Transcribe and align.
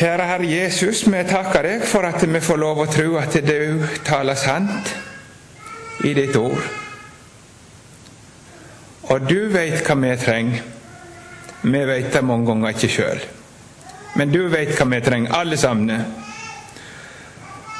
Kjære 0.00 0.26
Herre 0.26 0.46
Jesus, 0.48 1.02
vi 1.12 1.18
takker 1.28 1.66
deg 1.66 1.82
for 1.84 2.06
at 2.08 2.22
vi 2.24 2.40
får 2.40 2.56
lov 2.56 2.78
å 2.80 2.86
tro 2.88 3.18
at 3.20 3.34
du 3.44 3.82
taler 4.06 4.38
sant 4.40 4.94
i 6.08 6.14
ditt 6.16 6.36
ord. 6.40 6.62
Og 9.12 9.26
du 9.28 9.50
veit 9.52 9.82
hva 9.84 9.98
vi 10.00 10.14
trenger. 10.22 10.62
Vi 11.60 11.82
veit 11.84 12.08
det 12.14 12.22
mange 12.24 12.48
ganger 12.48 12.72
ikke 12.72 12.88
sjøl. 12.94 13.20
Men 14.16 14.32
du 14.32 14.46
veit 14.48 14.72
hva 14.78 14.86
vi 14.88 15.00
trenger, 15.04 15.34
alle 15.36 15.58
sammen. 15.60 15.92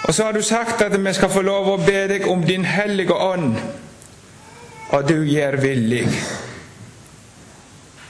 Og 0.04 0.12
så 0.12 0.26
har 0.26 0.36
du 0.36 0.42
sagt 0.44 0.82
at 0.84 0.98
vi 1.00 1.14
skal 1.16 1.32
få 1.32 1.40
lov 1.46 1.70
å 1.72 1.78
be 1.80 2.02
deg 2.10 2.28
om 2.28 2.44
Din 2.44 2.68
hellige 2.68 3.16
ånd, 3.16 3.56
og 4.90 5.08
du 5.08 5.22
gjør 5.24 5.56
villig. 5.62 6.04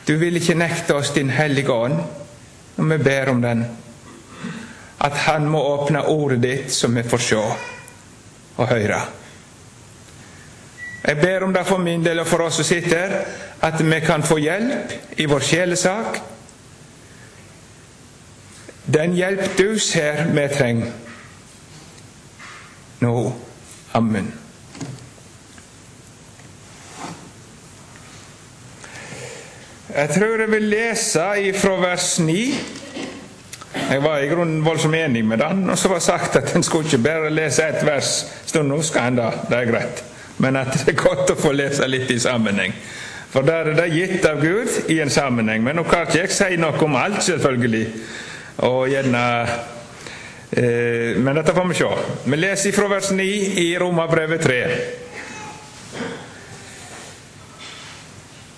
Du 0.08 0.16
vil 0.18 0.42
ikke 0.42 0.58
nekte 0.58 0.98
oss 0.98 1.14
Din 1.14 1.30
hellige 1.30 1.70
ånd 1.70 2.02
og 2.80 2.90
vi 2.90 2.96
ber 3.04 3.28
om 3.28 3.42
den 3.42 3.64
at 5.00 5.16
Han 5.16 5.48
må 5.48 5.60
åpne 5.62 6.02
ordet 6.08 6.42
ditt, 6.42 6.72
så 6.72 6.88
vi 6.88 7.02
får 7.02 7.18
se 7.18 7.36
og 8.56 8.68
høre. 8.68 9.00
Jeg 11.04 11.16
ber 11.16 11.44
om 11.44 11.54
det 11.54 11.66
for 11.66 11.80
min 11.80 12.04
del 12.04 12.20
og 12.20 12.26
for 12.28 12.44
oss 12.44 12.60
som 12.60 12.64
sitter, 12.68 13.14
at 13.60 13.80
vi 13.80 14.00
kan 14.04 14.22
få 14.22 14.36
hjelp 14.38 14.92
i 15.16 15.24
vår 15.24 15.40
sjelesak. 15.40 16.20
Den 18.84 19.14
hjelp 19.16 19.56
du 19.58 19.78
ser 19.78 20.26
vi 20.34 20.48
trenger 20.52 20.92
nå. 23.00 23.32
Amen. 23.96 24.28
Jeg 29.90 30.08
tror 30.14 30.40
jeg 30.40 30.50
vil 30.50 30.68
lese 30.70 31.24
ifra 31.48 31.72
vers 31.80 32.18
9 32.20 32.79
jeg 33.74 34.02
var 34.02 34.18
i 34.18 34.28
grunnen 34.30 34.64
voldsomt 34.64 34.98
enig 34.98 35.22
med 35.24 35.38
den, 35.38 35.68
og 35.70 35.78
så 35.78 35.88
var 35.88 36.00
det 36.00 36.06
sagt 36.06 36.36
at 36.36 36.54
en 36.56 36.62
skulle 36.66 36.88
ikke 36.88 37.04
bare 37.04 37.30
lese 37.30 37.66
ett 37.68 37.84
vers 37.86 38.24
stund. 38.46 38.68
Nå 38.68 38.80
skal 38.82 39.12
en 39.12 39.20
da, 39.20 39.28
det 39.50 39.58
er 39.58 39.70
greit. 39.70 40.02
Men 40.42 40.56
at 40.58 40.72
det 40.74 40.94
er 40.94 40.98
godt 40.98 41.30
å 41.30 41.38
få 41.38 41.52
lese 41.54 41.86
litt 41.86 42.10
i 42.10 42.18
sammenheng. 42.18 42.74
For 43.30 43.46
der 43.46 43.70
er 43.70 43.76
det 43.78 43.92
gitt 43.94 44.24
av 44.26 44.40
Gud 44.42 44.90
i 44.90 44.98
en 45.02 45.12
sammenheng. 45.12 45.62
Men 45.62 45.78
nå 45.78 45.84
kan 45.86 46.08
ikke 46.08 46.24
jeg 46.24 46.32
si 46.34 46.56
noe 46.58 46.74
om 46.82 46.96
alt, 46.98 47.22
selvfølgelig. 47.22 47.84
Og 48.66 48.88
gjerne 48.90 49.22
eh, 50.50 51.20
Men 51.22 51.38
dette 51.38 51.54
får 51.54 51.68
vi 51.68 51.78
se. 51.78 51.92
Vi 52.24 52.40
leser 52.40 52.74
fra 52.74 52.88
vers 52.90 53.12
9 53.14 53.28
i 53.62 53.68
Romerbrevet 53.78 54.42
3. 54.42 54.58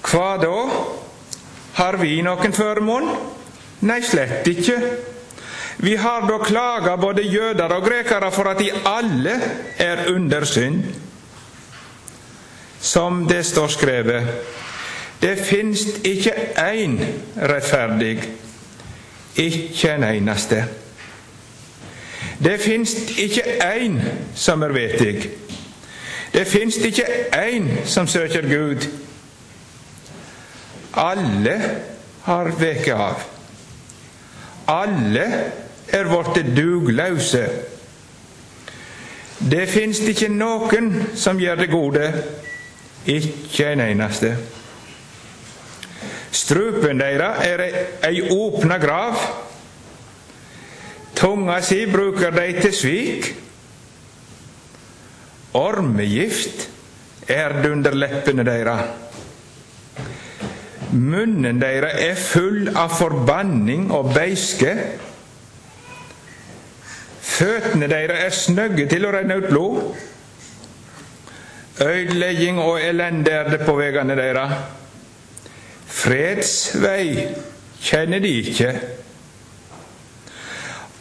Hva 0.08 0.32
da? 0.40 0.56
Har 1.76 2.00
vi 2.00 2.16
noen 2.24 2.56
føremål? 2.56 3.12
Nei, 3.82 4.02
slett 4.06 4.46
ikke. 4.46 4.76
Vi 5.82 5.96
har 5.96 6.26
da 6.28 6.38
klaga 6.38 6.96
både 6.96 7.22
jøder 7.26 7.72
og 7.74 7.82
grekere 7.86 8.28
for 8.32 8.50
at 8.52 8.60
de 8.60 8.70
alle 8.86 9.32
er 9.78 10.04
under 10.12 10.44
synd. 10.44 10.84
Som 12.80 13.26
det 13.28 13.44
står 13.46 13.68
skrevet, 13.68 14.28
det 15.22 15.38
finst 15.38 16.06
ikke 16.06 16.32
én 16.58 16.96
rettferdig, 17.36 18.22
ikke 19.36 19.92
en 19.94 20.04
eneste. 20.04 20.64
Det 22.44 22.60
finst 22.60 23.18
ikke 23.18 23.42
én 23.62 24.00
som 24.34 24.62
er 24.62 24.74
vetig. 24.74 25.30
Det 26.32 26.46
finst 26.46 26.82
ikke 26.86 27.06
én 27.38 27.70
som 27.86 28.06
søker 28.06 28.48
Gud. 28.50 28.88
Alle 30.94 31.60
har 32.22 32.50
veket 32.58 32.94
av. 32.94 33.31
Alle 34.70 35.26
er 35.92 36.08
blitt 36.08 36.56
dugløse. 36.56 37.44
Det 39.42 39.66
fins 39.68 39.98
ikke 40.06 40.28
noen 40.30 40.92
som 41.18 41.40
gjør 41.40 41.64
det 41.64 41.70
gode, 41.72 42.08
ikke 43.10 43.72
en 43.72 43.82
eneste. 43.82 44.36
Strupen 46.32 47.00
deira 47.02 47.34
er 47.44 47.64
ei 48.06 48.22
åpna 48.30 48.78
grav. 48.80 49.18
Tunga 51.18 51.58
si 51.62 51.84
bruker 51.90 52.32
de 52.34 52.46
til 52.60 52.74
svik. 52.74 53.32
Ormegift 55.58 56.68
er 57.28 57.58
det 57.60 57.70
under 57.74 57.98
leppene 57.98 58.46
deira. 58.46 58.78
Munnen 60.92 61.60
deres 61.60 61.96
er 62.04 62.18
full 62.20 62.68
av 62.76 62.92
forbanning 62.92 63.88
og 63.94 64.12
beiske. 64.12 64.74
Føttene 67.22 67.88
deres 67.88 68.24
er 68.26 68.34
snøgge 68.36 68.86
til 68.90 69.06
å 69.08 69.12
renne 69.14 69.38
ut 69.40 69.48
blod. 69.48 69.78
Øydelegging 71.82 72.60
og 72.60 72.76
elende 72.82 73.32
er 73.32 73.48
det 73.48 73.62
på 73.64 73.76
veiene 73.78 74.16
deres. 74.18 74.52
Fredsvei 76.02 77.06
kjenner 77.82 78.20
de 78.20 78.34
ikke. 78.42 78.74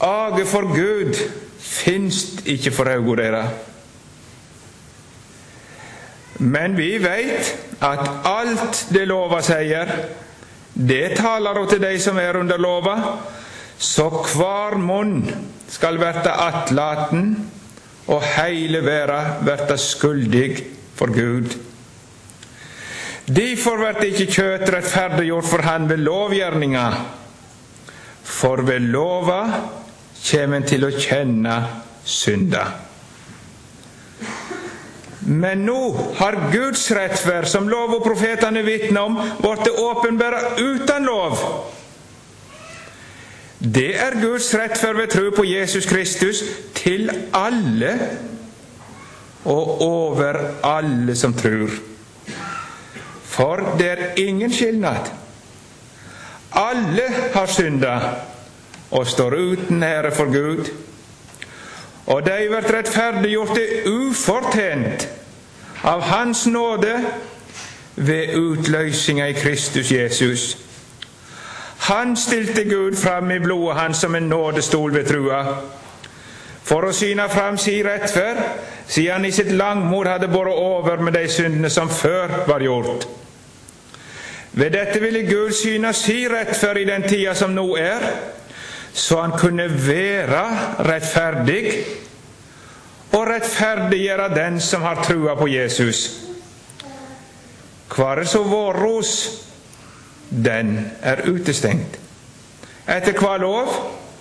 Age 0.01 0.45
for 0.49 0.71
Gud 0.71 1.19
finst 1.59 2.47
ikke 2.49 2.71
for 2.71 2.89
øynene 2.89 3.19
deres. 3.19 3.70
Men 6.41 6.75
vi 6.75 6.95
veit 6.97 7.53
at 7.85 8.25
alt 8.25 8.85
det 8.89 9.05
lova 9.09 9.41
sier, 9.45 9.89
det 10.73 11.15
taler 11.19 11.59
til 11.69 11.81
dei 11.83 11.97
som 12.01 12.17
er 12.17 12.39
under 12.39 12.61
lova, 12.61 12.95
så 13.77 14.07
kvar 14.23 14.77
munn 14.81 15.21
skal 15.69 15.99
verta 16.01 16.33
attlaten, 16.47 17.33
og 18.11 18.23
heile 18.35 18.81
verda 18.83 19.43
verta 19.45 19.77
skuldig 19.77 20.63
for 20.97 21.13
Gud. 21.13 21.53
Difor 23.31 23.77
vert 23.79 24.01
ikkje 24.03 24.31
kjøt 24.33 24.69
rettferdiggjort 24.73 25.47
for 25.47 25.63
han 25.63 25.85
ved 25.89 26.01
lovgjerninga, 26.01 26.85
for 28.25 28.65
ved 28.65 28.89
lova 28.91 29.43
kjem 30.21 30.57
en 30.57 30.65
til 30.67 30.87
å 30.89 30.95
kjenne 30.97 31.57
synda. 32.05 32.65
Men 35.25 35.65
nå 35.65 35.79
har 36.17 36.37
Guds 36.53 36.87
rettferd, 36.91 37.45
som 37.47 37.69
lov 37.69 37.93
og 37.97 38.03
profetene 38.05 38.63
vitner 38.65 39.05
om, 39.05 39.19
blitt 39.41 39.69
åpenbæra 39.69 40.55
uten 40.57 41.05
lov. 41.05 41.43
Det 43.61 43.91
er 44.01 44.17
Guds 44.21 44.49
rettferd 44.57 44.97
ved 44.97 45.11
tro 45.13 45.29
på 45.35 45.45
Jesus 45.45 45.85
Kristus 45.85 46.41
til 46.73 47.11
alle 47.37 47.91
og 49.45 49.81
over 49.85 50.39
alle 50.65 51.15
som 51.15 51.33
tror. 51.37 51.69
For 53.31 53.61
det 53.77 53.89
er 53.91 54.21
ingen 54.21 54.53
skilnad. 54.53 55.11
Alle 56.57 57.05
har 57.33 57.45
synda 57.47 57.93
og 58.91 59.07
står 59.07 59.37
uten 59.37 59.83
ære 59.83 60.11
for 60.11 60.33
Gud. 60.33 60.65
Og 62.05 62.25
de 62.25 62.37
blir 62.49 62.71
rettferdiggjorte 62.73 63.65
ufortjent 63.89 65.07
av 65.83 66.01
Hans 66.01 66.47
nåde 66.47 66.95
ved 67.95 68.35
utløysinga 68.35 69.27
i 69.27 69.33
Kristus 69.33 69.91
Jesus. 69.91 70.57
Han 71.81 72.17
stilte 72.17 72.63
Gud 72.63 72.95
fram 72.95 73.31
i 73.31 73.39
blodet 73.39 73.77
hans 73.77 73.97
som 73.97 74.15
en 74.15 74.29
nådestol 74.29 74.93
ved 74.93 75.05
trua, 75.05 75.39
for 76.63 76.85
å 76.85 76.93
syne 76.93 77.25
fram 77.29 77.57
si 77.57 77.79
rettferd, 77.83 78.37
siden 78.87 79.13
han 79.15 79.25
i 79.25 79.31
sitt 79.33 79.49
langmod 79.51 80.07
hadde 80.07 80.29
båret 80.29 80.53
over 80.53 81.01
med 81.01 81.17
de 81.17 81.25
syndene 81.29 81.69
som 81.69 81.89
før 81.89 82.45
var 82.47 82.61
gjort. 82.61 83.07
Ved 84.51 84.69
dette 84.71 85.01
ville 85.01 85.23
Gud 85.25 85.51
syne 85.57 85.93
si 85.93 86.27
rettferd 86.29 86.77
i 86.77 86.85
den 86.85 87.07
tida 87.07 87.33
som 87.35 87.55
nå 87.55 87.65
er, 87.79 88.05
så 88.93 89.21
han 89.21 89.31
kunne 89.39 89.67
være 89.71 90.43
rettferdig 90.87 91.63
og 93.11 93.27
rettferdiggjøre 93.27 94.29
den 94.35 94.59
som 94.63 94.83
har 94.87 95.03
trua 95.03 95.35
på 95.39 95.47
Jesus. 95.51 96.03
Hva 97.91 98.13
er 98.15 98.27
så 98.27 98.43
vår 98.47 98.79
ros? 98.79 99.15
Den 100.31 100.77
er 101.03 101.25
utestengt. 101.27 101.97
Etter 102.87 103.17
hva 103.19 103.35
lov? 103.41 103.73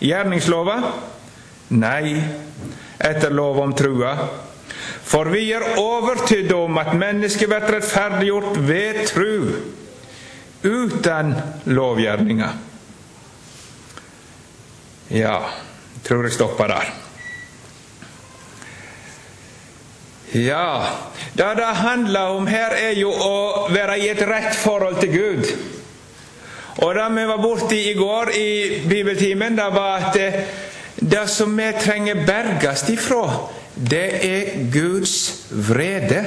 Gjerningslova? 0.02 0.78
Nei, 1.78 2.16
etter 2.98 3.30
lov 3.30 3.60
om 3.62 3.74
trua. 3.78 4.16
For 5.10 5.30
vi 5.30 5.44
er 5.54 5.78
overtydde 5.78 6.54
om 6.54 6.78
at 6.82 6.96
mennesket 6.98 7.50
blir 7.50 7.68
rettferdiggjort 7.76 8.58
ved 8.66 9.04
tru, 9.10 9.54
uten 10.66 11.32
lovgjerninga. 11.70 12.50
Ja, 15.10 15.38
jeg 15.94 16.02
tror 16.06 16.22
jeg 16.22 16.32
stopper 16.32 16.70
der. 16.70 16.90
Ja, 20.34 20.86
det 21.34 21.56
det 21.56 21.76
handler 21.82 22.20
om 22.20 22.46
her, 22.46 22.70
er 22.78 22.94
jo 22.94 23.10
å 23.10 23.66
være 23.74 23.98
i 23.98 24.08
et 24.12 24.22
rett 24.22 24.54
forhold 24.54 25.00
til 25.00 25.10
Gud. 25.10 25.48
Og 26.80 26.94
det 26.94 27.06
vi 27.16 27.24
var 27.26 27.40
borti 27.42 27.78
i 27.90 27.94
går 27.98 28.30
i 28.38 28.50
bibeltimen, 28.88 29.56
det 29.58 29.66
var 29.74 30.06
at 30.06 30.16
eh, 30.16 30.38
det 31.00 31.24
som 31.28 31.56
vi 31.58 31.66
trenger 31.80 32.22
bergast 32.26 32.88
ifra, 32.88 33.24
det 33.74 34.06
er 34.22 34.70
Guds 34.70 35.16
vrede. 35.50 36.22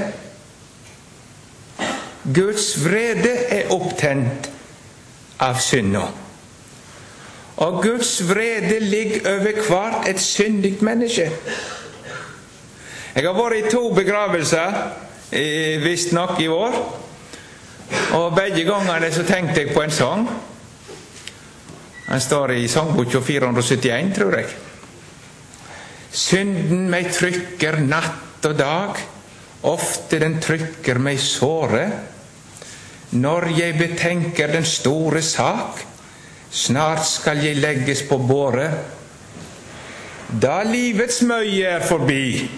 Guds 2.24 2.74
vrede 2.84 3.32
er 3.50 3.72
opptent 3.72 4.52
av 5.40 5.64
synda. 5.64 6.10
Og 7.56 7.84
Guds 7.84 8.30
vrede 8.30 8.80
ligger 8.80 9.30
over 9.30 9.62
hvert 9.68 10.08
et 10.10 10.22
syndig 10.22 10.78
menneske. 10.82 11.30
Jeg 13.14 13.28
har 13.28 13.38
vært 13.38 13.60
i 13.60 13.70
to 13.70 13.92
begravelser, 13.94 14.78
visstnok 15.84 16.40
i 16.42 16.48
år. 16.50 16.78
Og 18.18 18.34
begge 18.36 18.66
gangene 18.66 19.12
så 19.14 19.26
tenkte 19.28 19.62
jeg 19.62 19.74
på 19.74 19.84
en 19.84 19.94
sang. 19.94 20.26
Den 22.08 22.22
står 22.22 22.56
i 22.58 22.68
sangboka 22.68 23.22
471, 23.22 24.12
tror 24.18 24.38
jeg. 24.38 24.50
Synden 26.14 26.90
meg 26.94 27.10
trykker 27.14 27.80
natt 27.86 28.46
og 28.46 28.58
dag, 28.58 29.00
ofte 29.66 30.20
den 30.22 30.40
trykker 30.42 31.00
meg 31.02 31.22
såre. 31.22 31.86
Når 33.14 33.48
jeg 33.58 33.78
betenker 33.78 34.54
den 34.54 34.66
store 34.66 35.22
sak, 35.26 35.82
snart 36.54 37.06
skal 37.08 37.42
jeg 37.42 37.58
legges 37.58 38.04
på 38.10 38.18
båret. 38.18 38.78
Da 40.42 40.62
livets 40.66 41.22
møye 41.26 41.66
er 41.66 41.86
forbi, 41.86 42.50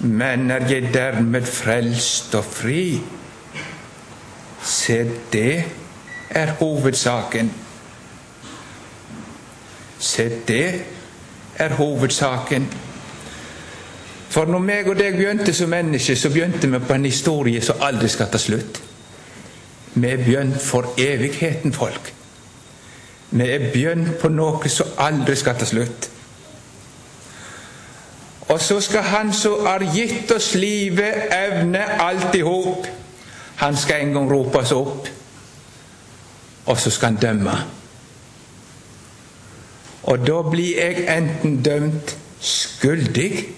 men 0.00 0.50
er 0.50 0.66
jeg 0.70 0.90
dermed 0.94 1.46
frelst 1.46 2.34
og 2.38 2.44
fri? 2.46 2.82
Se, 4.62 4.98
det 5.32 5.64
er 6.30 6.52
hovedsaken. 6.58 7.50
Se, 9.98 10.28
det 10.48 10.84
er 11.58 11.74
hovedsaken. 11.78 12.68
For 14.28 14.44
når 14.44 14.62
meg 14.62 14.90
og 14.90 14.98
deg 14.98 15.16
begynte 15.16 15.54
som 15.56 15.70
mennesker, 15.72 16.18
så 16.18 16.30
begynte 16.30 16.68
vi 16.70 16.78
på 16.78 16.94
en 16.94 17.08
historie 17.08 17.62
som 17.64 17.82
aldri 17.82 18.10
skal 18.12 18.30
ta 18.30 18.38
slutt. 18.38 18.82
Vi 19.94 20.02
begynte 20.02 20.24
begynt 20.24 20.62
for 20.62 20.94
evigheten, 20.98 21.72
folk. 21.72 22.12
Vi 23.30 23.44
er 23.44 23.70
begynt 23.72 24.14
på 24.20 24.30
noe 24.32 24.70
som 24.72 24.94
aldri 25.04 25.36
skal 25.36 25.58
ta 25.58 25.66
slutt. 25.68 26.08
Og 28.48 28.60
så 28.60 28.80
skal 28.80 29.02
Han 29.02 29.32
som 29.32 29.66
har 29.66 29.84
gitt 29.94 30.30
oss 30.32 30.54
livet, 30.54 31.28
evne 31.32 31.82
alt 32.00 32.34
i 32.34 32.40
hop. 32.40 32.86
Han 33.56 33.76
skal 33.76 34.00
en 34.00 34.12
gang 34.14 34.30
ropes 34.30 34.72
opp, 34.72 35.08
og 36.66 36.78
så 36.78 36.90
skal 36.90 37.08
han 37.08 37.20
dømme. 37.20 37.56
Og 40.02 40.26
da 40.26 40.42
blir 40.46 40.78
jeg 40.78 41.04
enten 41.16 41.58
dømt 41.62 42.14
skyldig 42.40 43.48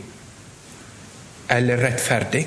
eller 1.50 1.84
rettferdig. 1.84 2.46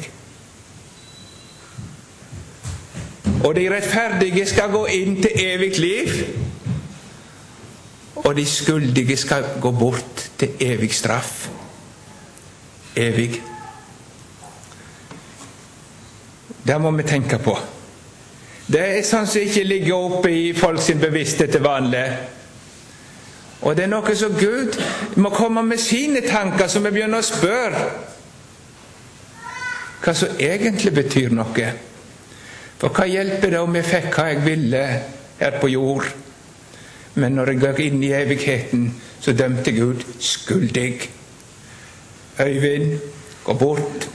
Og 3.43 3.55
de 3.55 3.67
rettferdige 3.69 4.47
skal 4.49 4.73
gå 4.73 4.85
inn 4.85 5.21
til 5.21 5.45
evig 5.45 5.77
liv, 5.79 6.11
og 8.15 8.35
de 8.37 8.45
skyldige 8.45 9.17
skal 9.17 9.45
gå 9.61 9.71
bort 9.71 10.29
til 10.39 10.49
evig 10.61 10.93
straff. 10.93 11.47
Evig. 12.95 13.41
Det 16.67 16.81
må 16.81 16.91
vi 16.91 17.03
tenke 17.03 17.39
på. 17.41 17.57
Det 18.67 18.79
er 18.79 19.01
sånn 19.03 19.27
som 19.27 19.43
ikke 19.43 19.65
ligger 19.67 20.05
oppe 20.07 20.31
i 20.31 20.53
folks 20.55 20.91
bevissthet 21.01 21.51
til 21.51 21.65
vanlig. 21.65 22.05
Og 23.63 23.75
det 23.75 23.85
er 23.85 23.91
noe 23.91 24.15
som 24.15 24.35
Gud 24.35 24.77
må 25.19 25.31
komme 25.33 25.63
med 25.67 25.79
sine 25.79 26.21
tanker, 26.23 26.67
så 26.67 26.79
vi 26.83 26.91
begynner 26.91 27.23
å 27.23 27.27
spørre 27.27 27.83
hva 30.03 30.13
som 30.15 30.39
egentlig 30.39 30.91
betyr 30.95 31.35
noe. 31.35 31.67
For 32.79 32.91
hva 32.91 33.07
hjelper 33.07 33.53
det 33.53 33.61
om 33.63 33.77
jeg 33.79 33.87
fikk 33.87 34.17
hva 34.17 34.25
jeg 34.31 34.43
ville 34.43 34.83
her 35.39 35.59
på 35.61 35.69
jord, 35.71 36.09
men 37.15 37.35
når 37.37 37.51
jeg 37.51 37.59
går 37.61 37.81
inn 37.83 38.03
i 38.03 38.13
evigheten, 38.17 38.87
så 39.21 39.33
dømte 39.37 39.71
Gud 39.71 40.01
skyldig. 40.19 41.09
Øyvind, 42.41 42.99
gå 43.43 43.53
bort 43.53 44.09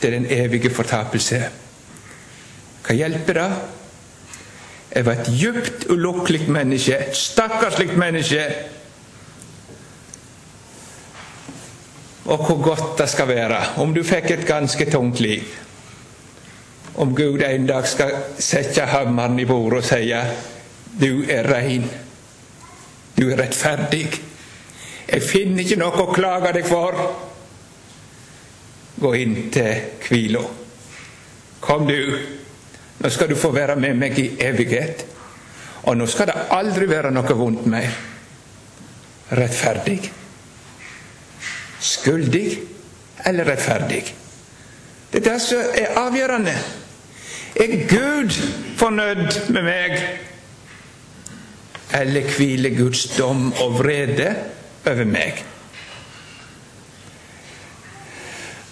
til 0.00 0.12
den 0.12 0.26
evige 0.30 0.70
fortapelse. 0.70 1.42
Hva 2.86 2.94
hjelper 2.94 3.40
det? 3.40 3.50
Jeg 4.94 5.06
var 5.06 5.12
et 5.12 5.30
djupt 5.32 5.86
ulukkelig 5.92 6.50
menneske, 6.50 6.96
et 6.96 7.16
stakkarslig 7.16 7.98
menneske. 7.98 8.44
Og 12.24 12.44
hvor 12.46 12.62
godt 12.62 12.98
det 12.98 13.08
skal 13.08 13.28
være 13.28 13.58
om 13.76 13.94
du 13.94 14.02
fikk 14.04 14.30
et 14.30 14.46
ganske 14.46 14.90
tungt 14.90 15.20
liv. 15.20 15.42
Om 16.94 17.16
Gud 17.16 17.42
en 17.46 17.66
dag 17.66 17.86
skal 17.88 18.12
sette 18.38 18.84
hammeren 18.84 19.40
i 19.40 19.44
bordet 19.48 19.78
og 19.78 19.84
si 19.84 20.12
du 20.98 21.24
er 21.30 21.46
rein, 21.46 21.84
du 23.14 23.28
er 23.30 23.38
rettferdig. 23.38 24.06
Jeg 25.08 25.24
finner 25.24 25.64
ikke 25.64 25.78
noe 25.80 26.02
å 26.04 26.12
klage 26.12 26.52
deg 26.58 26.66
for. 26.68 26.98
Gå 28.98 29.12
inn 29.14 29.36
til 29.54 30.02
hvila. 30.04 30.42
Kom, 31.62 31.86
du. 31.86 32.18
Nå 32.98 33.10
skal 33.14 33.30
du 33.30 33.38
få 33.38 33.52
være 33.54 33.78
med 33.78 33.96
meg 33.98 34.18
i 34.18 34.28
evighet. 34.42 35.06
Og 35.86 35.96
nå 35.96 36.06
skal 36.10 36.32
det 36.32 36.46
aldri 36.54 36.88
være 36.90 37.12
noe 37.14 37.38
vondt 37.38 37.66
mer. 37.70 37.88
Rettferdig. 39.38 40.00
Skyldig 41.78 42.46
eller 43.28 43.48
rettferdig. 43.48 44.02
Det 45.12 45.22
er 45.22 45.30
det 45.30 45.40
som 45.40 45.76
er 45.78 46.00
avgjørende. 46.02 46.54
Er 47.58 47.76
Gud 47.88 48.34
fornøyd 48.78 49.52
med 49.54 49.64
meg? 49.64 49.94
Eller 51.94 52.26
hviler 52.36 52.76
Guds 52.76 53.06
dom 53.16 53.52
og 53.52 53.78
vrede 53.78 54.34
over 54.86 55.04
meg? 55.08 55.44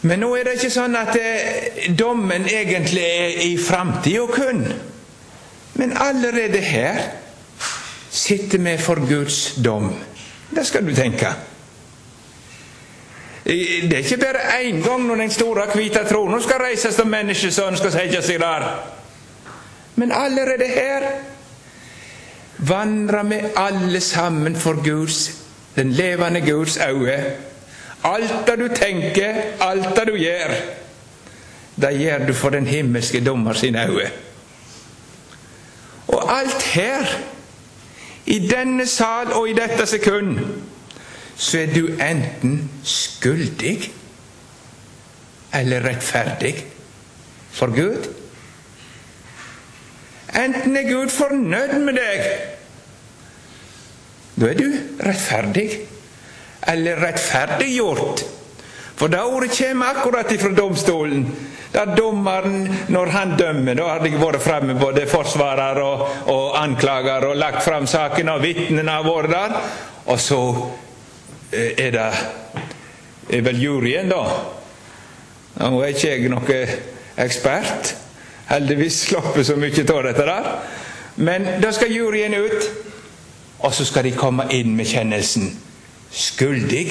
Men 0.06 0.20
nå 0.22 0.28
er 0.36 0.46
det 0.46 0.58
ikke 0.58 0.70
sånn 0.70 0.94
at 0.98 1.16
eh, 1.18 1.88
dommen 1.96 2.44
egentlig 2.46 3.02
er 3.02 3.40
i 3.46 3.54
framtida 3.58 4.26
kun. 4.30 4.62
Men 5.80 5.96
allerede 5.98 6.60
her 6.62 7.00
sitter 8.10 8.62
vi 8.62 8.76
for 8.80 9.02
Guds 9.08 9.56
dom. 9.64 9.90
Det 10.50 10.64
skal 10.66 10.86
du 10.86 10.94
tenke. 10.94 11.32
Det 13.46 13.92
er 13.94 14.02
ikke 14.02 14.18
bare 14.18 14.60
én 14.60 14.80
gang 14.82 15.04
når 15.06 15.20
den 15.22 15.30
store 15.30 15.66
hvite 15.74 16.02
tronen 16.08 16.42
skal 16.42 16.62
reises 16.64 16.98
og 16.98 17.06
menneskesønnen 17.10 17.78
skal 17.78 17.92
sette 17.94 18.22
seg 18.26 18.40
der. 18.42 18.64
Men 19.96 20.12
allerede 20.12 20.66
her 20.66 21.06
vandrer 22.58 23.22
vi 23.22 23.40
alle 23.56 24.00
sammen 24.00 24.56
for 24.56 24.82
Guds, 24.84 25.30
den 25.76 25.92
levende 25.92 26.40
Guds 26.40 26.76
øye 26.76 27.36
Alt 28.04 28.46
det 28.46 28.58
du 28.58 28.68
tenker, 28.74 29.34
alt 29.60 29.96
det 29.96 30.04
du 30.06 30.16
gjør, 30.16 30.52
det 31.76 32.00
gjør 32.00 32.26
du 32.26 32.32
for 32.34 32.54
den 32.54 32.66
himmelske 32.66 33.20
dommer 33.24 33.52
sine 33.52 33.88
øyne. 33.88 34.10
Og 36.08 36.38
alt 36.38 36.62
her, 36.62 37.06
i 38.26 38.38
denne 38.48 38.86
sal 38.86 39.32
og 39.32 39.48
i 39.48 39.52
dette 39.52 39.86
sekund, 39.86 40.38
så 41.36 41.58
er 41.58 41.74
du 41.74 41.86
enten 41.86 42.70
skyldig 42.84 43.90
eller 45.54 45.84
rettferdig 45.88 46.54
for 47.50 47.66
Gud. 47.66 48.06
Enten 50.36 50.76
er 50.76 50.88
Gud 50.90 51.12
fornøyd 51.14 51.78
med 51.80 51.96
deg, 51.96 52.24
da 54.36 54.48
er 54.50 54.58
du 54.58 54.66
rettferdig 55.00 55.68
eller 56.68 57.00
rettferdiggjort. 57.00 58.24
For 58.96 59.12
det 59.12 59.20
ordet 59.20 59.52
kommer 59.56 59.86
akkurat 59.92 60.32
ifra 60.32 60.50
domstolen. 60.56 61.26
Der 61.72 61.96
dommeren, 61.96 62.68
når 62.88 63.06
han 63.12 63.34
dømmer, 63.36 63.74
da 63.76 63.88
har 63.90 64.04
jeg 64.06 64.20
vært 64.20 64.44
fremme 64.44 64.76
både 64.80 65.04
forsvarer 65.10 65.80
og, 65.82 66.04
og 66.32 66.56
anklager 66.62 67.26
og 67.28 67.36
lagt 67.36 67.64
fram 67.64 67.88
saken, 67.90 68.30
og 68.32 68.42
vitnene 68.44 68.92
har 68.92 69.04
vært 69.04 69.32
der. 69.32 69.56
Og 70.06 70.20
så 70.20 70.40
eh, 71.52 71.74
er 71.76 71.92
det 71.96 72.08
er 73.36 73.44
vel 73.44 73.60
juryen, 73.60 74.08
da. 74.08 74.22
Nå 75.60 75.80
er 75.82 75.92
ikke 75.92 76.12
jeg 76.14 76.32
noen 76.32 76.76
ekspert. 77.20 77.96
Heldigvis 78.46 79.00
slapp 79.08 79.38
så 79.44 79.56
mye 79.58 79.84
av 79.92 80.02
dette 80.06 80.26
der. 80.26 80.50
Men 81.16 81.46
da 81.62 81.72
skal 81.72 81.94
juryen 81.94 82.34
ut, 82.34 82.68
og 83.58 83.72
så 83.74 83.84
skal 83.88 84.04
de 84.04 84.12
komme 84.16 84.46
inn 84.54 84.74
med 84.76 84.86
kjennelsen 84.86 85.48
skyldig 86.12 86.84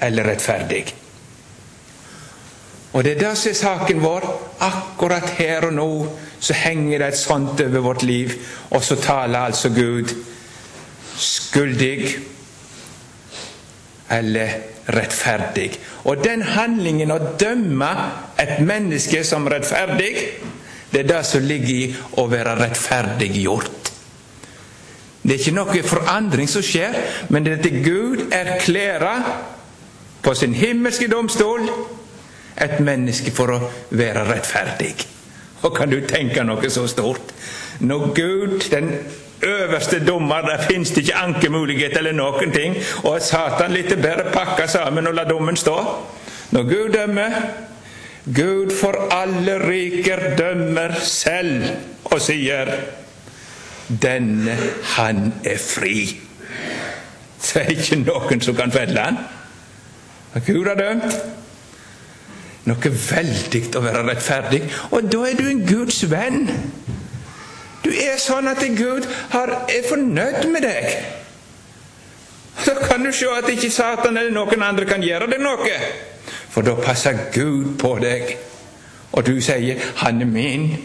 eller 0.00 0.24
rettferdig. 0.24 0.84
Og 2.92 3.04
det 3.04 3.16
er 3.16 3.20
det 3.20 3.32
som 3.36 3.50
er 3.50 3.58
saken 3.58 4.00
vår 4.00 4.24
akkurat 4.64 5.34
her 5.36 5.66
og 5.68 5.74
nå, 5.76 5.90
så 6.40 6.56
henger 6.56 7.02
det 7.02 7.08
et 7.12 7.18
sånt 7.18 7.60
over 7.60 7.84
vårt 7.84 8.02
liv, 8.02 8.32
og 8.70 8.84
så 8.84 8.96
taler 8.96 9.50
altså 9.50 9.68
Gud 9.74 10.14
skyldig 11.16 12.16
eller 14.10 14.75
rettferdig. 14.94 15.72
Og 16.04 16.22
den 16.24 16.42
handlingen 16.42 17.10
å 17.14 17.18
dømme 17.40 17.90
et 18.38 18.60
menneske 18.64 19.24
som 19.26 19.48
rettferdig, 19.50 20.12
det 20.92 21.02
er 21.02 21.10
det 21.10 21.24
som 21.26 21.44
ligger 21.44 21.74
i 21.74 21.88
å 22.20 22.26
være 22.30 22.54
rettferdiggjort. 22.60 23.92
Det 25.26 25.34
er 25.34 25.42
ikke 25.42 25.56
noe 25.56 25.82
forandring 25.82 26.48
som 26.48 26.62
skjer, 26.62 26.94
men 27.34 27.44
det 27.44 27.56
er 27.56 27.64
at 27.64 27.82
Gud 27.82 28.22
erklærer 28.30 29.26
på 30.22 30.34
sin 30.38 30.54
himmelske 30.54 31.08
domstol 31.10 31.66
et 32.62 32.78
menneske 32.80 33.34
for 33.34 33.52
å 33.56 33.58
være 33.90 34.22
rettferdig. 34.30 34.94
Og 35.66 35.74
kan 35.74 35.90
du 35.90 35.98
tenke 36.06 36.44
noe 36.46 36.70
så 36.70 36.86
stort? 36.88 37.34
Når 37.82 38.12
Gud, 38.14 38.60
den 38.70 38.92
øverste 39.42 40.00
dommer, 40.06 40.40
der 40.40 40.62
fins 40.70 40.90
det 40.90 41.04
ikke 41.04 41.16
ankemulighet 41.16 41.96
eller 41.96 42.12
noen 42.16 42.52
ting, 42.52 42.76
og 43.04 43.20
Satan 43.22 43.74
litt 43.76 43.92
bare 44.02 44.30
pakke 44.32 44.68
sammen 44.68 45.06
og 45.06 45.14
la 45.14 45.24
dommen 45.28 45.56
stå. 45.56 45.76
Når 46.54 46.62
Gud 46.62 46.92
dømmer 46.94 47.40
Gud 48.26 48.72
for 48.74 49.08
alle 49.14 49.58
riker 49.68 50.36
dømmer 50.38 50.96
selv 51.02 51.62
og 52.04 52.20
sier 52.20 52.72
denne, 54.02 54.56
han 54.96 55.28
er 55.46 55.60
fri. 55.62 56.08
Så 57.38 57.60
er 57.60 57.68
det 57.68 57.76
ikke 57.84 58.00
noen 58.02 58.42
som 58.42 58.56
kan 58.58 58.74
felle 58.74 58.98
han. 58.98 59.20
Gud 60.46 60.66
har 60.66 60.74
dømt. 60.80 61.20
Noe 62.66 62.90
veldig 62.90 63.62
å 63.78 63.84
være 63.84 64.02
rettferdig. 64.08 64.64
Og 64.90 65.06
da 65.06 65.22
er 65.28 65.38
du 65.38 65.46
en 65.46 65.62
Guds 65.68 66.02
venn. 66.10 66.48
Du 67.86 67.92
er 67.94 68.18
sånn 68.18 68.50
at 68.50 68.64
Gud 68.74 69.06
er 69.06 69.86
fornøyd 69.86 70.48
med 70.50 70.64
deg. 70.66 70.88
Da 72.66 72.74
kan 72.80 73.04
du 73.04 73.12
se 73.14 73.28
at 73.30 73.46
ikke 73.52 73.70
Satan 73.70 74.16
eller 74.18 74.34
noen 74.34 74.64
andre 74.66 74.88
kan 74.88 75.04
gjøre 75.04 75.28
deg 75.30 75.42
noe. 75.44 75.76
For 76.50 76.66
da 76.66 76.74
passer 76.80 77.28
Gud 77.34 77.76
på 77.78 77.92
deg. 78.02 78.34
Og 79.12 79.26
du 79.26 79.40
sier 79.40 79.78
'Han 80.02 80.20
er 80.20 80.26
min'. 80.26 80.76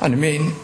Han 0.00 0.12
er 0.12 0.16
min. 0.16 0.54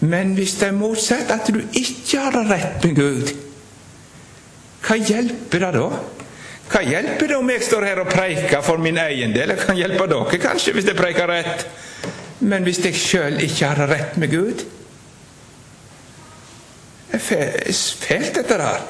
Men 0.00 0.34
hvis 0.34 0.54
det 0.54 0.68
er 0.68 0.72
motsatt, 0.72 1.30
at 1.30 1.46
du 1.54 1.60
ikke 1.72 2.18
har 2.18 2.30
det 2.30 2.50
rett 2.50 2.84
med 2.84 2.94
Gud, 2.96 3.30
hva 4.84 4.96
hjelper 4.96 5.58
det 5.58 5.72
da? 5.72 5.88
Hva 6.72 6.80
hjelper 6.82 7.26
det 7.26 7.36
om 7.36 7.50
jeg 7.50 7.62
står 7.62 7.84
her 7.84 8.00
og 8.00 8.10
preiker 8.12 8.60
for 8.60 8.76
min 8.76 8.98
egen 8.98 9.32
del? 9.32 9.48
Jeg 9.48 9.58
kan 9.58 9.76
hjelpe 9.76 10.06
dere 10.10 10.38
kanskje 10.38 10.72
hvis 10.72 10.84
jeg 10.90 10.96
preiker 10.96 11.30
rett. 11.30 11.66
Men 12.44 12.66
hvis 12.66 12.82
jeg 12.84 12.98
sjøl 12.98 13.40
ikke 13.44 13.72
har 13.72 13.88
rett 13.88 14.16
med 14.20 14.30
Gud 14.32 14.64
Det 17.12 17.20
er 17.20 17.72
fælt, 17.72 18.34
dette 18.34 18.58
der. 18.58 18.80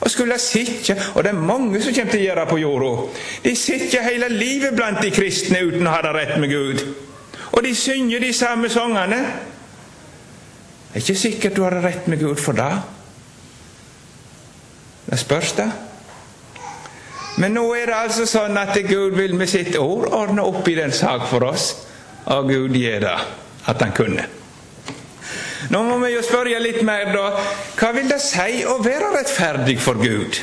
Og 0.00 0.10
skulle 0.10 0.38
sitte, 0.38 0.96
og 1.14 1.24
det 1.24 1.30
er 1.32 1.40
mange 1.40 1.80
som 1.82 1.94
kommer 1.94 2.12
til 2.12 2.20
å 2.20 2.26
gjøre 2.26 2.40
det 2.44 2.50
på 2.50 2.58
jorda 2.60 2.90
De 3.44 3.54
sitter 3.58 4.04
hele 4.06 4.28
livet 4.30 4.76
blant 4.76 5.00
de 5.02 5.10
kristne 5.10 5.64
uten 5.66 5.86
å 5.86 5.94
ha 5.96 6.02
det 6.04 6.12
rett 6.14 6.36
med 6.40 6.52
Gud. 6.52 6.84
Og 7.52 7.64
de 7.64 7.72
synger 7.74 8.20
de 8.20 8.32
samme 8.36 8.68
sangene. 8.70 9.18
Det 10.92 11.00
er 11.00 11.04
ikke 11.04 11.18
sikkert 11.18 11.56
du 11.56 11.62
har 11.64 11.74
det 11.74 11.82
rett 11.84 12.06
med 12.08 12.20
Gud 12.20 12.36
for 12.40 12.52
det. 12.56 12.70
Det 15.10 15.18
spørs, 15.18 15.52
det. 15.58 15.70
Men 17.36 17.56
nå 17.56 17.66
er 17.74 17.90
det 17.90 17.96
altså 17.96 18.26
sånn 18.28 18.56
at 18.58 18.76
Gud 18.88 19.16
vil 19.16 19.34
med 19.36 19.48
sitt 19.50 19.76
ord 19.78 20.08
ordne 20.12 20.44
opp 20.44 20.68
i 20.68 20.76
den 20.78 20.92
sak 20.92 21.26
for 21.30 21.44
oss. 21.50 21.72
Og 22.26 22.48
Gud 22.50 22.74
gi 22.74 22.90
det 23.02 23.14
at 23.66 23.82
han 23.82 23.94
kunne. 23.94 24.26
Nå 25.70 25.80
må 25.82 25.96
vi 26.02 26.12
jo 26.14 26.22
spørre 26.22 26.58
litt 26.62 26.82
mer, 26.86 27.10
da. 27.14 27.30
Hva 27.78 27.90
vil 27.96 28.06
det 28.10 28.20
si 28.22 28.62
å 28.66 28.76
være 28.82 29.14
rettferdig 29.16 29.78
for 29.82 29.98
Gud? 29.98 30.38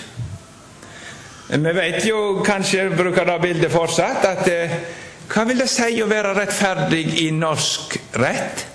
Vi 1.53 1.73
vet 1.77 2.03
jo, 2.07 2.41
kanskje 2.43 2.89
bruker 2.97 3.27
det 3.29 3.39
bildet 3.43 3.71
fortsatt, 3.71 4.25
at 4.25 4.47
eh, 4.49 4.75
hva 5.29 5.43
vil 5.47 5.59
det 5.61 5.69
si 5.71 5.99
å 6.01 6.09
være 6.09 6.33
rettferdig 6.37 7.03
i 7.23 7.29
norsk 7.35 7.97
rett? 8.19 8.65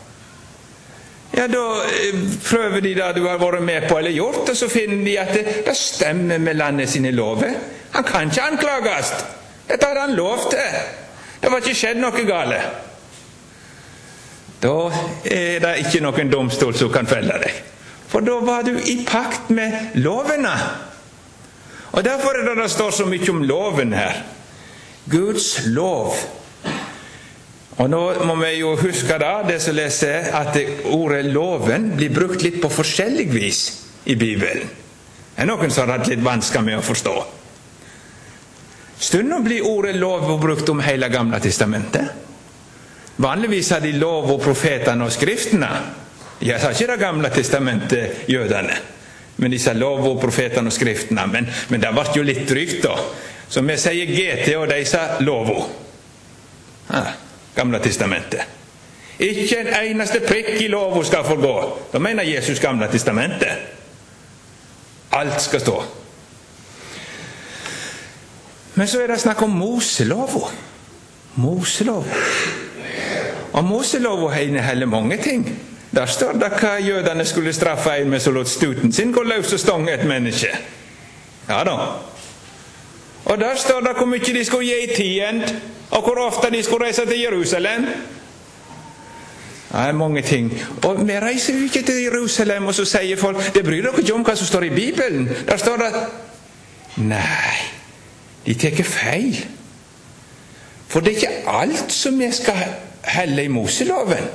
Ja, 1.35 1.47
Da 1.51 1.65
eh, 1.85 2.23
prøver 2.45 2.81
de 2.85 2.95
det 2.97 3.09
du 3.19 3.25
har 3.27 3.41
vært 3.43 3.65
med 3.67 3.89
på 3.89 3.99
eller 3.99 4.15
gjort, 4.15 4.49
og 4.49 4.57
så 4.57 4.71
finner 4.73 5.05
de 5.05 5.19
at 5.21 5.35
det, 5.35 5.45
det 5.67 5.77
stemmer 5.77 6.39
med 6.39 6.61
landet 6.61 6.93
sine 6.93 7.13
lover. 7.13 7.57
Han 7.97 8.05
kan 8.05 8.31
ikke 8.31 8.51
anklages. 8.53 9.13
Dette 9.69 9.87
hadde 9.87 10.07
han 10.07 10.17
lov 10.17 10.49
til. 10.53 10.79
Det 11.43 11.51
var 11.51 11.65
ikke 11.65 11.77
skjedd 11.77 12.01
noe 12.01 12.25
gale. 12.29 12.61
Da 14.63 14.75
er 15.25 15.61
det 15.63 15.75
ikke 15.85 16.03
noen 16.03 16.31
domstol 16.33 16.75
som 16.75 16.91
kan 16.93 17.07
felle 17.07 17.37
deg. 17.45 17.63
For 18.09 18.25
da 18.25 18.39
var 18.43 18.65
du 18.67 18.75
i 18.75 19.03
pakt 19.07 19.53
med 19.55 19.99
lovene. 20.01 20.55
Og 21.93 22.05
Derfor 22.05 22.37
er 22.39 22.49
det 22.49 22.59
det 22.63 22.71
står 22.73 22.91
så 22.91 23.07
mye 23.09 23.31
om 23.31 23.43
loven 23.47 23.93
her. 23.97 24.23
Guds 25.09 25.67
lov. 25.67 26.17
Og 27.79 27.91
Nå 27.91 28.01
må 28.27 28.35
vi 28.43 28.53
jo 28.59 28.75
huske 28.81 29.19
da, 29.23 29.39
det 29.47 29.61
som 29.63 29.77
leser, 29.77 30.33
at 30.35 30.57
ordet 30.85 31.25
'loven' 31.31 31.95
blir 31.97 32.11
brukt 32.11 32.43
litt 32.43 32.61
på 32.63 32.69
forskjellig 32.69 33.29
vis 33.33 33.61
i 34.05 34.15
Bibelen. 34.15 34.67
Det 35.35 35.45
er 35.45 35.47
noen 35.47 35.71
som 35.71 35.87
har 35.87 35.99
hatt 35.99 36.11
litt 36.11 36.25
vansker 36.25 36.61
med 36.61 36.81
å 36.81 36.83
forstå. 36.83 37.15
Stundom 38.99 39.45
blir 39.45 39.67
ordet 39.67 39.95
'lov' 39.95 40.41
brukt 40.41 40.69
om 40.69 40.81
hele 40.81 41.09
Gamle 41.09 41.41
testamentet. 41.41 42.28
Vanligvis 43.19 43.71
har 43.71 43.81
de 43.83 43.93
lov 43.99 44.31
og 44.31 44.43
profetene 44.43 45.05
og 45.05 45.13
skriftene. 45.13 45.71
De 46.39 46.53
sa 46.55 46.71
ikke 46.71 46.93
Det 46.93 47.01
gamle 47.01 47.31
testamentet, 47.35 48.29
jødene. 48.31 48.77
Men 49.37 49.51
de 49.51 49.59
sa 49.59 49.73
lov 49.73 50.07
og 50.07 50.21
profetene 50.21 50.71
og 50.71 50.73
skriftene. 50.73 51.27
Men, 51.27 51.49
men 51.69 51.83
det 51.83 51.91
ble 51.95 52.05
jo 52.15 52.23
litt 52.27 52.47
drygt, 52.49 52.83
da. 52.83 52.95
Så 53.49 53.63
vi 53.67 53.77
sier 53.81 54.13
GT, 54.13 54.55
og 54.59 54.69
de 54.71 54.85
sa 54.87 55.19
lova. 55.21 55.59
Ah, 56.95 57.11
gamle 57.57 57.81
testamentet. 57.83 58.55
Ikke 59.19 59.65
en 59.65 59.73
eneste 59.75 60.21
prikk 60.23 60.61
i 60.63 60.69
lova 60.71 61.03
skal 61.05 61.27
få 61.27 61.37
gå. 61.43 61.55
Da 61.93 61.99
mener 61.99 62.23
Jesus 62.23 62.61
Gamle 62.63 62.87
testamentet. 62.91 63.75
Alt 65.11 65.41
skal 65.43 65.61
stå. 65.61 65.77
Men 68.75 68.87
så 68.87 69.03
er 69.03 69.11
det 69.11 69.21
snakk 69.21 69.43
om 69.43 69.59
Moselova. 69.59 70.53
Moselova. 71.35 72.23
Og 73.59 73.65
Moselova 73.65 74.37
inneholder 74.39 74.87
mange 74.87 75.17
ting. 75.17 75.59
Der 75.95 76.07
står 76.07 76.33
det 76.33 76.51
hva 76.61 76.77
jødene 76.79 77.25
skulle 77.27 77.53
straffe 77.53 77.91
en 77.99 78.11
med 78.11 78.21
som 78.21 78.35
lot 78.35 78.49
stuten 78.49 78.93
sin 78.93 79.11
gå 79.13 79.23
løs 79.27 79.53
og 79.53 79.59
stange 79.61 79.95
et 79.95 80.05
menneske. 80.07 80.47
Ja 81.49 81.65
da. 81.67 81.75
Og 83.25 83.39
der 83.39 83.57
står 83.57 83.81
det 83.81 83.97
hvor 83.97 84.07
mye 84.07 84.19
de 84.19 84.45
skulle 84.45 84.67
gi 84.67 84.85
i 84.85 84.95
tiend, 84.95 85.43
og 85.91 86.03
hvor 86.03 86.21
ofte 86.27 86.53
de 86.55 86.63
skulle 86.63 86.87
reise 86.87 87.07
til 87.07 87.21
Jerusalem. 87.21 87.87
Det 89.73 89.81
er 89.89 89.93
mange 89.93 90.23
ting. 90.23 90.63
Og 90.85 91.09
vi 91.09 91.19
reiser 91.19 91.59
jo 91.59 91.65
ikke 91.65 91.83
til 91.83 92.03
Jerusalem, 92.03 92.67
og 92.67 92.75
så 92.75 92.85
sier 92.85 93.17
folk 93.17 93.55
det 93.55 93.65
bryr 93.65 93.83
dere 93.83 94.01
ikke 94.01 94.15
om 94.15 94.23
hva 94.23 94.37
som 94.39 94.47
står 94.47 94.71
i 94.71 94.71
Bibelen. 94.71 95.29
Der 95.49 95.57
står 95.57 95.77
det 95.77 95.93
Nei, 96.97 97.59
de 98.47 98.55
tar 98.55 98.83
feil. 98.83 99.47
For 100.89 101.01
det 101.01 101.09
er 101.09 101.17
ikke 101.17 101.59
alt 101.59 101.93
som 101.93 102.19
vi 102.19 102.31
skal 102.33 102.88
helle 103.09 103.45
i 103.45 103.53
Moseloven. 103.53 104.29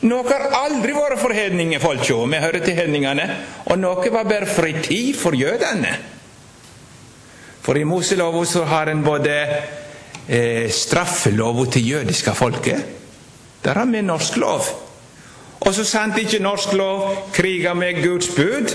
Noe 0.00 0.24
har 0.32 0.46
aldri 0.62 0.94
vært 0.96 1.20
for 1.20 1.34
hedningefolka, 1.36 2.16
vi 2.32 2.40
hører 2.40 2.64
til 2.64 2.78
hedningene, 2.78 3.26
og 3.68 3.76
noe 3.82 4.12
var 4.12 4.28
bare 4.28 4.48
fritid 4.48 5.12
for 5.20 5.36
jødene. 5.36 5.92
For 7.60 7.76
i 7.76 7.84
Moselova 7.84 8.44
så 8.48 8.64
har 8.64 8.88
en 8.88 9.02
både 9.04 9.34
eh, 9.44 10.70
straffelova 10.72 11.66
til 11.70 11.90
jødiske 11.90 12.32
folket. 12.34 12.96
Der 13.60 13.76
har 13.76 13.84
vi 13.84 14.00
norsk 14.00 14.40
lov. 14.40 14.64
Og 15.60 15.74
så 15.76 15.84
sant 15.84 16.16
ikke 16.18 16.40
norsk 16.40 16.72
lov 16.72 17.28
kriger 17.36 17.76
med 17.76 18.00
Guds 18.00 18.30
bud 18.32 18.72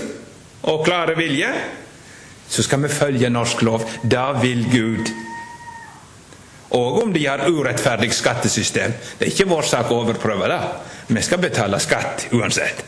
og 0.62 0.84
klare 0.86 1.16
vilje, 1.18 1.50
så 2.48 2.62
skal 2.62 2.82
vi 2.82 2.88
følge 2.88 3.30
norsk 3.30 3.62
lov. 3.66 3.82
Da 4.10 4.30
vil 4.38 4.62
Gud 4.70 5.10
og 6.70 7.02
om 7.02 7.12
de 7.12 7.26
har 7.26 7.46
urettferdig 7.48 8.10
skattesystem. 8.14 8.94
Det 9.18 9.26
er 9.26 9.32
ikke 9.32 9.48
vår 9.50 9.68
sak 9.70 9.90
å 9.90 10.00
overprøve 10.02 10.48
det. 10.50 10.60
Vi 11.06 11.22
skal 11.22 11.42
betale 11.42 11.78
skatt 11.80 12.26
uansett. 12.34 12.82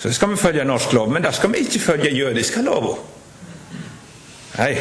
Så 0.00 0.12
skal 0.14 0.30
vi 0.32 0.40
følge 0.40 0.64
norsk 0.64 0.92
lov, 0.96 1.10
men 1.12 1.22
da 1.22 1.32
skal 1.34 1.52
vi 1.52 1.64
ikke 1.66 1.82
følge 1.82 2.14
jødiske 2.14 2.62
lover. 2.64 3.00
Nei. 4.58 4.74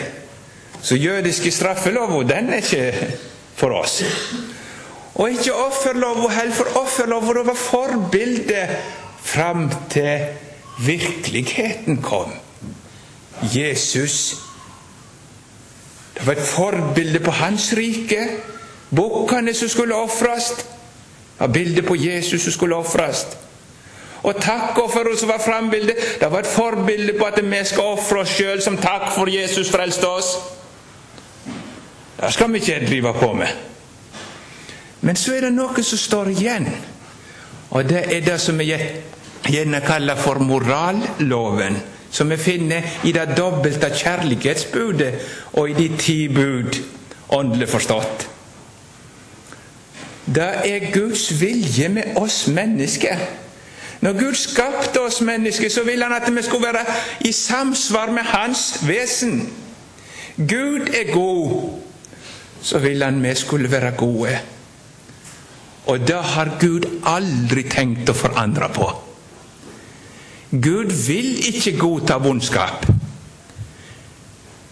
Så 0.81 0.96
jødiske 0.96 1.51
straffelover, 1.51 2.24
den 2.24 2.53
er 2.53 2.62
ikke 2.63 3.10
for 3.55 3.75
oss. 3.81 4.00
Og 5.19 5.34
ikke 5.34 5.53
offerlova 5.53 6.29
heller, 6.31 6.55
for 6.55 6.79
offerlova 6.79 7.43
var 7.50 7.58
forbildet 7.60 8.77
fram 9.19 9.67
til 9.91 10.29
virkeligheten 10.86 12.00
kom. 12.01 12.31
Jesus 13.55 14.36
det 16.19 16.27
var 16.27 16.33
et 16.35 16.47
forbilde 16.47 17.19
på 17.23 17.31
hans 17.31 17.73
rike, 17.77 18.23
Bukkene 18.89 19.53
som 19.53 19.69
skulle 19.69 19.95
ofres, 19.95 20.65
var 21.38 21.47
bildet 21.47 21.85
på 21.85 21.95
Jesus 21.95 22.41
som 22.41 22.51
skulle 22.51 22.75
ofres. 22.75 23.27
Og 24.23 24.35
takkofferet 24.41 25.19
som 25.19 25.29
var 25.29 25.39
frambildet, 25.45 25.95
det 26.21 26.31
var 26.31 26.39
et 26.39 26.47
forbilde 26.47 27.13
på 27.19 27.25
at 27.25 27.39
vi 27.43 27.59
skal 27.65 27.83
ofre 27.83 28.23
oss 28.23 28.33
sjøl 28.35 28.61
som 28.61 28.77
takk 28.77 29.11
for 29.15 29.29
Jesus 29.29 29.71
frelste 29.71 30.07
oss. 30.07 30.33
Det 32.19 32.33
skal 32.33 32.51
vi 32.51 32.59
ikke 32.59 32.85
drive 32.88 33.13
på 33.13 33.33
med. 33.33 33.47
Men 35.01 35.15
så 35.15 35.38
er 35.38 35.47
det 35.47 35.53
noe 35.55 35.83
som 35.83 35.97
står 35.97 36.33
igjen, 36.33 36.67
og 37.69 37.88
det 37.88 38.01
er 38.15 38.25
det 38.25 38.39
som 38.41 38.59
vi 38.59 38.73
gjerne 39.47 39.79
kaller 39.85 40.19
for 40.19 40.41
moralloven. 40.43 41.79
Som 42.12 42.30
vi 42.30 42.38
finner 42.38 42.82
i 43.04 43.12
det 43.13 43.36
dobbelte 43.38 43.92
kjærlighetsbudet 43.94 45.13
og 45.54 45.70
i 45.70 45.78
de 45.78 45.89
ti 45.98 46.28
bud, 46.28 46.80
åndelig 47.30 47.70
forstått. 47.70 48.28
Det 50.25 50.50
er 50.66 50.92
Guds 50.94 51.30
vilje 51.42 51.89
med 51.89 52.18
oss 52.18 52.48
mennesker. 52.48 53.18
Når 54.01 54.20
Gud 54.20 54.36
skapte 54.36 55.01
oss 55.01 55.22
mennesker, 55.22 55.70
så 55.70 55.84
ville 55.84 56.06
han 56.06 56.16
at 56.16 56.30
vi 56.36 56.44
skulle 56.46 56.68
være 56.68 56.86
i 57.25 57.32
samsvar 57.32 58.12
med 58.12 58.24
Hans 58.24 58.80
vesen. 58.88 59.50
Gud 60.38 60.88
er 60.94 61.12
god, 61.13 61.80
så 62.62 62.80
ville 62.80 63.06
han 63.06 63.24
vi 63.24 63.36
skulle 63.36 63.72
være 63.72 63.92
gode. 63.92 64.39
Og 65.86 66.00
det 66.08 66.16
har 66.16 66.58
Gud 66.62 66.86
aldri 67.06 67.63
tenkt 67.63 68.10
å 68.10 68.13
forandre 68.16 68.70
på. 68.74 68.88
Gud 70.51 71.08
vil 71.08 71.48
ikke 71.48 71.77
godta 71.77 72.13
vondskap. 72.13 72.86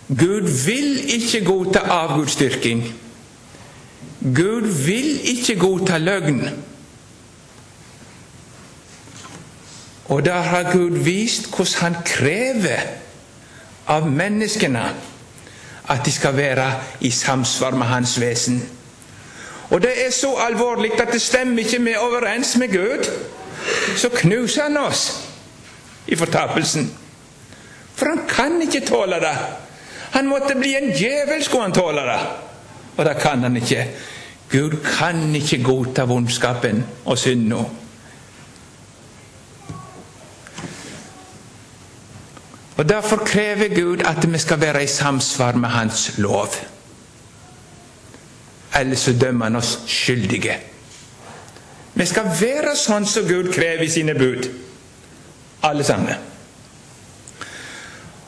Gud 0.08 0.66
vil 0.66 1.14
ikke 1.14 1.46
godta 1.46 1.80
avgudsdyrking. 1.80 2.94
Gud 4.22 4.86
vil 4.86 5.30
ikke 5.38 5.60
godta 5.60 5.98
løgn. 5.98 6.50
Og 10.06 10.26
der 10.26 10.42
har 10.42 10.72
Gud 10.72 10.98
vist 10.98 11.56
hvordan 11.56 11.94
han 11.94 11.96
krever 12.06 12.82
av 13.88 14.10
menneskene 14.12 14.84
at 15.90 16.06
de 16.06 16.12
skal 16.12 16.38
være 16.38 16.74
i 17.02 17.12
samsvar 17.12 17.76
med 17.76 17.88
hans 17.88 18.20
vesen. 18.20 18.70
Og 19.70 19.82
det 19.82 20.08
er 20.08 20.12
så 20.12 20.34
alvorlig 20.50 21.02
at 21.02 21.14
det 21.14 21.22
stemmer 21.22 21.60
ikke 21.60 21.80
med 21.80 21.96
overens 21.98 22.58
med 22.58 22.68
Gud. 22.68 23.06
Så 23.96 24.10
knuser 24.10 24.64
han 24.64 24.78
oss 24.78 25.27
i 26.08 26.16
fortapelsen. 26.16 26.92
For 27.96 28.06
han 28.06 28.28
kan 28.30 28.62
ikke 28.62 28.86
tåle 28.88 29.20
det. 29.20 29.38
Han 30.12 30.30
måtte 30.30 30.56
bli 30.56 30.76
en 30.78 30.92
djevel, 30.94 31.44
skulle 31.44 31.70
han 31.70 31.76
tåle 31.76 32.06
det. 32.08 32.20
Og 32.98 33.06
det 33.06 33.18
kan 33.22 33.44
han 33.44 33.58
ikke. 33.58 33.88
Gud 34.50 34.78
kan 34.86 35.36
ikke 35.36 35.64
godta 35.64 36.06
vondskapen 36.08 36.86
og 37.06 37.18
synda. 37.18 37.66
Og 42.78 42.90
Derfor 42.90 43.18
krever 43.26 43.76
Gud 43.76 44.06
at 44.06 44.34
vi 44.34 44.38
skal 44.38 44.62
være 44.62 44.84
i 44.84 44.88
samsvar 44.88 45.52
med 45.52 45.70
Hans 45.70 46.12
lov. 46.18 46.50
Ellers 48.80 49.00
så 49.00 49.14
dømmer 49.14 49.46
Han 49.46 49.56
oss 49.56 49.80
skyldige. 49.88 50.58
Vi 51.94 52.06
skal 52.06 52.30
være 52.42 52.76
sånn 52.78 53.06
som 53.10 53.26
Gud 53.26 53.50
krever 53.54 53.84
i 53.84 53.90
sine 53.90 54.14
bud, 54.14 54.46
alle 55.70 55.84
sammen. 55.84 56.26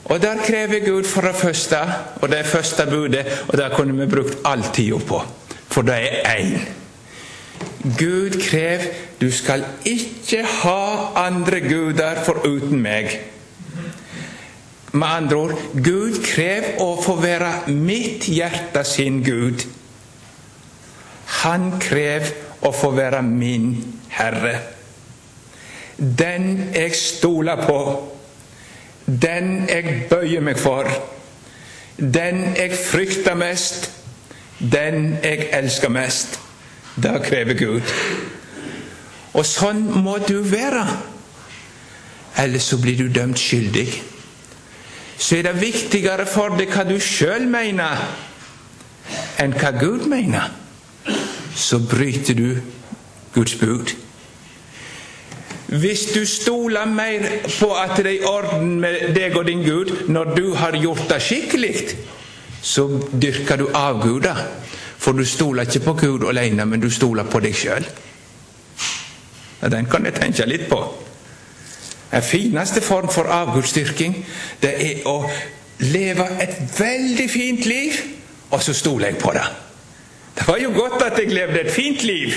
Og 0.10 0.22
Der 0.22 0.41
krever 0.41 0.79
Gud 0.86 1.03
for 1.05 1.22
det 1.22 1.36
første, 1.36 1.77
og 2.22 2.29
det 2.29 2.46
første 2.46 2.86
budet, 2.89 3.25
og 3.48 3.58
det 3.58 3.72
kunne 3.75 3.93
vi 3.93 4.15
brukt 4.15 4.38
all 4.46 4.63
tida 4.74 4.98
på, 4.98 5.22
for 5.67 5.81
det 5.81 6.00
er 6.01 6.36
én. 6.36 6.60
Gud 7.84 8.39
krever 8.50 8.86
du 9.22 9.31
skal 9.31 9.65
ikke 9.86 10.43
ha 10.43 11.12
andre 11.27 11.60
guder 11.60 12.24
foruten 12.25 12.79
meg. 12.81 13.12
Med 14.91 15.08
andre 15.08 15.36
ord 15.36 15.60
Gud 15.73 16.21
krever 16.23 16.80
å 16.82 16.93
få 17.04 17.17
være 17.21 17.52
mitt 17.75 18.30
hjerte 18.32 18.84
sin 18.88 19.21
Gud. 19.23 19.65
Han 21.43 21.71
krever 21.84 22.32
å 22.65 22.71
få 22.75 22.91
være 22.95 23.21
min 23.28 23.73
Herre. 24.15 24.79
Den 25.99 26.69
jeg 26.73 26.95
stoler 26.95 27.65
på, 27.65 27.79
den 29.05 29.65
jeg 29.69 30.05
bøyer 30.09 30.43
meg 30.45 30.59
for, 30.59 30.88
den 31.99 32.43
jeg 32.55 32.77
frykter 32.77 33.35
mest, 33.35 33.89
den 34.59 35.17
jeg 35.23 35.49
elsker 35.55 35.91
mest. 35.91 36.39
Det 36.95 37.17
krever 37.25 37.57
Gud. 37.59 37.95
Og 39.33 39.45
sånn 39.45 39.83
må 40.03 40.17
du 40.23 40.39
være, 40.43 40.85
ellers 42.39 42.71
så 42.71 42.79
blir 42.79 42.97
du 42.99 43.12
dømt 43.12 43.39
skyldig 43.39 43.89
så 45.19 45.35
er 45.35 45.49
det 45.49 45.59
viktigere 45.62 46.23
for 46.29 46.55
deg 46.55 46.71
hva 46.71 46.85
du 46.88 46.95
sjøl 47.03 47.43
mener, 47.51 47.99
enn 49.43 49.51
hva 49.59 49.73
Gud 49.75 50.05
mener. 50.07 50.47
Så 51.59 51.81
bryter 51.83 52.38
du 52.39 52.62
Guds 53.35 53.57
bud. 53.59 53.91
Hvis 55.69 56.05
du 56.13 56.25
stoler 56.25 56.86
mer 56.86 57.25
på 57.60 57.67
at 57.77 57.97
det 57.97 58.05
er 58.05 58.15
i 58.15 58.25
orden 58.25 58.79
med 58.82 59.12
deg 59.13 59.36
og 59.38 59.45
din 59.45 59.62
Gud 59.62 59.91
når 60.10 60.32
du 60.34 60.53
har 60.58 60.77
gjort 60.82 61.03
det 61.10 61.21
skikkelig, 61.21 61.75
så 62.62 62.88
dyrker 63.21 63.62
du 63.62 63.67
avguder. 63.73 64.36
For 64.99 65.12
du 65.12 65.25
stoler 65.25 65.67
ikke 65.67 65.86
på 65.86 65.93
Gud 65.93 66.25
alene, 66.27 66.65
men 66.65 66.82
du 66.82 66.89
stoler 66.89 67.23
på 67.23 67.39
deg 67.39 67.55
sjøl. 67.55 67.86
Den 69.62 69.86
kan 69.91 70.05
jeg 70.05 70.17
tenke 70.17 70.47
litt 70.49 70.65
på. 70.71 70.79
Den 72.10 72.25
fineste 72.25 72.82
form 72.82 73.10
for 73.13 73.29
avgudsdyrking, 73.29 74.15
det 74.62 74.71
er 74.73 75.08
å 75.08 75.21
leve 75.86 76.25
et 76.41 76.58
veldig 76.79 77.27
fint 77.29 77.65
liv, 77.69 77.99
og 78.49 78.63
så 78.63 78.73
stoler 78.73 79.12
jeg 79.12 79.21
på 79.21 79.34
det. 79.38 79.45
Det 80.39 80.47
var 80.47 80.58
jo 80.58 80.73
godt 80.73 81.03
at 81.05 81.19
jeg 81.19 81.29
levde 81.29 81.62
et 81.62 81.71
fint 81.71 82.03
liv, 82.03 82.34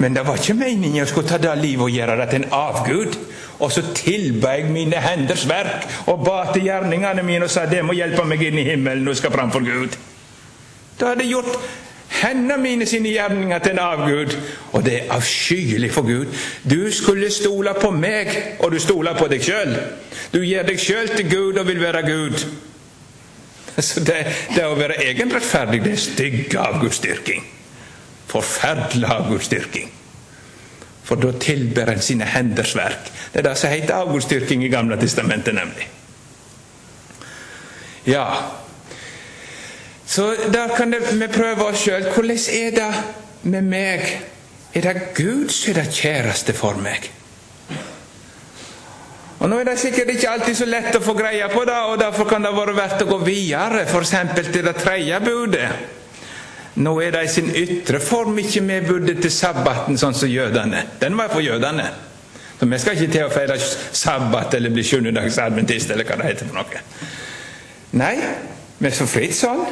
men 0.00 0.16
det 0.16 0.22
var 0.24 0.38
ikke 0.40 0.56
meningen 0.56 0.96
jeg 0.96 1.10
skulle 1.10 1.28
ta 1.28 1.36
det 1.36 1.58
livet 1.60 1.84
og 1.84 1.92
gjøre 1.92 2.16
det 2.16 2.28
til 2.30 2.40
en 2.40 2.52
avgud. 2.56 3.18
Og 3.60 3.72
så 3.72 3.82
tilba 3.94 4.54
jeg 4.56 4.70
mine 4.72 4.96
henders 4.96 5.44
verk 5.48 5.84
og 6.08 6.22
ba 6.24 6.52
til 6.54 6.64
gjerningene 6.64 7.22
mine 7.22 7.44
og 7.44 7.52
sa 7.52 7.66
det 7.68 7.82
må 7.84 7.92
hjelpe 7.92 8.24
meg 8.24 8.40
inn 8.46 8.56
i 8.62 8.64
himmelen 8.70 9.08
og 9.12 9.18
skal 9.20 9.34
framfor 9.34 9.60
Gud. 9.66 9.98
Da 10.96 11.12
hadde 11.12 11.26
jeg 11.26 11.34
gjort 11.34 11.68
hendene 12.22 12.56
mine 12.62 12.88
sine 12.88 13.12
gjerninger 13.12 13.58
til 13.58 13.76
en 13.76 13.82
avgud. 13.84 14.38
Og 14.72 14.84
det 14.88 14.96
er 15.02 15.12
avskyelig 15.18 15.92
for 15.92 16.08
Gud. 16.08 16.32
Du 16.64 16.88
skulle 16.92 17.30
stole 17.30 17.76
på 17.80 17.92
meg, 17.92 18.32
og 18.58 18.72
du 18.72 18.80
stoler 18.80 19.20
på 19.20 19.28
deg 19.28 19.44
sjøl. 19.44 19.76
Du 20.32 20.40
gir 20.40 20.64
deg 20.64 20.80
sjøl 20.80 21.12
til 21.12 21.28
Gud 21.28 21.60
og 21.60 21.68
vil 21.68 21.84
være 21.84 22.06
Gud. 22.08 22.48
Så 23.76 24.00
det, 24.00 24.22
det 24.56 24.64
å 24.64 24.76
være 24.80 25.02
egenrettferdig, 25.04 25.84
det 25.84 25.96
er 25.98 26.06
stygg 26.08 26.54
avgudsdyrking. 26.56 27.59
Forferdelig 28.30 29.08
avgudsdyrking. 29.10 29.90
For 31.04 31.18
da 31.18 31.32
tilber 31.42 31.90
en 31.90 32.02
sine 32.04 32.28
henders 32.30 32.76
verk. 32.78 33.10
Det 33.32 33.42
er 33.42 33.48
det 33.48 33.56
som 33.58 33.72
heter 33.72 33.96
avgudsdyrking 33.98 34.64
i 34.64 34.70
Gamle 34.70 34.98
testamentet, 35.00 35.54
nemlig. 35.54 35.88
Ja, 38.06 38.26
så 40.10 40.34
da 40.52 40.68
kan 40.76 40.94
vi 41.20 41.26
prøve 41.30 41.68
oss 41.70 41.84
sjøl. 41.84 42.08
Hvordan 42.10 42.38
er 42.50 42.72
det 42.74 42.88
med 43.42 43.62
meg? 43.62 44.06
Er 44.74 44.86
det 44.86 45.12
Gud 45.14 45.52
som 45.54 45.70
er 45.70 45.82
det 45.84 45.92
kjæreste 45.94 46.54
for 46.54 46.78
meg? 46.82 47.06
Og 49.38 49.48
Nå 49.48 49.60
er 49.60 49.70
det 49.70 49.78
sikkert 49.78 50.10
ikke 50.10 50.32
alltid 50.32 50.58
så 50.58 50.66
lett 50.66 50.98
å 50.98 51.02
få 51.04 51.14
greie 51.14 51.46
på 51.52 51.62
det, 51.64 51.78
og 51.92 52.02
derfor 52.02 52.26
kan 52.28 52.42
det 52.44 52.50
være 52.56 52.74
verdt 52.76 53.04
å 53.04 53.08
gå 53.08 53.20
videre, 53.22 53.86
f.eks. 53.86 54.12
til 54.50 54.66
det 54.66 54.74
tredje 54.82 55.20
budet. 55.24 55.70
Nå 56.80 56.94
er 57.04 57.12
det 57.12 57.24
i 57.26 57.32
sin 57.32 57.50
ytre 57.52 58.00
form 58.00 58.38
ikke 58.40 58.62
medbudet 58.64 59.18
til 59.20 59.32
sabbaten, 59.32 59.98
sånn 60.00 60.16
som 60.16 60.30
jødene. 60.30 60.86
Den 61.00 61.18
var 61.18 61.28
for 61.32 61.44
jødene. 61.44 61.90
Så 62.60 62.66
Vi 62.66 62.78
skal 62.78 62.96
ikke 62.96 63.12
til 63.12 63.24
å 63.24 63.32
feire 63.32 63.58
sabbat 63.58 64.54
eller 64.54 64.72
bli 64.72 64.84
sjuendedagsadventist 64.84 65.90
eller 65.90 66.04
hva 66.04 66.16
det 66.20 66.32
heter 66.32 66.48
for 66.48 66.60
noe. 66.60 66.82
Nei, 68.00 68.16
vi 68.78 68.88
er 68.88 68.96
så 68.96 69.06
fritt 69.08 69.36
sånn. 69.36 69.64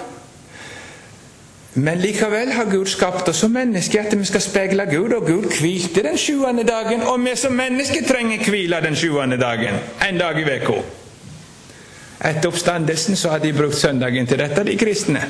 Men 1.79 2.01
likevel 2.01 2.53
har 2.57 2.71
Gud 2.73 2.89
skapt 2.91 3.29
oss 3.29 3.43
som 3.45 3.53
mennesker 3.55 4.07
at 4.07 4.15
vi 4.17 4.25
skal 4.27 4.43
speile 4.43 4.87
Gud, 4.91 5.13
og 5.13 5.29
Gud 5.29 5.51
hvilte 5.61 6.03
den 6.03 6.17
sjuende 6.19 6.65
dagen. 6.67 7.05
Og 7.07 7.21
vi 7.25 7.37
som 7.37 7.55
mennesker 7.55 8.09
trenger 8.09 8.49
hvile 8.51 8.81
den 8.85 8.97
sjuende 8.97 9.37
dagen, 9.41 9.79
en 10.09 10.19
dag 10.19 10.41
i 10.41 10.49
uka. 10.49 10.81
Etter 12.19 12.49
oppstandelsen 12.51 13.17
så 13.17 13.37
har 13.37 13.45
de 13.45 13.53
brukt 13.55 13.79
søndagen 13.79 14.27
til 14.27 14.41
dette, 14.41 14.65
de 14.65 14.77
kristne. 14.81 15.23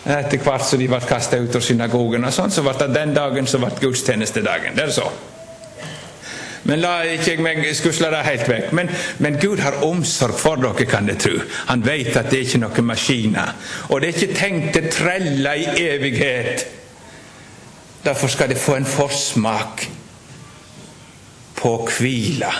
Etter 0.00 0.40
hvert 0.40 0.64
som 0.64 0.80
de 0.80 0.88
ble 0.88 1.00
kasta 1.04 1.36
ut 1.36 1.56
av 1.56 1.64
synagogen, 1.64 2.24
og 2.24 2.32
sånn, 2.32 2.52
så 2.52 2.64
ble 2.64 2.72
det 2.80 2.88
den 2.94 3.12
dagen 3.16 3.48
som 3.50 3.64
ble 3.64 3.74
gudstjenestedagen. 3.82 4.78
Det 4.78 4.86
er 4.86 4.94
så. 4.96 5.10
Men 6.68 6.82
la 6.82 6.92
ikke 7.08 7.38
meg 7.40 7.62
skusle 7.76 8.10
det 8.12 8.20
helt 8.26 8.48
vekk. 8.48 8.72
Men, 8.76 8.90
men, 9.24 9.38
Gud 9.40 9.62
har 9.64 9.80
omsorg 9.84 10.36
for 10.38 10.60
dere, 10.60 10.86
kan 10.88 11.08
dere 11.08 11.20
tro. 11.20 11.38
Han 11.70 11.84
vet 11.84 12.12
at 12.16 12.28
det 12.30 12.40
er 12.40 12.48
ikke 12.48 12.60
noen 12.64 12.90
maskiner. 12.90 13.54
Og 13.88 14.00
det 14.00 14.10
er 14.10 14.18
ikke 14.18 14.36
tenkt 14.36 14.80
å 14.80 14.84
trelle 14.92 15.54
i 15.56 15.70
evighet. 15.86 16.66
Derfor 18.04 18.32
skal 18.32 18.52
det 18.52 18.60
få 18.60 18.76
en 18.78 18.88
forsmak 18.88 19.86
på 21.60 21.72
hvile. 21.98 22.52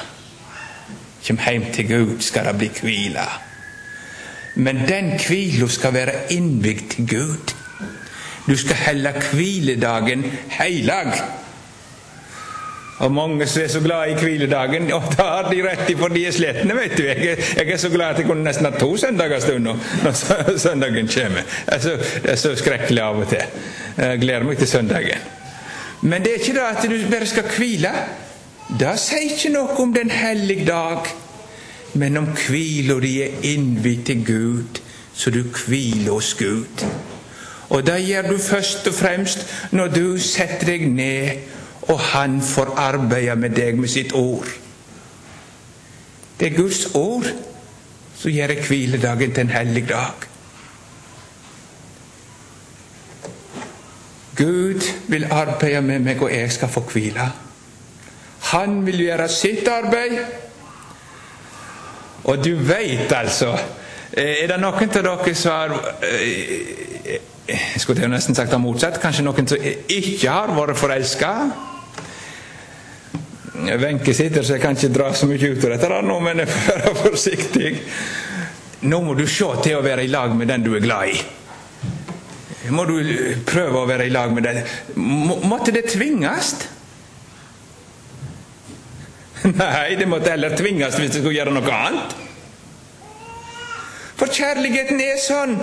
Kjem 1.25 1.41
hjem 1.45 1.71
til 1.73 1.89
Gud, 1.89 2.19
skal 2.25 2.49
det 2.49 2.59
bli 2.61 2.73
hvile. 2.81 3.29
Men 4.55 4.83
den 4.89 5.13
hvila 5.21 5.69
skal 5.69 5.95
være 5.95 6.33
innbygd 6.35 6.91
til 6.91 7.09
Gud. 7.09 7.55
Du 8.49 8.57
skal 8.57 8.77
helle 8.77 9.13
hviledagen 9.33 10.25
heilag. 10.51 11.13
Og 13.01 13.13
mange 13.13 13.47
som 13.47 13.63
er 13.63 13.69
så 13.73 13.81
glad 13.81 14.11
i 14.11 14.15
hviledagen, 14.15 14.93
og 14.93 15.03
da 15.17 15.23
har 15.23 15.47
de 15.49 15.63
rett 15.65 15.89
i 15.89 15.95
for 15.97 16.13
de 16.13 16.27
er 16.29 16.35
slitne, 16.37 16.75
vet 16.77 16.97
du. 16.99 17.05
Jeg 17.07 17.39
jeg 17.57 17.73
er, 17.73 17.77
så 17.77 17.89
glad 17.89 18.07
at 18.07 18.19
jeg 18.19 18.27
kunne 18.27 18.45
nesten 18.45 18.67
ha 18.69 18.73
to 18.79 18.97
søndager 18.97 19.41
stunder 19.41 19.79
når 20.05 20.59
søndagen 20.59 21.09
kommer. 21.09 21.47
Altså, 21.67 21.97
det 22.23 22.31
er 22.31 22.37
så 22.37 22.53
skrekkelig 22.57 23.03
av 23.03 23.23
og 23.23 23.29
til. 23.29 23.63
Jeg 23.97 24.21
gleder 24.21 24.45
meg 24.45 24.59
til 24.59 24.69
søndagen. 24.69 25.25
Men 26.03 26.23
det 26.23 26.35
er 26.35 26.43
ikke 26.43 26.59
det 26.59 26.67
at 26.69 26.91
du 26.91 27.11
bare 27.11 27.27
skal 27.27 27.49
hvile. 27.57 27.95
Det 28.81 28.93
sier 29.01 29.33
ikke 29.33 29.55
noe 29.57 29.81
om 29.83 29.95
den 29.95 30.11
hellige 30.11 30.67
dag, 30.67 31.09
men 31.95 32.17
om 32.17 32.29
hvila 32.47 32.99
di 33.03 33.17
er 33.23 33.45
innvidd 33.53 34.05
til 34.07 34.25
Gud, 34.27 34.81
så 35.15 35.31
du 35.31 35.43
hviler 35.43 36.13
hos 36.13 36.35
Gud. 36.35 36.85
Og 37.71 37.87
det 37.87 38.01
gjør 38.07 38.31
du 38.31 38.39
først 38.39 38.87
og 38.87 38.95
fremst 38.95 39.47
når 39.73 39.93
du 39.95 40.19
setter 40.19 40.67
deg 40.67 40.89
ned, 40.91 41.31
og 41.83 41.99
Han 41.99 42.41
får 42.43 42.75
arbeide 42.79 43.37
med 43.37 43.51
deg 43.57 43.79
med 43.79 43.89
sitt 43.89 44.13
ord. 44.13 44.47
Det 46.41 46.53
er 46.53 46.57
Guds 46.57 46.87
ord 46.95 47.27
som 48.17 48.31
gjør 48.31 48.55
hviledagen 48.69 49.33
til 49.35 49.41
en 49.41 49.55
hellig 49.55 49.89
dag. 49.89 50.27
Gud 54.37 54.87
vil 55.09 55.27
arbeide 55.31 55.83
med 55.83 55.99
meg, 55.99 56.23
og 56.23 56.33
jeg 56.33 56.53
skal 56.53 56.69
få 56.69 56.81
hvile. 56.93 57.27
Han 58.53 58.87
vil 58.87 59.03
gjøre 59.05 59.29
sitt 59.29 59.69
arbeid. 59.69 60.19
Og 62.25 62.45
du 62.45 62.55
veit 62.57 63.13
altså 63.13 63.55
Er 64.11 64.49
det 64.51 64.57
noen 64.59 64.91
av 64.91 65.05
dere 65.07 65.35
som 65.39 65.53
har 65.55 65.75
eh, 66.05 67.21
jeg 67.51 67.83
skulle 67.83 68.09
nesten 68.11 68.35
sagt 68.35 68.53
det 68.53 68.61
motsatt. 68.63 69.01
Kanskje 69.03 69.25
noen 69.27 69.49
som 69.49 69.63
ikke 69.91 70.31
har 70.31 70.53
vært 70.55 70.79
forelska. 70.79 71.31
Wenche 73.81 74.15
sitter, 74.15 74.45
så 74.47 74.57
jeg 74.57 74.63
kan 74.63 74.77
ikke 74.77 74.93
dra 74.95 75.11
så 75.15 75.27
mye 75.29 75.51
ut 75.51 75.65
av 75.67 75.75
dette 75.75 76.01
nå, 76.07 76.19
men 76.23 76.43
jeg 76.43 76.51
får 76.53 76.69
være 76.71 76.95
forsiktig. 77.01 77.73
Nå 78.89 79.03
må 79.05 79.17
du 79.19 79.27
se 79.29 79.51
til 79.65 79.77
å 79.77 79.85
være 79.85 80.07
i 80.07 80.13
lag 80.13 80.33
med 80.37 80.49
den 80.49 80.65
du 80.65 80.73
er 80.77 80.85
glad 80.85 81.13
i. 81.13 81.19
Må 82.71 82.87
du 82.87 83.01
prøve 83.49 83.83
å 83.83 83.89
være 83.89 84.07
i 84.07 84.13
lag 84.15 84.33
med 84.33 84.47
den. 84.47 84.63
Måtte 85.51 85.75
det 85.75 85.89
tvinges? 85.91 86.55
Nei, 89.61 89.97
det 89.97 90.09
måtte 90.09 90.35
heller 90.35 90.57
tvinges 90.57 90.99
hvis 90.99 91.15
det 91.15 91.23
skulle 91.23 91.39
gjøre 91.39 91.55
noe 91.55 91.77
annet. 91.77 92.17
For 94.21 94.29
kjærligheten 94.29 95.01
er 95.01 95.17
sånn 95.21 95.55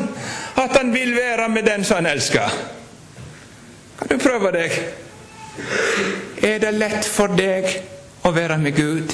at 0.58 0.74
han 0.74 0.90
vil 0.94 1.13
være 1.13 1.46
med 1.54 1.68
den 1.70 1.84
som 1.86 2.00
han 2.00 2.10
elsker. 2.10 2.56
Kan 4.00 4.10
du 4.10 4.18
prøve 4.22 4.50
deg? 4.56 4.74
Er 6.42 6.58
det 6.62 6.74
lett 6.74 7.06
for 7.06 7.34
deg 7.38 7.70
å 8.26 8.32
være 8.34 8.58
med 8.62 8.78
Gud? 8.78 9.13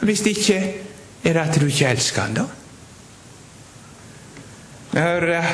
Hvis 0.00 0.24
ikke, 0.24 0.56
er 1.24 1.36
det 1.36 1.42
at 1.42 1.60
du 1.60 1.66
ikke 1.68 1.90
elsker 1.92 2.24
Han, 2.24 2.38
da? 2.38 2.46
Jeg 4.94 5.02
hører 5.04 5.50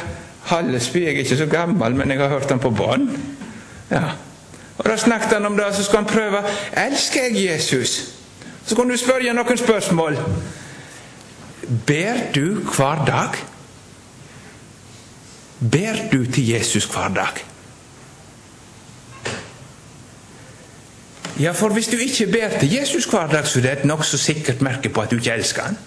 Hallesby, 0.47 1.03
jeg 1.03 1.17
er 1.17 1.25
ikke 1.25 1.39
så 1.43 1.49
gammel, 1.51 1.97
men 1.99 2.11
jeg 2.11 2.23
har 2.23 2.31
hørt 2.31 2.51
han 2.51 2.63
på 2.63 2.71
bånd. 2.71 3.11
Ja. 3.91 4.15
Og 4.79 4.85
Da 4.85 4.97
snakket 4.97 5.33
han 5.33 5.47
om 5.47 5.57
det, 5.57 5.75
så 5.75 5.85
skulle 5.85 6.05
han 6.05 6.13
prøve. 6.13 6.43
Elsker 6.87 7.23
jeg 7.23 7.51
Jesus? 7.51 8.13
Så 8.67 8.77
kan 8.77 8.89
du 8.89 8.97
spørre 8.97 9.33
noen 9.35 9.59
spørsmål. 9.59 10.19
Ber 11.87 12.19
du 12.35 12.61
hver 12.77 13.05
dag? 13.07 13.39
Ber 15.73 16.09
du 16.13 16.25
til 16.33 16.49
Jesus 16.49 16.85
hver 16.85 17.09
dag? 17.15 17.45
Ja, 21.41 21.53
for 21.53 21.69
hvis 21.69 21.87
du 21.87 21.97
ikke 21.97 22.27
ber 22.33 22.59
til 22.59 22.73
Jesus 22.73 23.05
hver 23.05 23.27
dag, 23.27 23.47
så 23.47 23.59
er 23.59 23.63
det 23.63 23.73
et 23.73 23.85
nokså 23.85 24.19
sikkert 24.19 24.63
merke 24.63 24.89
på 24.89 25.01
at 25.01 25.11
du 25.11 25.17
ikke 25.17 25.33
elsker 25.33 25.63
han. 25.63 25.79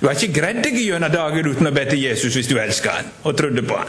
Du 0.00 0.06
har 0.06 0.14
ikke 0.14 0.40
greid 0.40 0.62
deg 0.64 0.78
gjennom 0.78 1.10
dagen 1.10 1.46
uten 1.46 1.66
å 1.66 1.74
be 1.74 1.84
til 1.90 2.02
Jesus 2.02 2.34
hvis 2.34 2.50
du 2.50 2.58
elsker 2.58 2.90
han 2.90 3.10
og 3.22 3.36
trodde 3.38 3.62
på 3.66 3.78
han. 3.78 3.88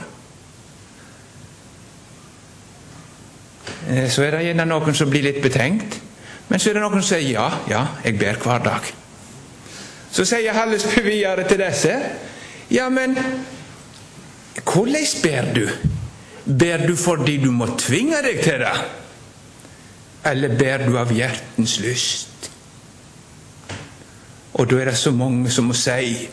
Så 4.12 4.24
er 4.26 4.36
det 4.36 4.46
gjerne 4.48 4.66
noen 4.70 4.96
som 4.96 5.10
blir 5.12 5.26
litt 5.26 5.42
betenkt. 5.44 6.00
Men 6.50 6.60
så 6.62 6.72
er 6.72 6.80
det 6.80 6.84
noen 6.84 7.02
som 7.02 7.08
sier 7.12 7.28
ja, 7.36 7.48
ja, 7.70 7.84
jeg 8.04 8.18
ber 8.20 8.40
hver 8.42 8.64
dag. 8.66 8.90
Så 10.12 10.26
sier 10.26 10.56
Hallesby 10.58 11.04
videre 11.12 11.46
til 11.50 11.62
disse 11.62 11.96
ja, 12.70 12.86
men 12.94 13.16
hvordan 14.62 15.06
ber 15.24 15.54
du? 15.56 15.64
Ber 16.46 16.88
du 16.88 16.96
fordi 16.98 17.38
du 17.42 17.52
må 17.54 17.68
tvinge 17.78 18.22
deg 18.26 18.42
til 18.44 18.62
det? 18.62 18.76
Eller 20.30 20.54
ber 20.58 20.86
du 20.86 20.98
av 21.00 21.14
hjertens 21.14 21.80
lyst? 21.82 22.50
Og 24.54 24.68
da 24.70 24.82
er 24.82 24.92
det 24.92 24.98
så 25.00 25.14
mange 25.16 25.50
som 25.54 25.70
må 25.70 25.78
si 25.78 26.28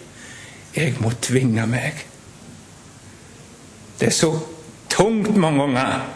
jeg 0.76 0.96
må 1.00 1.12
tvinge 1.24 1.64
meg. 1.70 2.02
Det 3.96 4.10
er 4.10 4.16
så 4.16 4.32
tungt 4.92 5.36
mange 5.40 5.64
ganger. 5.64 6.15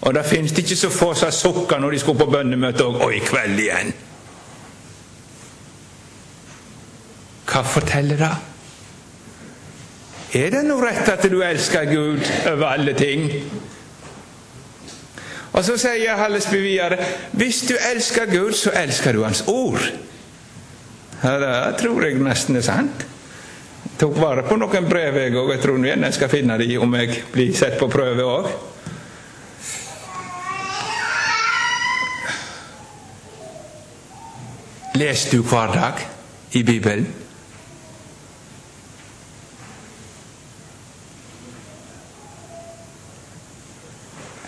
Og 0.00 0.14
det 0.14 0.26
finnes 0.26 0.54
ikke 0.54 0.76
så 0.78 0.90
få 0.94 1.12
som 1.18 1.32
sukka 1.34 1.78
når 1.78 1.96
de 1.96 2.02
skulle 2.02 2.20
på 2.20 2.30
bønnemøte 2.30 2.84
òg. 2.86 3.00
Og 3.02 3.14
i 3.14 3.22
kveld 3.24 3.58
igjen. 3.58 3.94
Hva 7.48 7.64
forteller 7.64 8.20
det? 8.20 8.34
Er 10.38 10.52
det 10.52 10.66
noe 10.66 10.84
rett 10.84 11.08
at 11.08 11.24
du 11.30 11.40
elsker 11.42 11.88
Gud 11.88 12.20
over 12.50 12.66
alle 12.68 12.92
ting? 12.94 13.30
Og 15.56 15.64
så 15.64 15.78
sier 15.80 16.18
Hallesby 16.20 16.60
videre 16.60 16.98
hvis 17.40 17.62
du 17.66 17.74
elsker 17.74 18.28
Gud, 18.30 18.52
så 18.54 18.74
elsker 18.76 19.16
du 19.16 19.24
Hans 19.24 19.42
ord. 19.48 19.80
Ja, 21.22 21.38
det 21.42 21.78
tror 21.80 22.04
jeg 22.04 22.20
nesten 22.22 22.60
er 22.60 22.66
sant. 22.66 23.06
Jeg 23.88 23.96
tok 24.04 24.20
vare 24.20 24.44
på 24.46 24.54
noen 24.60 24.86
brev, 24.86 25.16
jeg 25.18 25.34
òg. 25.34 25.54
Jeg 25.56 25.62
tror 25.64 25.86
jeg 25.88 26.14
skal 26.14 26.30
finne 26.30 26.58
dem 26.60 26.84
om 26.84 26.94
jeg 26.94 27.24
blir 27.32 27.56
sett 27.56 27.78
på 27.80 27.88
prøve 27.90 28.28
òg. 28.28 28.52
Leser 34.98 35.30
du 35.30 35.42
hver 35.42 35.72
dag 35.74 36.00
i 36.58 36.62
Bibelen? 36.62 37.06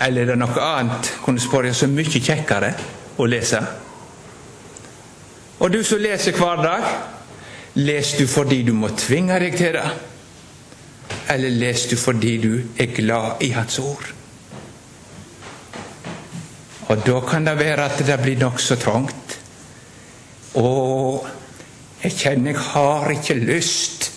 Eller 0.00 0.22
er 0.22 0.32
det 0.32 0.38
noe 0.40 0.64
annet 0.64 1.10
kunne 1.22 1.42
spørre 1.42 1.74
så 1.76 1.86
mye 1.92 2.22
kjekkere 2.24 2.72
å 3.20 3.28
lese? 3.28 3.60
Og 5.60 5.70
du 5.70 5.82
som 5.84 6.00
leser 6.00 6.34
hver 6.34 6.62
dag, 6.64 6.86
leser 7.76 8.24
du 8.24 8.30
fordi 8.30 8.62
du 8.66 8.72
må 8.74 8.90
tvinge 8.96 9.36
deg 9.42 9.58
til 9.60 9.76
det? 9.76 9.88
Eller 11.30 11.52
leser 11.52 11.94
du 11.94 12.00
fordi 12.00 12.36
du 12.42 12.52
er 12.80 12.94
glad 12.96 13.44
i 13.44 13.52
Hans 13.54 13.78
ord? 13.78 14.08
Og 16.90 17.04
da 17.06 17.20
kan 17.28 17.44
det 17.46 17.60
være 17.60 17.84
at 17.86 18.00
det 18.02 18.18
blir 18.24 18.40
nokså 18.40 18.80
trangt. 18.80 19.39
Å, 20.58 21.26
jeg 22.02 22.16
kjenner 22.16 22.50
jeg 22.50 22.62
har 22.72 23.12
ikke 23.14 23.36
lyst. 23.38 24.08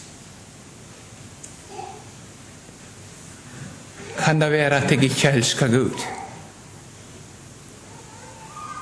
Kan 4.18 4.42
det 4.42 4.50
være 4.54 4.80
at 4.82 4.92
jeg 4.92 5.04
ikke 5.04 5.34
elsker 5.38 5.68
Gud? 5.68 6.06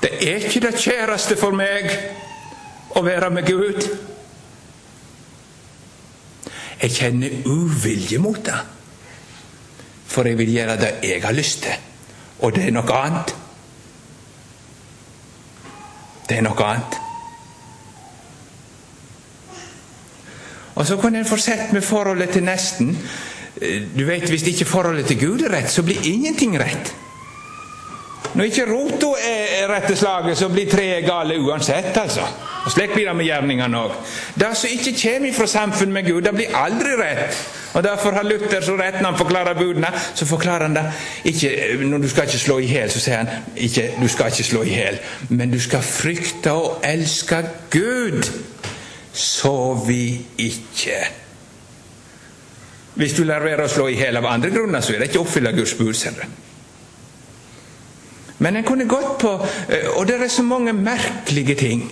Det 0.02 0.14
er 0.28 0.46
ikke 0.46 0.64
det 0.64 0.80
kjæreste 0.80 1.36
for 1.38 1.54
meg 1.54 1.90
å 2.96 3.02
være 3.04 3.30
med 3.34 3.46
Gud. 3.46 3.84
Jeg 6.82 6.96
kjenner 6.96 7.36
uvilje 7.46 8.18
mot 8.18 8.40
det, 8.46 8.58
for 10.10 10.26
jeg 10.26 10.38
vil 10.40 10.56
gjøre 10.56 10.80
det 10.80 10.92
jeg 11.06 11.22
har 11.22 11.36
lyst 11.36 11.62
til. 11.66 11.88
Og 12.42 12.56
det 12.56 12.66
er 12.66 12.74
noe 12.74 12.98
annet. 12.98 13.36
Det 16.26 16.40
er 16.40 16.46
noe 16.48 16.70
annet. 16.70 17.01
Og 20.74 20.86
så 20.86 20.96
kunne 20.96 21.18
en 21.18 21.28
fortsette 21.28 21.72
med 21.72 21.82
forholdet 21.82 22.30
til 22.30 22.44
nesten. 22.44 22.98
Du 23.98 24.04
vet, 24.04 24.28
Hvis 24.28 24.46
ikke 24.46 24.64
forholdet 24.64 25.06
til 25.06 25.20
Gud 25.20 25.40
er 25.40 25.56
rett, 25.56 25.70
så 25.70 25.82
blir 25.82 26.00
ingenting 26.04 26.58
rett. 26.60 26.94
Når 28.34 28.44
ikke 28.44 28.64
rota 28.64 29.10
er 29.28 29.68
rette 29.68 29.96
slaget, 29.96 30.38
så 30.38 30.48
blir 30.48 30.70
treet 30.70 31.04
gale 31.04 31.36
uansett, 31.40 31.96
altså. 31.96 32.24
Og 32.64 32.70
Slik 32.72 32.94
blir 32.94 33.08
det 33.08 33.16
med 33.16 33.26
gjerningene 33.26 33.78
òg. 33.78 33.96
Det 34.38 34.52
som 34.56 34.70
ikke 34.70 34.94
kommer 35.02 35.34
fra 35.36 35.46
samfunn 35.46 35.92
med 35.92 36.06
Gud, 36.06 36.22
det 36.22 36.32
blir 36.34 36.56
aldri 36.56 36.94
rett. 36.96 37.40
Og 37.74 37.82
Derfor 37.82 38.10
har 38.12 38.22
Luther 38.22 38.60
så 38.60 38.76
rett 38.76 39.00
når 39.00 39.10
han 39.10 39.18
forklarer 39.18 39.58
budene. 39.58 39.90
Så 40.14 40.26
forklarer 40.26 40.68
han 40.68 40.76
det 40.76 40.84
ikke 41.24 41.50
Når 41.84 41.98
du 41.98 42.08
skal 42.08 42.28
ikke 42.28 42.38
slå 42.38 42.58
i 42.58 42.68
hjel, 42.70 42.90
så 42.90 43.00
sier 43.00 43.16
han 43.16 43.28
ikke 43.56 43.88
du 44.00 44.08
skal 44.08 44.32
ikke 44.32 44.44
slå 44.44 44.62
i 44.62 44.76
hjel, 44.76 44.98
men 45.28 45.52
du 45.52 45.60
skal 45.60 45.82
frykte 45.82 46.52
og 46.52 46.84
elske 46.84 47.42
Gud, 47.70 48.28
så 49.12 49.74
vi 49.86 50.26
ikke 50.40 51.00
Hvis 52.94 53.14
du 53.16 53.24
lar 53.24 53.40
være 53.44 53.64
å 53.64 53.72
slå 53.72 53.86
i 53.88 53.96
hjel 53.96 54.18
av 54.20 54.26
andre 54.28 54.50
grunner, 54.52 54.80
så 54.84 54.92
er 54.92 55.00
det 55.00 55.08
ikke 55.08 55.22
å 55.22 55.24
oppfylle 55.24 55.52
Guds 55.56 55.72
bud. 55.78 55.96
Men 58.42 58.56
en 58.56 58.66
kunne 58.68 58.84
gått 58.84 59.14
på 59.22 59.32
eh, 59.68 59.88
Og 59.96 60.06
det 60.06 60.18
er 60.20 60.28
så 60.28 60.44
mange 60.44 60.72
merkelige 60.76 61.54
ting. 61.54 61.86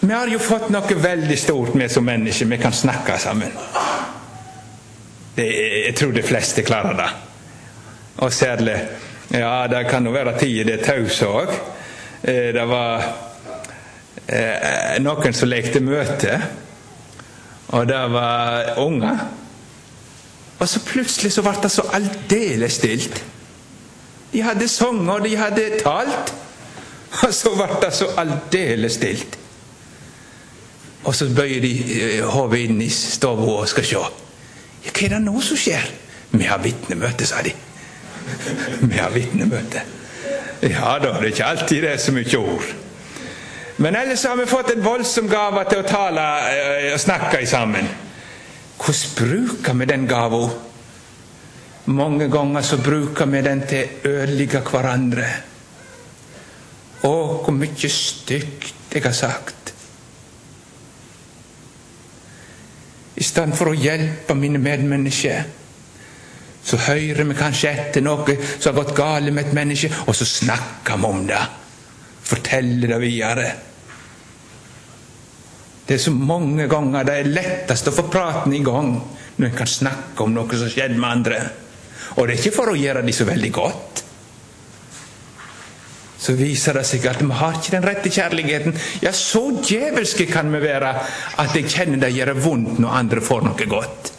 Vi 0.00 0.12
har 0.12 0.28
jo 0.28 0.38
fått 0.40 0.68
noe 0.72 0.96
veldig 0.96 1.38
stort 1.38 1.74
med 1.76 1.92
som 1.92 2.04
mennesker. 2.04 2.48
Vi 2.48 2.58
kan 2.58 2.72
snakke 2.72 3.18
sammen. 3.20 3.52
Det, 5.36 5.46
jeg 5.86 5.96
tror 5.96 6.12
de 6.12 6.24
fleste 6.24 6.64
klarer 6.64 6.96
det. 7.00 7.08
Og 8.24 8.32
særlig 8.32 8.76
Ja, 9.30 9.66
det 9.70 9.84
kan 9.86 10.06
jo 10.06 10.10
være 10.10 10.38
tider 10.38 10.66
det 10.66 10.80
er 10.80 10.84
tause 10.84 11.26
òg. 11.26 11.52
Eh, 12.22 12.50
det 12.52 12.64
var 12.66 13.29
eh, 14.30 14.96
noen 15.02 15.36
som 15.36 15.50
lekte 15.50 15.82
møte, 15.84 16.38
og 17.70 17.86
det 17.88 18.00
var 18.12 18.78
unger. 18.82 19.26
Og 20.60 20.68
så 20.68 20.82
plutselig 20.84 21.32
så 21.32 21.44
ble 21.44 21.56
det 21.62 21.70
så 21.72 21.86
aldeles 21.96 22.78
stilt. 22.80 23.20
De 24.32 24.42
hadde 24.44 24.68
sunget, 24.68 25.14
og 25.14 25.24
de 25.24 25.36
hadde 25.36 25.68
talt. 25.80 26.34
Og 27.24 27.32
så 27.34 27.52
ble 27.56 27.78
det 27.82 27.92
så 27.96 28.10
aldeles 28.20 28.98
stilt. 28.98 29.38
Og 31.04 31.14
så 31.16 31.30
bøyer 31.34 31.62
de 31.64 31.72
eh, 31.96 32.26
hodet 32.28 32.66
inn 32.66 32.82
i 32.84 32.90
stua 32.92 33.32
og 33.32 33.68
skal 33.70 33.86
se. 33.88 34.02
Ja, 34.84 34.92
hva 34.92 35.06
er 35.06 35.14
det 35.16 35.22
nå 35.24 35.40
som 35.44 35.58
skjer? 35.58 35.88
Vi 36.30 36.44
har 36.46 36.60
vitnemøte, 36.62 37.26
sa 37.26 37.40
de. 37.42 37.54
Vi 38.90 38.94
har 38.98 39.10
vitnemøte. 39.14 39.82
Ja 40.60 40.98
da, 41.00 41.14
det 41.16 41.30
er 41.30 41.32
ikke 41.32 41.44
alltid 41.48 41.82
det 41.82 41.90
er 41.94 42.00
så 42.02 42.12
mye 42.12 42.38
ord. 42.38 42.68
Men 43.80 43.96
ellers 43.96 44.24
har 44.24 44.36
vi 44.36 44.46
fått 44.46 44.70
en 44.74 44.82
voldsom 44.84 45.28
gave 45.28 45.62
til 45.70 45.80
å 45.80 45.88
tale 45.88 46.24
eh, 46.52 46.90
og 46.92 47.00
snakke 47.00 47.38
sammen. 47.48 47.86
Hvordan 48.80 49.14
bruker 49.16 49.78
vi 49.78 49.86
den 49.88 50.02
gava? 50.08 50.40
Mange 51.88 52.26
ganger 52.28 52.66
så 52.66 52.76
bruker 52.76 53.30
vi 53.32 53.40
den 53.44 53.62
til 53.70 53.88
å 54.04 54.10
ødelegge 54.10 54.60
hverandre. 54.68 55.30
Å, 57.08 57.12
hvor 57.40 57.56
mye 57.56 57.90
stygt 57.94 58.92
jeg 58.92 59.04
har 59.06 59.16
sagt. 59.16 59.72
I 63.16 63.24
stedet 63.24 63.56
for 63.56 63.72
å 63.72 63.80
hjelpe 63.80 64.36
mine 64.36 64.60
medmennesker, 64.60 65.48
så 66.60 66.82
hører 66.84 67.24
vi 67.24 67.38
kanskje 67.40 67.72
etter 67.72 68.04
noe 68.04 68.36
som 68.52 68.74
har 68.74 68.78
gått 68.82 68.94
galt 68.96 69.32
med 69.32 69.48
et 69.48 69.56
menneske, 69.56 69.88
og 70.04 70.12
så 70.16 70.28
snakker 70.28 71.00
vi 71.00 71.08
om 71.08 71.26
det. 71.32 71.42
Forteller 72.28 72.92
det 72.92 73.02
videre. 73.08 73.50
Det 75.90 75.96
er 75.96 76.02
så 76.04 76.12
mange 76.14 76.68
ganger 76.70 77.02
det 77.02 77.16
er 77.18 77.32
lettest 77.34 77.90
å 77.90 77.94
få 77.94 78.04
praten 78.12 78.54
i 78.54 78.62
gang 78.62 78.92
når 79.40 79.48
en 79.48 79.56
kan 79.58 79.66
snakke 79.66 80.22
om 80.22 80.36
noe 80.36 80.58
som 80.60 80.70
skjedde 80.70 80.94
med 80.94 81.10
andre. 81.10 81.40
Og 82.14 82.28
det 82.28 82.36
er 82.36 82.38
ikke 82.38 82.54
for 82.54 82.70
å 82.70 82.78
gjøre 82.78 83.02
de 83.02 83.14
så 83.16 83.26
veldig 83.26 83.50
godt 83.56 84.04
så 86.20 86.34
viser 86.36 86.76
det 86.76 86.84
seg 86.84 87.06
at 87.08 87.22
vi 87.24 87.32
har 87.32 87.54
ikke 87.56 87.72
den 87.72 87.86
rette 87.88 88.10
kjærligheten. 88.12 88.74
Ja, 89.00 89.12
så 89.16 89.40
djevelske 89.64 90.26
kan 90.28 90.50
vi 90.52 90.60
være 90.60 90.90
at 91.40 91.54
jeg 91.56 91.70
kjenner 91.72 92.02
det 92.02 92.12
gjør 92.12 92.34
vondt 92.44 92.80
når 92.82 92.98
andre 92.98 93.22
får 93.24 93.46
noe 93.46 93.68
godt. 93.70 94.10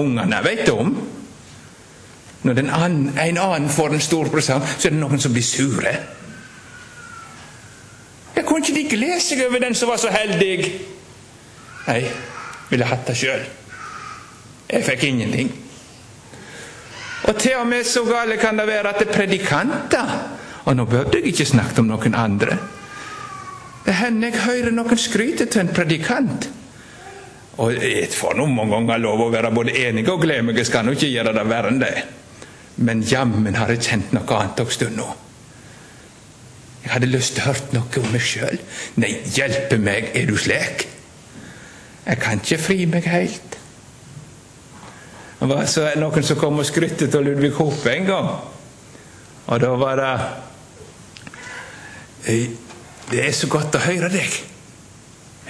Ungene 0.00 0.40
vet 0.46 0.70
om. 0.72 0.94
Når 2.44 2.62
annen, 2.64 3.12
en 3.20 3.40
annen 3.40 3.68
får 3.72 3.94
en 3.94 4.04
stor 4.04 4.32
presang, 4.32 4.64
så 4.64 4.88
er 4.88 4.96
det 4.96 5.02
noen 5.02 5.20
som 5.20 5.36
blir 5.36 5.44
sure. 5.44 5.94
Jeg 8.34 8.46
kunne 8.46 8.64
ikke 8.64 8.76
like 8.78 8.96
glede 8.96 9.20
seg 9.22 9.44
over 9.46 9.62
den 9.62 9.76
som 9.78 9.90
var 9.92 10.00
så 10.02 10.10
heldig? 10.10 10.54
Nei, 11.86 12.00
ville 12.70 12.88
hatt 12.88 13.06
det 13.06 13.16
sjøl. 13.20 13.44
Jeg 14.70 14.86
fikk 14.86 15.04
ingenting. 15.08 15.52
Og 17.28 17.36
til 17.40 17.56
og 17.60 17.68
med 17.68 17.86
så 17.88 18.02
gale 18.08 18.36
kan 18.40 18.58
det 18.58 18.66
være 18.68 18.90
at 18.90 19.00
det 19.00 19.08
er 19.08 19.16
predikanter 19.18 20.16
og 20.64 20.76
nå 20.76 20.86
burde 20.88 21.18
jeg 21.18 21.32
ikke 21.32 21.46
snakke 21.48 21.82
om 21.82 21.90
noen 21.90 22.14
andre. 22.16 22.56
Det 23.84 23.94
hender 23.98 24.32
jeg 24.32 24.44
hører 24.46 24.72
noen 24.72 25.00
skryte 25.00 25.46
til 25.46 25.60
en 25.60 25.72
predikant. 25.76 26.48
Og 27.60 27.76
jeg 27.76 28.08
får 28.10 28.38
nå 28.38 28.46
mange 28.50 28.72
ganger 28.78 29.02
lov 29.02 29.26
å 29.26 29.32
være 29.32 29.52
både 29.54 29.76
enig 29.84 30.06
og 30.10 30.24
glede 30.24 30.56
jeg 30.56 30.66
skal 30.66 30.86
nå 30.86 30.96
ikke 30.96 31.12
gjøre 31.12 31.34
det 31.36 31.44
verre 31.50 31.70
enn 31.70 31.82
det. 31.82 31.92
Men 32.76 33.04
jammen 33.06 33.54
har 33.54 33.70
jeg 33.70 33.84
kjent 33.84 34.16
noe 34.16 34.38
annet 34.38 34.64
en 34.64 34.72
stund 34.72 34.96
nå. 34.98 35.10
Jeg 36.84 36.92
hadde 36.92 37.08
lyst 37.08 37.34
til 37.36 37.42
å 37.44 37.48
høre 37.48 37.72
noe 37.72 38.00
om 38.02 38.10
meg 38.12 38.24
sjøl. 38.24 38.58
Nei, 39.00 39.14
hjelpe 39.32 39.78
meg, 39.80 40.10
er 40.12 40.28
du 40.28 40.36
slik? 40.36 40.84
Jeg 42.04 42.20
kan 42.20 42.42
ikke 42.42 42.60
fri 42.60 42.84
meg 42.90 43.06
heilt. 43.08 43.56
Det 45.38 45.48
var 45.48 45.64
så 45.68 45.86
noen 46.00 46.24
som 46.24 46.38
kom 46.40 46.60
og 46.60 46.68
skrytte 46.68 47.08
av 47.08 47.24
Ludvig 47.24 47.54
Hope 47.56 47.88
en 47.92 48.06
gang. 48.08 48.28
Og 49.44 49.60
da 49.60 49.72
var 49.80 50.00
det 50.00 50.12
det 53.10 53.20
er 53.20 53.34
så 53.36 53.48
godt 53.52 53.76
å 53.76 53.82
høre 53.84 54.08
deg. 54.12 54.38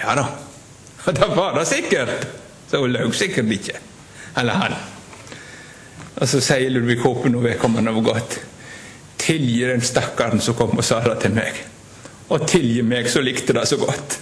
Ja 0.00 0.14
da. 0.18 0.24
Og 1.04 1.14
det 1.18 1.28
var 1.36 1.54
det 1.58 1.66
sikkert. 1.70 2.26
Så 2.70 2.80
hun 2.82 2.94
løy 2.94 3.12
sikkert 3.14 3.52
ikke. 3.54 3.78
Eller 4.38 4.58
han. 4.58 4.74
Og 6.14 6.26
så 6.30 6.40
sier 6.42 6.70
Ludvig 6.70 7.00
Hope 7.02 7.30
når 7.30 7.50
vedkommende 7.50 7.94
var 7.94 8.10
godt 8.14 8.40
Tilgi 9.24 9.62
den 9.64 9.80
stakkaren 9.84 10.40
som 10.40 10.56
kom 10.58 10.76
og 10.76 10.84
sa 10.84 11.00
det 11.04 11.16
til 11.24 11.32
meg. 11.36 11.60
Og 12.32 12.44
tilgi 12.48 12.82
meg 12.84 13.08
som 13.12 13.24
likte 13.24 13.56
det 13.56 13.64
så 13.68 13.78
godt. 13.80 14.18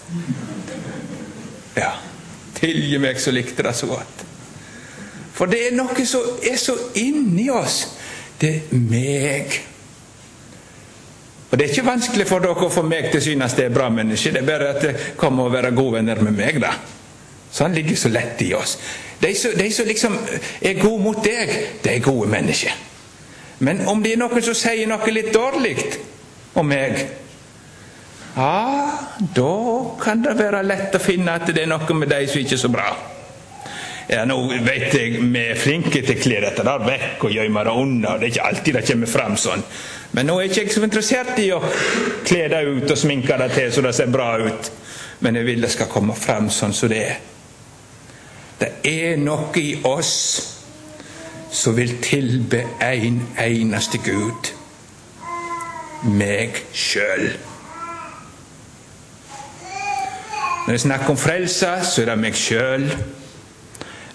Ja. 1.79 1.95
Tilgi 2.59 2.99
meg 3.03 3.19
som 3.21 3.35
likte 3.35 3.65
det 3.67 3.75
så 3.79 3.89
godt. 3.91 4.23
For 5.35 5.51
det 5.51 5.67
er 5.67 5.75
noe 5.75 6.07
som 6.07 6.39
er 6.47 6.59
så 6.61 6.77
inni 7.01 7.49
oss. 7.51 7.83
Det 8.39 8.53
er 8.59 8.79
meg. 8.79 9.61
Og 11.51 11.59
Det 11.59 11.67
er 11.67 11.73
ikke 11.75 11.85
vanskelig 11.87 12.27
for 12.29 12.41
dere 12.41 12.65
å 12.65 12.71
få 12.73 12.83
meg 12.87 13.11
til 13.11 13.21
å 13.21 13.25
synes 13.25 13.57
det 13.59 13.67
er 13.67 13.75
bra 13.75 13.91
menneske. 13.93 14.31
Det 14.33 14.41
er 14.41 14.47
bare 14.47 14.71
at 14.73 14.81
det 14.83 14.93
kommer 15.21 15.49
å 15.49 15.53
være 15.53 15.75
gode 15.77 15.99
venner 15.99 16.23
med 16.25 16.39
meg, 16.39 16.61
da. 16.63 16.71
Så 17.53 17.67
han 17.67 17.75
ligger 17.77 17.99
så 18.01 18.09
lett 18.09 18.41
i 18.41 18.55
oss. 18.57 18.79
De 19.21 19.35
som 19.37 19.87
liksom 19.87 20.17
er 20.63 20.81
gode 20.81 21.03
mot 21.03 21.21
deg, 21.25 21.53
de 21.83 21.93
er 21.93 22.01
gode 22.01 22.31
mennesker. 22.33 22.92
Men 23.59 23.87
om 23.87 24.03
det 24.03 24.15
er 24.15 24.23
noen 24.23 24.43
som 24.43 24.57
sier 24.57 24.89
noe 24.91 25.15
litt 25.15 25.33
dårlig 25.35 25.77
om 26.59 26.69
meg, 26.69 27.03
ja, 28.37 28.99
da 29.37 29.55
kan 30.01 30.23
det 30.25 30.39
være 30.39 30.63
lett 30.65 30.95
å 30.97 31.01
finne 31.03 31.35
at 31.37 31.51
det 31.53 31.67
er 31.67 31.69
noe 31.69 31.97
med 31.97 32.09
de 32.09 32.23
som 32.27 32.41
ikke 32.41 32.57
er 32.57 32.63
så 32.63 32.71
bra. 32.73 32.87
Ja, 34.13 34.25
nå 34.29 34.37
vet 34.65 34.95
jeg 34.97 35.21
Vi 35.21 35.43
er 35.53 35.59
flinke 35.59 36.03
til 36.03 36.17
å 36.17 36.21
kle 36.21 36.41
dette 36.43 36.65
der 36.67 36.85
vekk 36.85 37.27
og 37.29 37.33
gjemme 37.33 37.65
det 37.65 37.75
unna. 37.83 38.17
Det 38.19 38.27
er 38.27 38.33
ikke 38.33 38.47
alltid 38.49 38.79
det 38.79 38.87
kommer 38.89 39.13
fram 39.13 39.37
sånn. 39.41 39.63
Men 40.13 40.29
nå 40.29 40.39
er 40.41 40.49
jeg 40.49 40.67
ikke 40.67 40.75
så 40.75 40.85
interessert 40.85 41.39
i 41.41 41.51
å 41.55 41.61
kle 42.27 42.49
det 42.53 42.63
ut 42.67 42.91
og 42.91 42.99
sminke 42.99 43.39
det 43.41 43.51
til 43.55 43.71
så 43.73 43.85
det 43.85 43.95
ser 43.97 44.11
bra 44.13 44.35
ut. 44.43 44.73
Men 45.23 45.39
jeg 45.39 45.49
vil 45.49 45.63
det 45.65 45.71
skal 45.73 45.93
komme 45.93 46.17
fram 46.19 46.51
sånn 46.51 46.75
som 46.77 46.91
det 46.93 47.05
er. 47.05 47.21
Det 48.59 48.73
er 48.89 49.17
noe 49.21 49.49
i 49.61 49.77
oss 49.89 50.13
som 51.53 51.77
vil 51.77 51.99
tilbe 52.03 52.65
en 52.81 53.23
eneste 53.39 54.01
Gud 54.03 54.53
meg 56.03 56.57
sjøl. 56.75 57.29
Når 60.63 60.73
det 60.73 60.75
er 60.75 60.85
snakk 60.87 61.11
om 61.11 61.19
frelse, 61.19 61.71
så 61.83 62.03
er 62.03 62.11
det 62.11 62.19
meg 62.19 62.39
sjøl. 62.39 62.87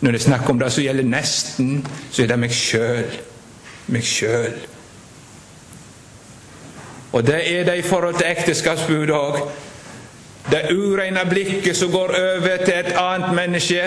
Når 0.01 0.11
det 0.11 0.19
er 0.19 0.23
snakk 0.23 0.49
om 0.49 0.59
det 0.59 0.71
som 0.71 0.83
gjelder 0.83 1.07
nesten, 1.07 1.87
så 2.11 2.23
er 2.23 2.31
det 2.31 2.39
meg 2.39 2.55
sjøl. 2.55 3.15
Meg 3.87 4.03
sjøl. 4.03 4.57
Og 7.11 7.23
det 7.27 7.39
er 7.51 7.65
det 7.65 7.77
i 7.79 7.87
forhold 7.87 8.19
til 8.19 8.29
ekteskapsbudet 8.29 9.15
òg. 9.15 9.39
Det 10.51 10.69
ureine 10.71 11.23
blikket 11.29 11.75
som 11.75 11.91
går 11.91 12.13
over 12.15 12.63
til 12.65 12.73
et 12.73 12.93
annet 12.95 13.35
menneske. 13.35 13.81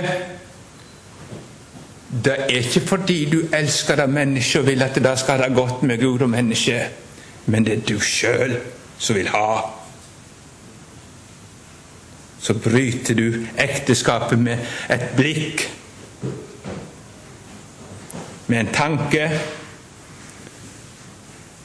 Det 2.10 2.36
er 2.38 2.46
ikke 2.58 2.80
fordi 2.80 3.18
du 3.30 3.38
elsker 3.54 3.96
det 3.96 4.08
mennesket 4.10 4.60
og 4.60 4.66
vil 4.66 4.82
at 4.82 4.94
det 4.98 5.18
skal 5.18 5.38
ha 5.38 5.46
det 5.46 5.56
godt 5.56 5.82
med 5.82 6.00
Gud 6.00 6.20
og 6.20 6.30
mennesket, 6.30 6.82
men 7.46 7.66
det 7.66 7.76
er 7.76 7.84
du 7.86 8.00
sjøl 8.00 8.56
som 8.98 9.16
vil 9.16 9.28
ha. 9.28 9.60
Så 12.40 12.54
bryter 12.58 13.14
du 13.14 13.46
ekteskapet 13.58 14.38
med 14.38 14.58
et 14.90 15.06
blikk, 15.16 15.68
med 18.46 18.60
en 18.60 18.74
tanke 18.74 19.30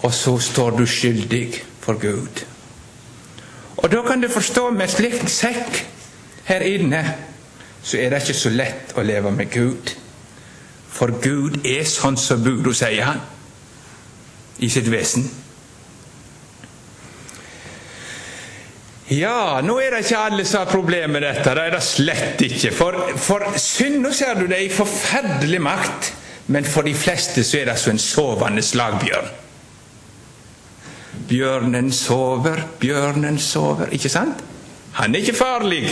og 0.05 0.13
så 0.13 0.37
står 0.39 0.77
du 0.77 0.85
skyldig 0.85 1.53
for 1.81 1.97
Gud. 2.01 2.45
Og 3.77 3.91
da 3.91 4.01
kan 4.07 4.21
du 4.21 4.29
forstå 4.29 4.69
med 4.69 4.87
slik 4.87 5.23
sekk 5.29 5.79
her 6.45 6.61
inne, 6.61 7.01
så 7.83 7.97
er 7.97 8.13
det 8.13 8.21
ikke 8.21 8.37
så 8.37 8.51
lett 8.53 8.93
å 8.97 9.05
leve 9.05 9.31
med 9.33 9.49
Gud. 9.53 9.95
For 10.95 11.11
Gud 11.21 11.65
er 11.67 11.83
sånn 11.89 12.15
som 12.19 12.43
Budo 12.43 12.71
sier 12.75 13.09
han, 13.09 13.23
i 14.63 14.69
sitt 14.71 14.87
vesen. 14.87 15.25
Ja, 19.11 19.61
nå 19.61 19.75
er 19.83 19.93
det 19.93 20.05
ikke 20.05 20.21
alle 20.31 20.45
som 20.49 20.63
har 20.63 20.71
problemer 20.71 21.19
med 21.19 21.25
dette. 21.27 21.51
Det 21.53 21.65
er 21.67 21.73
det 21.75 21.81
slett 21.85 22.41
ikke. 22.41 22.71
For, 22.73 22.95
for 23.21 23.43
synda, 23.61 24.09
ser 24.15 24.39
du, 24.39 24.47
det 24.49 24.57
en 24.63 24.77
forferdelig 24.79 25.59
makt. 25.61 26.13
Men 26.47 26.65
for 26.65 26.85
de 26.85 26.93
fleste 26.97 27.43
så 27.45 27.59
er 27.59 27.69
det 27.69 27.77
som 27.81 27.93
en 27.93 28.01
sovende 28.01 28.63
slagbjørn. 28.65 29.29
Bjørnen 31.29 31.91
sover, 31.93 32.63
bjørnen 32.81 33.37
sover. 33.41 33.93
Ikke 33.97 34.11
sant? 34.13 34.41
Han 34.97 35.15
er 35.15 35.25
ikke 35.25 35.37
farlig, 35.37 35.83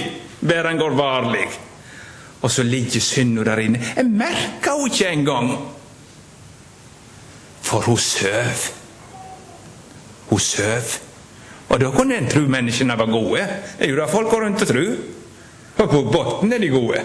bare 0.41 0.69
han 0.71 0.81
går 0.81 0.97
varlig. 0.97 1.45
Og 2.43 2.51
så 2.51 2.63
ligger 2.63 2.99
synda 2.99 3.43
der 3.47 3.63
inne. 3.63 3.79
Jeg 3.95 4.05
merker 4.05 4.75
henne 4.75 4.91
ikke 4.91 5.09
engang. 5.09 5.51
For 7.61 7.79
hun 7.79 7.97
søv. 7.97 8.67
Hun 10.29 10.39
søv. 10.39 10.99
Og 11.69 11.79
da 11.79 11.89
kunne 11.89 12.17
en 12.17 12.29
tro 12.29 12.39
menneskene 12.39 12.97
var 12.99 13.05
gode. 13.05 13.47
Det 13.79 13.87
er 13.87 13.89
jo 13.89 14.01
det 14.01 14.09
folk 14.11 14.29
går 14.29 14.45
rundt 14.45 14.61
og 14.61 14.67
tror. 14.67 14.95
Og 15.77 15.89
på 15.89 16.01
bunnen 16.11 16.53
er 16.53 16.57
de 16.61 16.69
gode. 16.69 17.03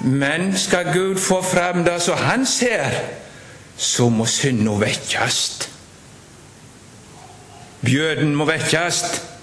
Men 0.00 0.52
skal 0.58 0.92
Gud 0.94 1.18
få 1.18 1.42
fram 1.42 1.84
det 1.84 1.98
som 2.02 2.18
han 2.18 2.46
ser, 2.46 2.94
så 3.76 4.08
må 4.08 4.26
synda 4.26 4.78
vekkjast. 4.80 5.66
Bjøden 7.84 8.34
må 8.34 8.46
vekkjast. 8.48 9.35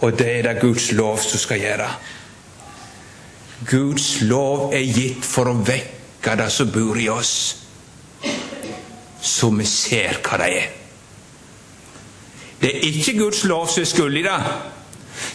Og 0.00 0.18
det 0.18 0.30
er 0.38 0.42
det 0.42 0.60
Guds 0.60 0.92
lov 0.92 1.18
som 1.18 1.38
skal 1.38 1.60
gjøre. 1.60 1.88
Guds 3.70 4.20
lov 4.22 4.72
er 4.74 4.86
gitt 4.88 5.24
for 5.26 5.50
å 5.50 5.58
vekke 5.60 6.36
det 6.40 6.48
som 6.52 6.70
bor 6.72 6.96
i 6.96 7.08
oss, 7.12 7.34
så 9.20 9.50
vi 9.52 9.66
ser 9.68 10.22
hva 10.24 10.38
det 10.40 10.48
er. 10.56 10.68
Det 12.60 12.70
er 12.76 12.88
ikke 12.88 13.18
Guds 13.18 13.44
lov 13.48 13.68
som 13.68 13.84
er 13.84 13.88
skyld 13.88 14.20
i 14.20 14.24
det. 14.24 14.38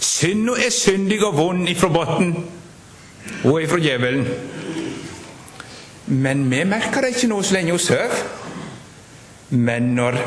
Synda 0.02 0.58
er 0.62 0.74
syndig 0.74 1.22
og 1.26 1.38
vond 1.38 1.70
ifra 1.70 1.90
bunnen 1.94 2.36
og 3.46 3.62
ifra 3.62 3.82
djevelen. 3.82 4.28
Men 6.06 6.46
vi 6.52 6.62
merker 6.70 7.02
det 7.02 7.16
ikke 7.16 7.30
nå 7.30 7.42
så 7.42 7.58
lenge 7.58 7.74
vi 7.74 7.82
sover. 7.82 8.14
Men 9.50 9.94
når 9.98 10.18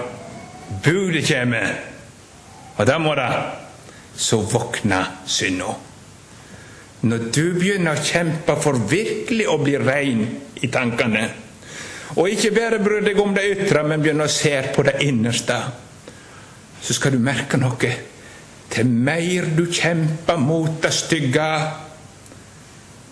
budet 0.85 1.27
kommer, 1.27 1.75
og 2.77 2.87
det 2.87 3.01
må 3.03 3.15
det, 3.19 3.31
så 4.19 4.41
våkner 4.43 5.13
synda. 5.27 5.75
Når 7.07 7.29
du 7.31 7.45
begynner 7.55 7.95
å 7.95 8.03
kjempe 8.03 8.57
for 8.59 8.79
virkelig 8.91 9.47
å 9.47 9.59
bli 9.63 9.77
rein 9.79 10.25
i 10.59 10.71
tankene, 10.73 11.29
og 12.19 12.33
ikke 12.33 12.51
bare 12.57 12.81
bryr 12.83 13.05
deg 13.07 13.21
om 13.23 13.37
det 13.37 13.45
ytre, 13.53 13.85
men 13.87 14.03
begynner 14.03 14.27
å 14.27 14.33
se 14.33 14.57
på 14.75 14.83
det 14.87 14.97
innerste 15.07 15.59
så 16.83 16.95
skal 16.95 17.13
du 17.13 17.23
merke 17.23 17.59
noe. 17.61 17.91
Til 18.69 18.87
mer 18.87 19.49
du 19.57 19.67
kjemper 19.73 20.39
mot 20.41 20.79
det 20.83 20.93
stygge, 20.95 21.49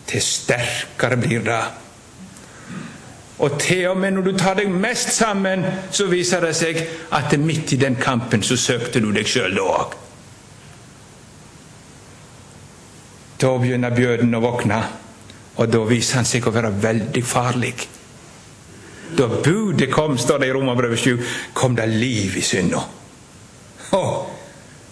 til 0.06 0.22
sterkere 0.22 1.18
blir 1.18 1.42
det. 1.46 1.62
Og 3.42 3.58
til 3.60 3.88
og 3.90 3.98
med 4.00 4.14
når 4.16 4.30
du 4.30 4.38
tar 4.38 4.56
deg 4.60 4.70
mest 4.72 5.12
sammen, 5.12 5.64
så 5.92 6.06
viser 6.08 6.44
det 6.46 6.54
seg 6.56 6.78
at 7.12 7.34
midt 7.40 7.74
i 7.74 7.80
den 7.80 7.98
kampen 8.00 8.44
så 8.46 8.56
søkte 8.56 9.02
du 9.02 9.10
deg 9.12 9.28
sjøl 9.28 9.58
òg. 9.60 9.96
Da 13.40 13.52
begynner 13.60 13.92
bjørnen 13.92 14.36
å 14.38 14.40
våkne, 14.40 14.78
og 15.56 15.68
da 15.72 15.82
viser 15.88 16.20
han 16.20 16.28
seg 16.28 16.46
å 16.46 16.54
være 16.54 16.72
veldig 16.82 17.22
farlig. 17.24 17.74
Da 19.16 19.28
budet 19.28 19.90
kom, 19.92 20.16
står 20.18 20.42
det 20.42 20.48
i 20.50 20.54
Romerbrevet 20.56 20.98
7, 20.98 21.26
kom 21.54 21.76
det 21.76 21.86
liv 21.92 22.36
i 22.36 22.44
synda. 22.44 22.80
Oh, 23.94 24.26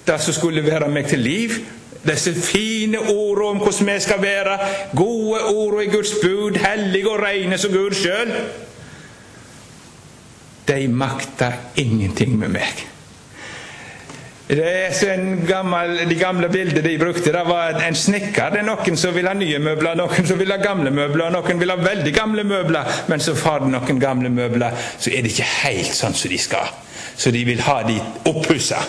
det 0.07 0.21
som 0.23 0.37
skulle 0.37 0.63
være 0.65 0.91
meg 0.93 1.09
til 1.11 1.25
liv, 1.25 1.57
disse 2.05 2.35
fine 2.37 3.01
ordene 3.01 3.49
om 3.55 3.63
hvordan 3.65 3.89
vi 3.89 3.99
skal 4.05 4.23
være, 4.23 4.59
gode 4.97 5.41
ord 5.55 5.81
i 5.83 5.91
Guds 5.91 6.13
bud, 6.23 6.61
hellige 6.61 7.11
og 7.11 7.23
rene 7.25 7.59
som 7.59 7.73
Gud 7.73 7.97
sjøl, 7.97 8.35
de 10.69 10.89
makter 10.89 11.59
ingenting 11.81 12.39
med 12.39 12.55
meg. 12.55 12.85
Det 14.45 14.61
er 14.61 15.21
gammel, 15.49 16.09
De 16.09 16.15
gamle 16.21 16.49
bildene 16.53 16.83
de 16.85 16.99
brukte, 17.01 17.33
det 17.33 17.45
var 17.49 17.81
en 17.81 17.95
snekker. 17.97 18.51
Det 18.53 18.61
er 18.61 18.67
noen 18.69 18.97
som 19.01 19.15
vil 19.17 19.29
ha 19.29 19.33
nye 19.35 19.59
møbler, 19.59 19.97
noen 19.97 20.29
som 20.29 20.39
vil 20.39 20.53
ha 20.53 20.59
gamle 20.61 20.93
møbler, 20.93 21.33
noen 21.33 21.61
vil 21.61 21.73
ha 21.73 21.79
veldig 21.81 22.13
gamle 22.13 22.45
møbler. 22.45 23.05
Men 23.09 23.25
så 23.25 23.33
har 23.45 23.65
de 23.65 23.73
noen 23.73 24.01
gamle 24.01 24.29
møbler, 24.29 24.77
så 24.99 25.11
er 25.11 25.25
det 25.25 25.33
ikke 25.33 25.53
helt 25.65 25.97
sånn 25.97 26.17
som 26.17 26.31
de 26.31 26.41
skal 26.41 26.75
så 27.17 27.31
de 27.31 27.45
vil 27.45 27.61
ha 27.61 27.83
de 27.83 28.01
oppussa. 28.25 28.85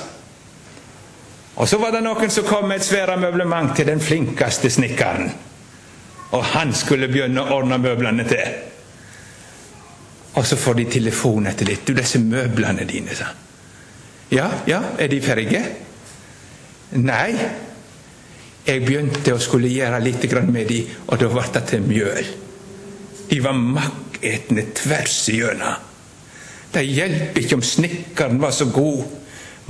Og 1.56 1.70
så 1.70 1.78
var 1.78 1.92
det 1.92 2.04
noen 2.04 2.32
som 2.32 2.48
kom 2.48 2.68
med 2.68 2.82
et 2.82 2.88
svære 2.88 3.18
møblement 3.20 3.76
til 3.78 3.88
den 3.88 4.02
flinkeste 4.04 4.70
snekkeren. 4.70 5.30
Og 6.36 6.44
han 6.52 6.74
skulle 6.76 7.08
begynne 7.08 7.44
å 7.44 7.60
ordne 7.60 7.80
møblene 7.80 8.26
til. 8.28 8.58
Og 10.36 10.44
så 10.46 10.58
får 10.60 10.82
de 10.82 10.86
telefon 10.98 11.48
etter 11.48 11.70
litt. 11.70 11.86
'Du, 11.88 11.94
disse 11.94 12.20
møblene 12.20 12.84
dine', 12.84 13.16
sa 13.16 13.45
Ja, 14.34 14.50
ja, 14.68 14.82
er 15.00 15.12
de 15.12 15.22
ferdige? 15.22 15.62
Nei. 16.98 17.34
Jeg 18.66 18.82
begynte 18.82 19.36
å 19.36 19.42
skulle 19.42 19.70
gjøre 19.70 20.00
litt 20.02 20.24
med 20.50 20.66
de, 20.68 20.80
og 21.06 21.20
da 21.22 21.28
ble 21.30 21.44
det 21.54 21.62
til 21.70 21.84
mjøl. 21.86 22.30
De 23.30 23.38
var 23.42 23.54
makketne 23.54 24.64
tvers 24.74 25.20
igjennom. 25.30 25.92
Det 26.74 26.82
hjelper 26.84 27.42
ikke 27.42 27.56
om 27.56 27.64
snekkeren 27.64 28.42
var 28.42 28.52
så 28.52 28.66
god. 28.74 29.06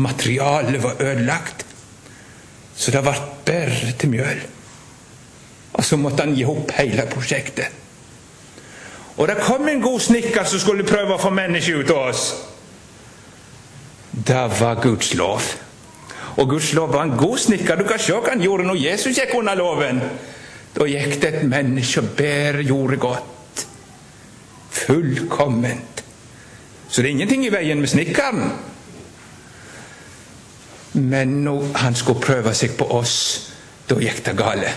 Materialet 0.02 0.84
var 0.84 1.02
ødelagt. 1.04 1.66
Så 2.76 2.92
det 2.92 3.04
ble 3.04 3.14
bare 3.46 3.92
til 4.00 4.10
mjøl. 4.16 4.42
Og 5.76 5.84
så 5.84 6.00
måtte 6.00 6.24
han 6.24 6.36
gi 6.36 6.48
opp 6.48 6.72
hele 6.80 7.06
prosjektet. 7.12 7.84
Og 9.16 9.28
det 9.28 9.38
kom 9.44 9.68
en 9.68 9.84
god 9.84 10.02
snekker 10.02 10.48
som 10.48 10.60
skulle 10.60 10.88
prøve 10.88 11.16
å 11.16 11.22
få 11.22 11.32
mennesket 11.36 11.84
ut 11.84 11.94
av 11.94 12.10
oss. 12.10 12.26
Det 14.16 14.60
var 14.60 14.82
Guds 14.82 15.14
lov. 15.14 15.42
Og 16.36 16.50
Guds 16.50 16.74
lov 16.74 16.94
var 16.94 17.04
en 17.04 17.18
god 17.18 17.38
snekker. 17.38 17.76
Du 17.76 17.88
kan 17.88 18.00
se 18.00 18.16
hva 18.16 18.32
han 18.32 18.44
gjorde 18.44 18.68
når 18.68 18.80
Jesus 18.80 19.18
gikk 19.20 19.36
under 19.36 19.60
loven. 19.60 20.00
Da 20.76 20.88
gikk 20.88 21.18
det 21.22 21.32
et 21.34 21.44
menneske 21.48 22.04
og 22.04 22.16
bare 22.18 22.64
gjorde 22.64 23.00
godt. 23.00 23.66
Fullkomment. 24.72 26.04
Så 26.88 27.02
det 27.02 27.10
er 27.10 27.16
ingenting 27.18 27.46
i 27.46 27.52
veien 27.52 27.80
med 27.80 27.92
snekkeren. 27.92 28.50
Men 30.96 31.42
når 31.44 31.74
han 31.82 31.96
skulle 31.96 32.24
prøve 32.24 32.54
seg 32.56 32.76
på 32.80 32.88
oss, 32.96 33.16
da 33.88 34.00
gikk 34.00 34.24
det 34.26 34.36
gale. 34.40 34.74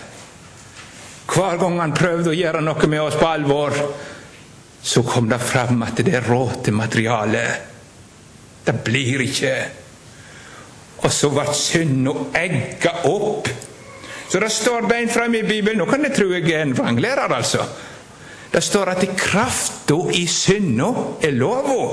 Hver 1.28 1.58
gang 1.60 1.78
han 1.78 1.94
prøvde 1.94 2.32
å 2.32 2.38
gjøre 2.38 2.62
noe 2.64 2.90
med 2.90 3.02
oss 3.04 3.18
på 3.20 3.28
alvor, 3.28 3.74
så 4.82 5.02
kom 5.06 5.28
det 5.30 5.38
fram 5.42 5.82
at 5.86 6.02
det 6.02 6.24
råte 6.26 6.74
materialet. 6.74 7.77
Det 8.68 8.74
blir 8.84 9.22
ikke. 9.24 9.54
Og 10.98 11.12
så 11.14 11.30
ble 11.32 11.46
synda 11.56 12.12
egga 12.36 12.98
opp. 13.08 13.48
Så 14.28 14.40
det 14.42 14.50
står 14.52 14.88
beint 14.90 15.12
fram 15.12 15.32
i 15.38 15.46
Bibelen 15.46 15.80
Nå 15.80 15.86
kan 15.88 16.04
jeg 16.04 16.12
tro 16.18 16.26
jeg 16.34 16.50
er 16.52 16.66
en 16.66 16.76
vranglærer, 16.76 17.32
altså. 17.32 17.64
Det 18.52 18.60
står 18.64 18.90
at 18.92 19.06
krafta 19.16 19.96
i 20.12 20.26
synda 20.28 20.90
er 21.24 21.32
lova. 21.32 21.86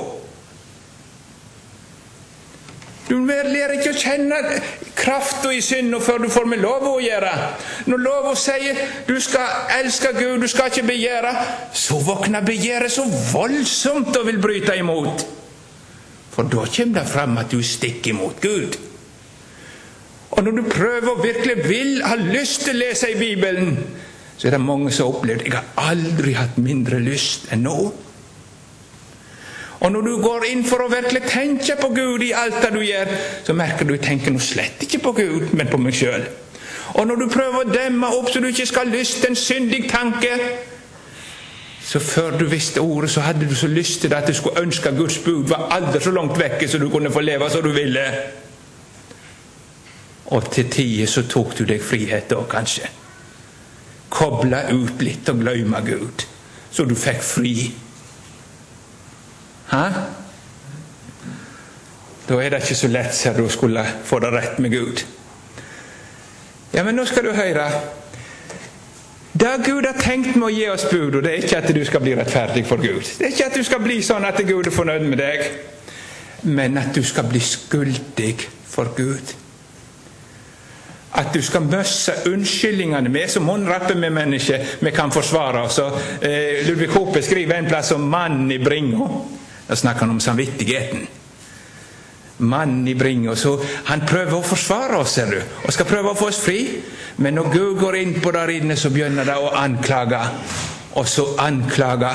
Du 3.06 3.20
lærer 3.22 3.76
ikke 3.78 3.94
å 3.94 4.00
kjenne 4.02 4.38
krafta 4.98 5.52
i 5.54 5.62
synda 5.64 6.00
før 6.04 6.26
du 6.26 6.30
får 6.34 6.48
med 6.50 6.64
lova 6.64 6.96
å 6.96 7.04
gjøre. 7.04 7.32
Når 7.88 8.04
lova 8.04 8.36
sier 8.40 8.82
du 9.08 9.16
skal 9.22 9.72
elske 9.78 10.12
Gud, 10.18 10.42
du 10.42 10.50
skal 10.52 10.74
ikke 10.74 10.88
begjære, 10.90 11.34
så 11.72 12.02
våkner 12.04 12.44
begjæret 12.44 12.92
så 12.92 13.06
voldsomt 13.32 14.12
og 14.18 14.28
vil 14.28 14.42
bryte 14.44 14.76
imot. 14.80 15.28
For 16.36 16.44
da 16.52 16.66
kommer 16.68 17.00
det 17.00 17.08
fram 17.08 17.38
at 17.40 17.52
du 17.52 17.62
stikker 17.64 18.12
imot 18.12 18.42
Gud. 18.44 18.76
Og 20.36 20.44
når 20.44 20.52
du 20.52 20.64
prøver 20.70 21.10
og 21.14 21.24
virkelig 21.24 21.70
vil, 21.70 22.02
har 22.04 22.20
lyst 22.20 22.66
til 22.66 22.76
å 22.76 22.82
lese 22.82 23.14
i 23.14 23.20
Bibelen, 23.20 23.78
så 24.38 24.50
er 24.50 24.58
det 24.58 24.66
mange 24.66 24.92
som 24.92 25.08
har 25.08 25.16
opplevd 25.16 25.46
jeg 25.46 25.56
har 25.56 25.92
aldri 25.92 26.34
hatt 26.36 26.58
mindre 26.60 27.00
lyst 27.00 27.48
enn 27.56 27.64
nå. 27.64 27.78
Og 29.80 29.92
når 29.92 30.02
du 30.02 30.14
går 30.24 30.48
inn 30.50 30.64
for 30.68 30.84
å 30.84 30.92
virkelig 30.92 31.22
tenke 31.30 31.78
på 31.80 31.92
Gud 31.96 32.24
i 32.26 32.34
alt 32.36 32.60
det 32.64 32.72
du 32.74 32.82
gjør, 32.84 33.12
så 33.48 33.56
merker 33.56 33.88
du 33.88 33.94
at 33.96 34.02
du 34.02 34.08
tenker 34.08 34.34
nå 34.34 34.42
slett 34.44 34.84
ikke 34.84 35.04
på 35.08 35.16
Gud, 35.20 35.54
men 35.56 35.72
på 35.72 35.80
meg 35.80 35.96
sjøl. 35.96 36.26
Og 36.96 37.08
når 37.08 37.22
du 37.22 37.26
prøver 37.32 37.62
å 37.62 37.72
demme 37.72 38.10
opp 38.18 38.32
så 38.32 38.42
du 38.44 38.50
ikke 38.50 38.68
skal 38.68 38.90
ha 38.90 38.98
lyst 38.98 39.22
til 39.22 39.32
en 39.32 39.40
syndig 39.40 39.86
tanke, 39.92 40.36
Så 41.86 42.00
før 42.00 42.38
du 42.38 42.46
visste 42.50 42.82
ordet, 42.82 43.10
så 43.10 43.22
hadde 43.22 43.50
du 43.50 43.56
så 43.56 43.68
lyst 43.68 44.02
til 44.02 44.14
at 44.14 44.28
du 44.28 44.34
skulle 44.34 44.62
ønske 44.62 44.92
Guds 44.98 45.20
bud 45.22 45.48
var 45.48 45.68
aldri 45.72 46.02
så 46.02 46.12
langt 46.12 46.40
vekke 46.40 46.68
så 46.68 46.78
du 46.82 46.90
kunne 46.90 47.12
få 47.14 47.22
leve 47.22 47.50
som 47.50 47.62
du 47.62 47.70
ville. 47.70 48.06
Og 50.26 50.52
til 50.52 50.70
tider 50.70 51.06
så 51.06 51.28
tok 51.30 51.54
du 51.60 51.64
deg 51.70 51.84
frihet 51.86 52.30
da, 52.30 52.42
kanskje. 52.50 52.90
Kobla 54.10 54.64
ut 54.74 55.02
litt 55.06 55.30
og 55.30 55.44
glemme 55.44 55.82
Gud, 55.86 56.26
så 56.72 56.86
du 56.90 56.96
fikk 56.98 57.22
fri. 57.22 57.54
Hæ? 59.70 59.84
Da 62.26 62.40
er 62.42 62.50
det 62.50 62.64
ikke 62.64 62.80
så 62.80 62.90
lett, 62.90 63.14
ser 63.14 63.38
du, 63.38 63.44
å 63.46 63.54
skulle 63.54 63.86
få 64.06 64.18
det 64.24 64.34
rett 64.34 64.58
med 64.64 64.74
Gud. 64.74 65.06
Ja, 66.74 66.82
men 66.84 66.98
nå 66.98 67.06
skal 67.06 67.30
du 67.30 67.36
høre. 67.38 67.70
Det 69.40 69.66
Gud 69.66 69.86
har 69.86 69.98
tenkt 70.00 70.38
med 70.40 70.48
å 70.48 70.54
gi 70.54 70.68
oss 70.72 70.86
bud, 70.88 71.18
og 71.18 71.24
det 71.26 71.32
er 71.34 71.42
ikke 71.44 71.58
at 71.60 71.74
du 71.76 71.82
skal 71.84 72.04
bli 72.06 72.14
rettferdig 72.16 72.62
for 72.70 72.80
Gud. 72.80 73.04
Det 73.04 73.26
er 73.26 73.34
ikke 73.34 73.48
at 73.50 73.58
du 73.60 73.66
skal 73.68 73.82
bli 73.84 73.98
sånn 74.06 74.24
at 74.24 74.40
Gud 74.48 74.70
er 74.70 74.72
fornøyd 74.72 75.04
med 75.12 75.20
deg, 75.20 75.44
men 76.48 76.80
at 76.80 76.96
du 76.96 77.02
skal 77.04 77.28
bli 77.28 77.42
skyldig 77.44 78.32
for 78.72 78.94
Gud. 78.96 79.34
At 81.20 81.36
du 81.36 81.42
skal 81.44 81.68
miste 81.68 82.16
unnskyldningene 82.32 83.12
med 83.12 83.32
som 83.32 83.52
håndrappe 83.52 83.96
med 84.00 84.16
mennesker 84.16 84.80
vi 84.80 84.96
kan 84.96 85.12
forsvare 85.12 85.66
oss. 85.68 85.82
Eh, 85.84 86.64
Ludvig 86.68 86.90
Hope 86.96 87.24
skriver 87.24 87.60
en 87.60 87.68
plass 87.68 87.92
om 87.92 88.08
'mannen 88.08 88.52
i 88.52 88.60
bringa'. 88.60 89.22
Da 89.68 89.76
snakker 89.76 90.00
han 90.00 90.16
om 90.16 90.20
samvittigheten 90.20 91.08
mannen 92.38 92.88
i 92.88 92.96
bringa. 92.96 93.36
Så 93.36 93.56
han 93.86 94.06
prøver 94.08 94.38
å 94.38 94.46
forsvare 94.46 95.00
oss, 95.00 95.16
ser 95.18 95.32
du, 95.32 95.40
og 95.64 95.74
skal 95.74 95.90
prøve 95.90 96.12
å 96.12 96.20
få 96.20 96.30
oss 96.32 96.44
fri. 96.44 96.62
Men 97.18 97.38
når 97.38 97.52
Gud 97.54 97.80
går 97.80 97.98
inn 98.02 98.16
på 98.22 98.32
der 98.36 98.52
inne, 98.58 98.76
så 98.76 98.92
begynner 98.92 99.28
det 99.28 99.38
å 99.40 99.54
anklage. 99.56 100.22
Og 100.96 101.08
så 101.08 101.30
anklage 101.44 102.12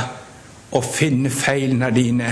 og 0.76 0.84
finne 0.86 1.30
feilene 1.32 1.90
dine 1.94 2.30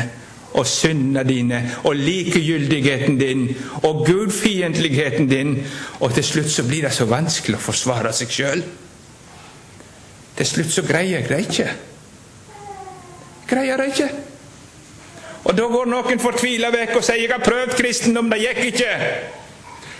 og 0.58 0.66
syndene 0.66 1.24
dine 1.28 1.58
og 1.84 1.96
likegyldigheten 1.98 3.18
din 3.20 3.42
og 3.82 4.06
gudfiendtligheten 4.06 5.28
din. 5.30 5.56
Og 6.00 6.14
til 6.14 6.24
slutt 6.24 6.50
så 6.50 6.64
blir 6.68 6.86
det 6.86 6.94
så 6.96 7.08
vanskelig 7.08 7.58
å 7.58 7.66
forsvare 7.68 8.12
seg 8.16 8.32
sjøl. 8.32 8.64
Til 10.38 10.46
slutt 10.46 10.72
så 10.72 10.86
greier 10.86 11.18
jeg 11.18 11.28
det 11.28 11.40
ikke. 11.48 11.68
Greier 13.48 13.80
det 13.80 13.92
ikke. 13.92 14.08
Og 15.44 15.56
Da 15.56 15.66
går 15.70 15.86
noen 15.86 16.20
fortvila 16.20 16.70
vekk 16.70 16.96
og 16.96 17.04
sier 17.04 17.20
'jeg 17.22 17.30
har 17.32 17.44
prøvd 17.44 17.76
kristendom, 17.76 18.30
det 18.30 18.40
gikk 18.40 18.64
ikke'. 18.74 18.98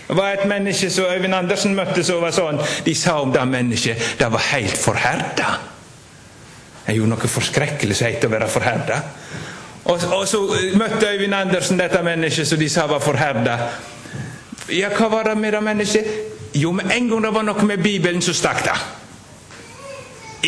Det 0.09 0.17
var 0.17 0.31
et 0.31 0.47
menneske 0.49 0.89
som 0.89 1.05
Øyvind 1.05 1.35
Andersen 1.35 1.75
møtte 1.75 2.03
som 2.03 2.21
var 2.21 2.31
sånn. 2.31 2.57
De 2.85 2.95
sa 2.95 3.19
om 3.21 3.31
det 3.31 3.43
mennesket 3.47 4.15
det 4.17 4.31
var 4.31 4.39
helt 4.39 4.77
forherda. 4.77 5.59
Det 6.85 6.95
er 6.95 6.97
jo 6.97 7.05
noe 7.05 7.29
forskrekkelig 7.29 7.95
som 7.95 8.07
heter 8.07 8.27
å 8.27 8.31
være 8.31 8.47
forherda. 8.49 8.97
Og, 9.85 10.01
og, 10.13 10.27
så 10.27 10.41
møtte 10.73 11.11
Øyvind 11.13 11.33
Andersen 11.33 11.77
dette 11.77 12.01
mennesket 12.03 12.47
som 12.47 12.59
de 12.59 12.69
sa 12.69 12.87
var 12.87 12.99
forherda. 12.99 13.57
Ja, 14.73 14.89
hva 14.89 15.09
var 15.09 15.29
det 15.29 15.37
med 15.37 15.53
det 15.53 15.63
mennesket? 15.63 16.05
Jo, 16.53 16.71
med 16.71 16.89
en 16.91 17.09
gang 17.09 17.23
det 17.23 17.33
var 17.33 17.45
noe 17.45 17.65
med 17.65 17.83
Bibelen, 17.83 18.21
så 18.21 18.33
stakk 18.33 18.63
det. 18.65 18.77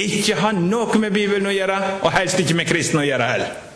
Ikke 0.02 0.40
ha 0.42 0.52
noe 0.58 0.98
med 0.98 1.14
Bibelen 1.14 1.46
å 1.46 1.54
gjøre, 1.54 1.78
og 2.02 2.12
helst 2.18 2.40
ikke 2.42 2.58
med 2.58 2.70
kristne 2.70 3.04
å 3.04 3.06
gjøre 3.06 3.30
heller. 3.36 3.71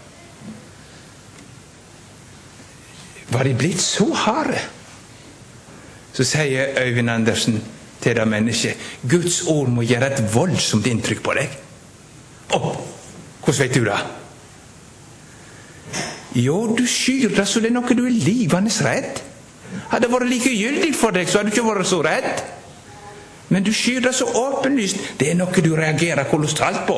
Var 3.36 3.44
de 3.44 3.54
blitt 3.58 3.82
så 3.84 4.08
harde? 4.16 4.60
Så 6.16 6.24
sier 6.24 6.78
Øyvind 6.80 7.10
Andersen 7.12 7.60
til 8.02 8.16
det 8.16 8.28
mennesket 8.28 8.78
Guds 9.10 9.42
ord 9.52 9.68
må 9.76 9.84
gjøre 9.84 10.14
et 10.14 10.22
voldsomt 10.36 10.88
inntrykk 10.88 11.24
på 11.26 11.34
deg. 11.36 11.58
Å, 12.56 12.60
hvordan 13.44 13.60
vet 13.60 13.76
du 13.76 13.84
det? 13.90 13.98
Jo, 16.46 16.62
du 16.78 16.86
skyr 16.88 17.36
det 17.36 17.48
så 17.48 17.60
det 17.64 17.72
er 17.72 17.76
noe 17.76 17.98
du 17.98 18.06
er 18.06 18.16
livende 18.16 18.72
redd. 18.88 19.20
Hadde 19.92 20.06
det 20.08 20.14
vært 20.14 20.32
likegyldig 20.32 20.94
for 20.96 21.16
deg, 21.16 21.28
så 21.28 21.40
hadde 21.40 21.52
du 21.52 21.56
ikke 21.56 21.68
vært 21.68 21.92
så 21.92 22.00
redd. 22.06 22.44
Men 23.52 23.64
du 23.64 23.74
skyr 23.76 24.02
det 24.08 24.16
så 24.16 24.28
åpenlyst. 24.32 25.20
Det 25.20 25.32
er 25.32 25.40
noe 25.40 25.64
du 25.64 25.74
reagerer 25.76 26.28
kolossalt 26.32 26.86
på. 26.88 26.98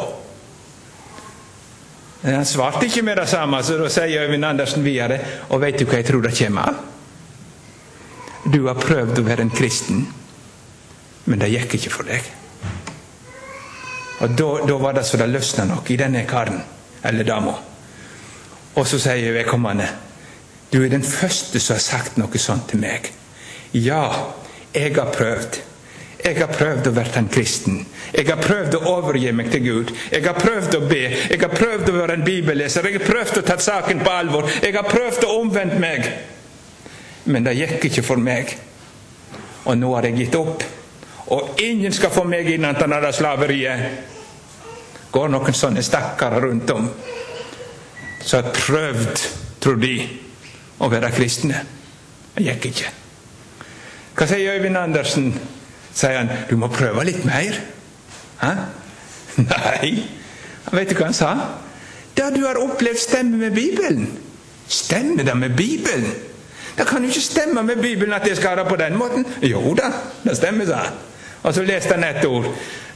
Han 2.27 2.45
svarte 2.45 2.85
ikke 2.85 3.01
med 3.07 3.17
det 3.21 3.27
samme, 3.31 3.61
så 3.63 3.77
da 3.79 3.87
sier 3.91 4.25
Øyvind 4.25 4.45
Andersen 4.45 4.83
videre 4.83 5.19
Og 5.49 5.61
vet 5.61 5.79
du 5.79 5.85
hva 5.87 6.01
jeg 6.01 6.07
tror 6.09 6.25
det 6.25 6.35
kommer 6.35 6.67
av? 6.67 6.81
Du 8.47 8.65
har 8.67 8.79
prøvd 8.79 9.19
å 9.19 9.23
være 9.27 9.43
en 9.43 9.51
kristen, 9.51 10.05
men 11.25 11.39
det 11.41 11.49
gikk 11.51 11.73
ikke 11.75 11.91
for 11.91 12.07
deg. 12.07 12.27
Og 14.23 14.37
Da, 14.39 14.77
var 14.79 14.95
det 14.95 15.03
så 15.05 15.17
det 15.19 15.27
løsna 15.27 15.65
noe 15.67 15.83
i 15.91 15.97
denne 15.99 16.23
karen, 16.29 16.61
eller 17.03 17.27
dama. 17.27 17.57
Og 18.77 18.87
så 18.87 18.99
sier 19.01 19.35
vedkommende 19.35 19.89
Du 20.71 20.79
er 20.83 20.89
den 20.89 21.03
første 21.03 21.59
som 21.59 21.75
har 21.75 21.83
sagt 21.83 22.17
noe 22.17 22.39
sånt 22.39 22.69
til 22.71 22.79
meg. 22.79 23.11
Ja, 23.73 24.31
jeg 24.73 24.95
har 24.95 25.11
prøvd. 25.11 25.59
Jeg 26.23 26.39
har 26.39 26.49
prøvd 26.49 26.89
å 26.89 26.93
være 26.95 27.21
en 27.21 27.29
kristen. 27.31 27.81
Jeg 28.13 28.25
har 28.27 28.39
prøvd 28.41 28.79
å 28.79 28.81
overgi 28.95 29.31
meg 29.35 29.51
til 29.53 29.63
Gud. 29.63 29.91
Jeg 30.11 30.23
har 30.25 30.37
prøvd 30.37 30.79
å 30.79 30.81
be. 30.89 31.03
Jeg 31.29 31.41
har 31.43 31.53
prøvd 31.53 31.91
å 31.91 31.97
være 31.99 32.17
en 32.17 32.25
bibelleser. 32.25 32.87
Jeg 32.89 32.99
har 32.99 33.05
prøvd 33.05 33.41
å 33.41 33.45
ta 33.45 33.57
saken 33.61 34.01
på 34.03 34.13
alvor. 34.13 34.49
Jeg 34.63 34.73
har 34.75 34.87
prøvd 34.89 35.27
å 35.27 35.35
omvende 35.37 35.77
meg. 35.81 36.09
Men 37.29 37.45
det 37.45 37.57
gikk 37.59 37.89
ikke 37.91 38.05
for 38.07 38.23
meg. 38.23 38.55
Og 39.67 39.77
nå 39.77 39.93
har 39.93 40.09
jeg 40.09 40.23
gitt 40.23 40.39
opp. 40.39 40.65
Og 41.35 41.59
ingen 41.61 41.93
skal 41.93 42.13
få 42.15 42.23
meg 42.27 42.49
inn 42.49 42.65
i 42.65 42.73
det 42.73 43.13
slaveriet. 43.13 43.87
går 45.11 45.29
noen 45.29 45.53
sånne 45.53 45.81
stakkarer 45.81 46.41
rundt 46.41 46.69
om 46.71 46.89
som 48.27 48.43
har 48.43 48.51
prøvd, 48.51 49.21
tror 49.63 49.77
de, 49.79 49.93
å 50.83 50.89
være 50.91 51.13
kristne. 51.15 51.61
Det 52.35 52.43
gikk 52.43 52.65
ikke. 52.71 52.89
Hva 54.17 54.27
sier 54.27 54.57
Øyvind 54.57 54.77
Andersen? 54.77 55.29
Sier 55.97 56.17
han, 56.17 56.29
'Du 56.49 56.57
må 56.57 56.67
prøve 56.67 57.05
litt 57.05 57.25
mer'. 57.25 57.57
Hæ? 58.41 58.53
Nei, 59.51 60.03
vet 60.71 60.89
du 60.89 60.95
hva 60.95 61.09
han 61.09 61.17
sa? 61.17 61.33
Da 62.17 62.29
du 62.33 62.43
har 62.45 62.57
opplevd 62.61 62.99
stemme 63.01 63.37
med 63.37 63.51
Bibelen. 63.51 64.07
Stemmer 64.67 65.23
det 65.23 65.37
med 65.37 65.49
Bibelen? 65.57 66.11
Det 66.77 66.87
kan 66.87 67.01
jo 67.01 67.09
ikke 67.09 67.21
stemme 67.21 67.63
med 67.63 67.75
Bibelen 67.75 68.13
at 68.13 68.27
jeg 68.27 68.37
skal 68.37 68.57
det 68.57 68.67
på 68.69 68.75
den 68.75 68.97
måten. 68.97 69.25
Jo 69.41 69.73
da, 69.77 69.91
det 70.23 70.37
stemmer, 70.37 70.65
sa 70.65 70.73
han. 70.73 70.93
Og 71.43 71.53
så 71.53 71.63
leste 71.63 71.93
han 71.93 72.03
et 72.03 72.25
ord. 72.25 72.45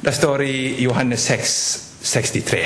Det 0.05 0.13
står 0.13 0.41
i 0.41 0.83
Johannes 0.83 1.19
6, 1.19 1.81
63. 2.03 2.65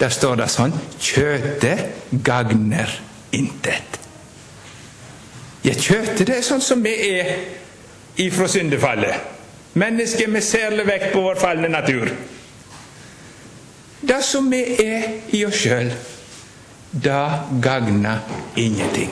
Der 0.00 0.08
står 0.08 0.34
det 0.40 0.48
sånn 0.50 0.72
Kjøtet 1.00 1.84
gagner 2.24 2.90
intet. 3.32 3.98
Ja, 5.64 5.72
kjøtet 5.72 6.26
det 6.26 6.38
er 6.38 6.46
sånn 6.46 6.64
som 6.64 6.82
vi 6.84 6.92
er 7.12 7.36
ifra 8.20 8.48
syndefallet. 8.48 9.31
Mennesket 9.74 10.28
med 10.30 10.42
særlig 10.44 10.86
vekt 10.86 11.12
på 11.12 11.20
vår 11.20 11.34
falne 11.40 11.68
natur. 11.68 12.08
Det 14.02 14.24
som 14.24 14.50
vi 14.50 14.60
er 14.84 15.04
i 15.32 15.44
oss 15.46 15.62
sjøl, 15.62 15.92
det 16.92 17.22
gagner 17.62 18.18
ingenting. 18.56 19.10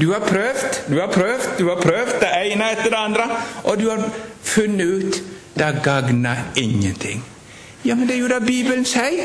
Du 0.00 0.12
har 0.12 0.20
prøvd, 0.20 0.90
du 0.90 1.00
har 1.00 1.08
prøvd, 1.12 1.58
du 1.58 1.68
har 1.68 1.80
prøvd 1.80 2.20
det 2.20 2.32
ene 2.52 2.70
etter 2.72 2.90
det 2.90 2.98
andre, 2.98 3.28
og 3.64 3.78
du 3.80 3.88
har 3.90 4.02
funnet 4.42 4.86
ut 4.86 5.22
det 5.56 5.80
gagner 5.84 6.36
ingenting. 6.56 7.24
Ja, 7.84 7.94
men 7.94 8.08
det 8.08 8.16
er 8.16 8.20
jo 8.20 8.28
det 8.28 8.46
Bibelen 8.46 8.84
sier. 8.84 9.24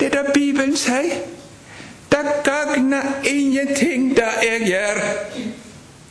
Det 0.00 0.06
er 0.06 0.22
det 0.22 0.32
Bibelen 0.34 0.76
sier. 0.76 1.22
Det 2.12 2.24
gagner 2.44 3.02
ingenting, 3.24 4.16
det 4.16 4.28
jeg 4.42 4.68
gjør. 4.68 5.00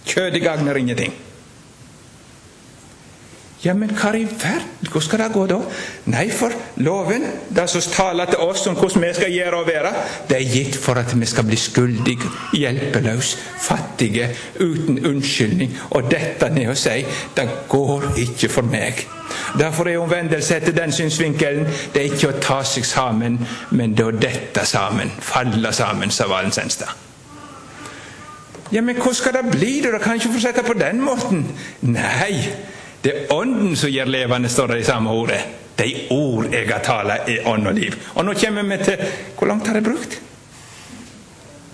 Kjødet 0.06 0.42
gagner 0.44 0.78
ingenting. 0.78 1.14
Ja, 3.66 3.74
men 3.74 3.90
hva 3.98 4.12
i 4.14 4.26
verden? 4.30 4.86
Hvordan 4.86 5.02
skal 5.02 5.22
det 5.24 5.32
gå 5.34 5.46
da? 5.50 5.56
Nei, 6.14 6.28
for 6.30 6.54
loven, 6.86 7.24
det 7.56 7.64
som 7.72 7.82
taler 7.90 8.30
til 8.30 8.44
oss 8.46 8.68
om 8.70 8.76
hvordan 8.78 9.02
vi 9.02 9.14
skal 9.18 9.32
gjøre 9.34 9.62
og 9.62 9.66
være, 9.68 9.94
det 10.30 10.38
er 10.38 10.52
gitt 10.52 10.78
for 10.78 11.02
at 11.02 11.16
vi 11.18 11.26
skal 11.26 11.48
bli 11.48 11.58
skyldige, 11.58 12.30
hjelpeløse, 12.54 13.40
fattige, 13.66 14.28
uten 14.60 15.00
unnskyldning. 15.06 15.74
Og 15.98 16.12
dette 16.12 16.52
ned 16.54 16.70
og 16.76 16.78
si 16.78 17.02
det 17.38 17.48
går 17.70 18.12
ikke 18.28 18.52
for 18.54 18.70
meg. 18.70 19.02
Derfor 19.58 19.90
er 19.90 19.98
omvendelse 20.04 20.60
etter 20.60 20.76
den 20.76 20.94
synsvinkelen 20.94 21.66
det 21.96 22.04
er 22.04 22.14
ikke 22.14 22.36
å 22.36 22.38
ta 22.44 22.60
seg 22.68 22.86
sammen, 22.86 23.40
men 23.72 23.98
det 23.98 24.06
å 24.06 24.14
dette 24.14 24.68
sammen, 24.70 25.10
falle 25.20 25.74
sammen, 25.74 26.14
sa 26.14 26.30
Valen 26.30 26.54
Senstad. 26.54 27.05
Ja, 28.72 28.82
men 28.82 28.96
hvordan 28.96 29.14
skal 29.14 29.34
det 29.34 29.52
bli? 29.52 29.82
Det 29.82 30.02
kan 30.02 30.16
ikke 30.18 30.32
fortsette 30.34 30.64
på 30.66 30.74
den 30.74 31.02
måten. 31.06 31.46
Nei, 31.82 32.34
det 33.04 33.14
er 33.14 33.34
Ånden 33.36 33.76
som 33.78 33.92
gjør 33.94 34.10
levende, 34.10 34.50
står 34.50 34.74
det 34.74 34.80
i 34.82 34.88
samme 34.88 35.14
ordet. 35.14 35.42
De 35.78 35.90
ord 36.10 36.48
jeg 36.54 36.70
har 36.72 36.82
talt, 36.84 37.30
er 37.30 37.48
ånd 37.48 37.68
og 37.68 37.76
liv. 37.76 37.96
Og 38.16 38.26
nå 38.26 38.34
kommer 38.40 38.64
vi 38.64 38.84
til 38.84 39.02
Hvor 39.38 39.48
langt 39.48 39.68
har 39.68 39.76
jeg 39.76 39.84
brukt? 39.84 40.22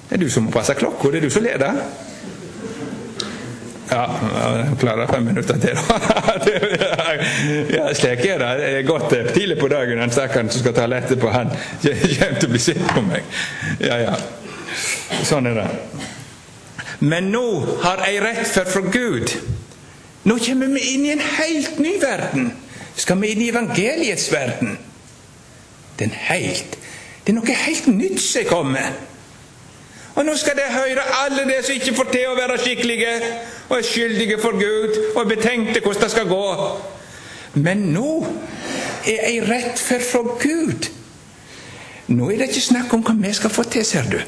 Det 0.09 0.17
er 0.17 0.23
du 0.23 0.29
som 0.29 0.43
må 0.43 0.51
passe 0.51 0.73
klokka. 0.75 1.11
Det 1.11 1.21
er 1.21 1.27
du 1.27 1.29
som 1.29 1.43
leder. 1.43 1.77
Ja, 3.91 4.01
jeg 4.55 4.75
klarer 4.79 5.07
fem 5.07 5.23
minutter 5.23 5.57
til, 5.59 5.75
da. 5.87 7.07
ja, 7.75 7.89
slik 7.93 8.25
er 8.25 8.39
det. 8.39 8.51
Det 8.59 8.69
er 8.77 8.87
godt 8.87 9.09
tidlig 9.33 9.57
på 9.59 9.67
dagen. 9.67 9.99
Den 9.99 10.11
stakkaren 10.11 10.49
som 10.49 10.63
skal 10.63 10.75
ta 10.75 10.87
etterpå, 10.95 11.31
han 11.31 11.51
kommer 11.51 12.39
til 12.39 12.47
å 12.47 12.51
bli 12.51 12.63
sint 12.63 12.87
på 12.95 13.03
meg. 13.03 13.27
Ja, 13.83 13.99
ja. 13.99 14.15
Sånn 15.27 15.51
er 15.51 15.59
det. 15.59 15.67
Men 17.01 17.31
nå 17.33 17.45
har 17.81 18.03
jeg 18.05 18.21
rett 18.21 18.47
for 18.47 18.69
fra 18.69 18.81
Gud. 18.93 19.33
Nå 20.23 20.37
kommer 20.45 20.69
vi 20.75 20.83
inn 20.93 21.05
i 21.05 21.13
en 21.15 21.23
helt 21.25 21.79
ny 21.81 21.95
verden. 22.01 22.51
Skal 22.95 23.17
vi 23.21 23.31
inn 23.33 23.41
i 23.41 23.49
evangeliets 23.49 24.27
verden? 24.31 24.77
Den 25.99 26.13
helt 26.27 26.77
Det 27.21 27.29
er 27.29 27.37
noe 27.37 27.53
helt 27.53 27.87
nytt 27.87 28.21
som 28.21 28.45
kommer. 28.49 28.95
Og 30.17 30.25
nå 30.25 30.33
skal 30.37 30.57
de 30.57 30.65
høre 30.73 31.03
alle 31.21 31.43
de 31.47 31.59
som 31.63 31.75
ikke 31.75 31.93
får 31.95 32.09
til 32.11 32.31
å 32.31 32.37
være 32.37 32.57
skikkelige 32.59 33.11
og 33.69 33.75
er 33.77 33.85
skyldige 33.87 34.39
for 34.41 34.57
Gud 34.57 34.97
og 35.13 35.21
er 35.21 35.29
betenkte 35.29 35.83
hvordan 35.85 36.03
det 36.03 36.11
skal 36.11 36.27
gå. 36.27 36.47
Men 37.61 37.85
nå 37.93 38.09
er 39.05 39.29
jeg 39.29 39.45
rett 39.47 39.79
for 39.79 40.03
fra 40.09 40.35
Gud. 40.41 40.89
Nå 42.11 42.29
er 42.29 42.41
det 42.41 42.49
ikke 42.51 42.65
snakk 42.65 42.93
om 42.93 43.05
hva 43.05 43.15
vi 43.21 43.33
skal 43.37 43.53
få 43.53 43.63
til, 43.69 43.85
ser 43.85 44.09
du. 44.11 44.19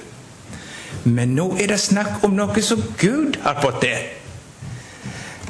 Men 1.04 1.36
nå 1.36 1.50
er 1.60 1.74
det 1.74 1.80
snakk 1.82 2.24
om 2.24 2.36
noe 2.38 2.62
som 2.64 2.84
Gud 3.00 3.40
har 3.44 3.62
fått 3.64 3.82
til. 3.84 4.12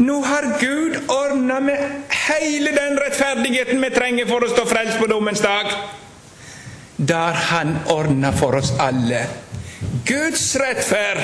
Nå 0.04 0.16
har 0.26 0.48
Gud 0.60 0.96
ordna 1.08 1.60
med 1.62 1.78
hele 2.28 2.72
den 2.74 2.98
rettferdigheten 2.98 3.82
vi 3.84 3.91
trenger 3.94 4.26
for 4.30 4.41
å 4.41 4.50
stå 4.50 4.66
frelst 4.66 4.98
på 4.98 5.10
dommens 5.12 5.44
dag. 5.44 5.70
Der 6.98 7.34
Han 7.50 7.76
ordna 7.94 8.32
for 8.34 8.58
oss 8.58 8.74
alle. 8.82 9.26
Guds 10.06 10.56
rettferd 10.56 11.22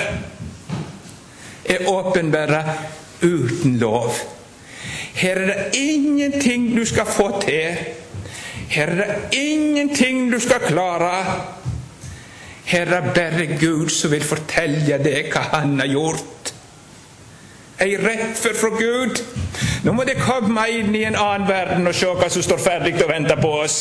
er 1.69 1.87
åpenbæra 1.89 2.63
uten 3.21 3.79
lov. 3.81 4.13
Her 5.13 5.35
er 5.35 5.45
det 5.45 5.79
ingenting 5.79 6.75
du 6.75 6.85
skal 6.85 7.05
få 7.05 7.41
til. 7.41 7.77
Her 8.69 8.87
er 8.87 8.95
det 8.95 9.39
ingenting 9.39 10.29
du 10.31 10.39
skal 10.39 10.59
klare. 10.67 11.25
Her 12.69 12.85
er 12.93 13.13
bare 13.13 13.45
Gud 13.57 13.89
som 13.89 14.11
vil 14.13 14.23
fortelle 14.23 14.99
deg 15.01 15.31
hva 15.33 15.41
Han 15.55 15.79
har 15.81 15.89
gjort. 15.89 16.53
Ei 17.81 17.95
rett 17.97 18.37
for 18.37 18.57
fra 18.59 18.69
Gud. 18.75 19.21
Nå 19.83 19.93
må 19.95 20.03
det 20.05 20.19
komme 20.19 20.65
inn 20.69 20.93
i 20.95 21.05
en 21.07 21.17
annen 21.17 21.47
verden 21.49 21.87
og 21.89 21.95
se 21.95 22.11
hva 22.19 22.27
som 22.29 22.43
står 22.45 22.61
ferdig 22.61 22.93
og 22.99 23.09
venter 23.09 23.39
på 23.41 23.53
oss. 23.63 23.77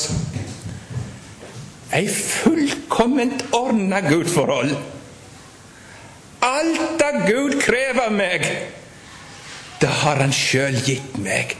Ei 1.93 2.07
fullkomment 2.09 3.45
ordna 3.57 4.01
gudforhold. 4.07 4.73
Alt 6.47 7.01
det 7.01 7.27
Gud 7.27 7.59
krever 7.61 8.13
meg, 8.15 8.47
det 9.81 9.91
har 10.01 10.23
Han 10.23 10.33
sjøl 10.33 10.79
gitt 10.87 11.19
meg 11.21 11.57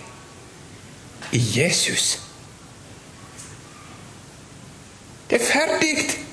i 1.35 1.43
Jesus. 1.59 2.07
Det 5.29 5.43
er 5.43 5.45
ferdig. 5.45 6.28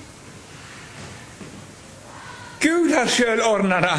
Gud 2.66 2.94
har 2.94 3.10
sjøl 3.12 3.42
ordna 3.46 3.82
det. 3.84 3.98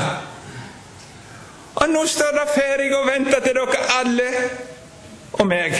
Og 1.76 1.92
nå 1.92 2.06
står 2.08 2.32
det 2.34 2.46
ferdig 2.54 2.88
og 2.96 3.06
venter 3.06 3.44
til 3.44 3.54
dere 3.58 3.84
alle 4.00 4.30
og 5.36 5.46
meg. 5.46 5.76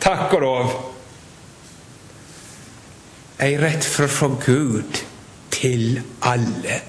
Takk 0.00 0.32
og 0.38 0.44
lov. 0.44 0.70
Ei 3.40 3.56
rett 3.60 3.84
fra 3.84 4.28
Gud 4.44 5.00
til 5.50 6.00
alle. 6.22 6.80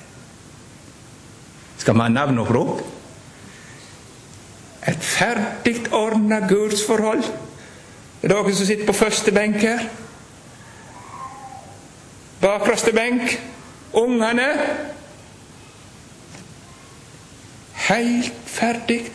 Skal 1.77 1.95
vi 1.95 2.03
ha 2.03 2.07
navneopprop? 2.13 2.81
Et 4.87 5.03
ferdig 5.03 5.87
ordna 5.93 6.39
gudsforhold. 6.47 7.23
Det 8.21 8.29
er 8.29 8.35
dere 8.35 8.55
som 8.55 8.65
sitter 8.65 8.85
på 8.85 8.93
første 8.93 9.31
benk 9.33 9.57
her. 9.65 9.87
Bakerste 12.41 12.93
benk. 12.93 13.39
Ungene. 13.93 14.49
Helt 17.91 18.33
ferdig. 18.45 19.11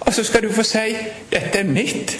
Og 0.00 0.14
så 0.14 0.24
skal 0.24 0.42
du 0.42 0.52
få 0.52 0.62
si 0.62 0.96
'Dette 1.32 1.58
er 1.58 1.64
mitt'. 1.64 2.18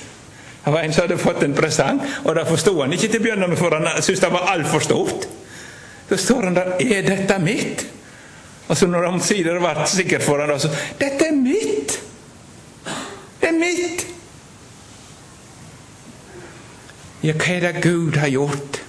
Det 0.64 0.72
var 0.72 0.80
en 0.80 0.92
som 0.92 1.02
hadde 1.02 1.18
fått 1.18 1.42
en 1.42 1.54
presang, 1.54 2.02
og 2.24 2.34
det 2.34 2.46
forsto 2.46 2.80
han 2.80 2.92
ikke 2.92 3.08
til 3.08 3.20
å 3.20 3.22
begynne 3.22 3.46
med, 3.48 3.56
for 3.56 3.70
han 3.74 4.02
syntes 4.02 4.20
det 4.20 4.32
var 4.32 4.50
altfor 4.52 4.78
stort. 4.78 5.28
Så 6.08 6.16
står 6.16 6.42
han 6.42 6.54
der 6.54 6.72
'Er 6.80 7.02
dette 7.02 7.38
mitt?' 7.38 7.86
Og 8.68 8.76
så 8.76 8.86
når 8.86 9.04
han 9.04 9.14
omsider 9.14 9.58
ble 9.58 9.86
sikkert 9.86 10.22
for 10.22 10.40
han, 10.40 10.60
så 10.60 10.68
'Dette 11.00 11.26
er 11.28 11.32
mitt! 11.32 12.00
Det 13.40 13.48
er 13.48 13.52
mitt!' 13.52 14.06
Ja, 17.22 17.32
hva 17.32 17.52
er 17.52 17.72
det 17.72 17.82
Gud 17.82 18.16
har 18.16 18.28
gjort? 18.28 18.82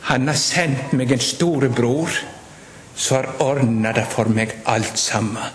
Han 0.00 0.28
har 0.28 0.34
sendt 0.34 0.92
meg 0.92 1.12
en 1.12 1.20
storebror 1.20 2.10
som 2.96 3.16
har 3.16 3.28
ordna 3.44 3.92
det 3.92 4.06
for 4.10 4.28
meg 4.32 4.54
alt 4.64 4.98
sammen. 4.98 5.54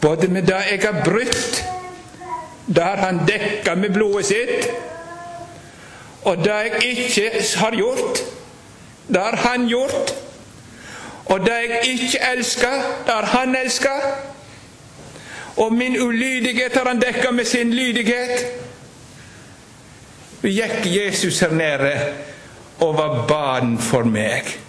Både 0.00 0.28
med 0.28 0.46
det 0.48 0.60
jeg 0.70 0.80
har 0.84 1.02
brutt, 1.04 1.64
der 2.66 2.96
han 2.96 3.20
dekka 3.28 3.74
med 3.74 3.92
blodet 3.94 4.26
sitt, 4.26 4.70
og 6.26 6.44
det 6.44 6.52
jeg 6.52 6.84
ikke 6.84 7.30
har 7.56 7.76
gjort, 7.76 8.22
det 9.08 9.20
har 9.20 9.36
han 9.36 9.68
gjort. 9.68 10.14
Og 11.26 11.40
det 11.40 11.52
jeg 11.52 11.80
ikke 11.84 12.18
elsker, 12.32 12.72
det 13.06 13.14
har 13.14 13.22
han 13.22 13.56
elska. 13.56 13.90
Og 15.56 15.72
min 15.72 16.02
ulydighet 16.02 16.76
har 16.76 16.88
han 16.88 17.00
dekka 17.00 17.30
med 17.30 17.44
sin 17.44 17.74
lydighet. 17.74 18.46
Vi 20.40 20.50
Gikk 20.50 20.86
Jesus 20.86 21.40
her 21.40 21.50
nede 21.50 21.92
og 22.80 22.98
var 22.98 23.26
barn 23.28 23.78
for 23.78 24.04
meg. 24.04 24.65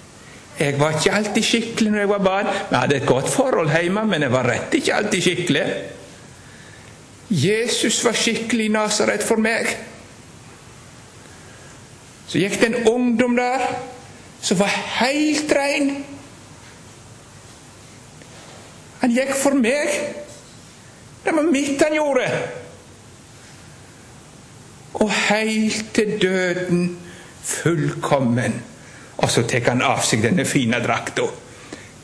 Jeg 0.59 0.79
var 0.79 0.95
ikke 0.97 1.13
alltid 1.13 1.43
skikkelig 1.45 1.91
når 1.91 1.99
jeg 1.99 2.09
var 2.09 2.23
barn. 2.25 2.47
Vi 2.69 2.75
hadde 2.75 2.95
et 2.97 3.05
godt 3.05 3.29
forhold 3.29 3.69
hjemme, 3.69 4.05
men 4.09 4.25
jeg 4.25 4.33
var 4.33 4.49
rett 4.49 4.73
ikke 4.73 4.95
alltid 4.95 5.21
skikkelig. 5.21 5.65
Jesus 7.29 7.99
var 8.05 8.15
skikkelig 8.17 8.65
i 8.65 8.73
Nasaret 8.73 9.23
for 9.23 9.41
meg. 9.41 9.69
Så 12.27 12.41
gikk 12.41 12.57
det 12.61 12.69
en 12.71 12.87
ungdom 12.89 13.35
der 13.37 13.63
som 14.41 14.59
var 14.59 14.71
helt 14.99 15.51
rein. 15.55 15.91
Han 19.01 19.13
gikk 19.13 19.35
for 19.37 19.57
meg. 19.59 19.93
Det 21.25 21.35
var 21.35 21.51
mitt 21.51 21.81
han 21.83 21.95
gjorde. 21.95 22.25
Og 24.97 25.11
helt 25.11 25.93
til 25.93 26.17
døden 26.21 26.89
fullkommen. 27.43 28.57
Og 29.17 29.29
så 29.31 29.43
tar 29.49 29.71
han 29.71 29.81
av 29.81 30.03
seg 30.05 30.21
denne 30.25 30.45
fine 30.45 30.79
drakta. 30.83 31.25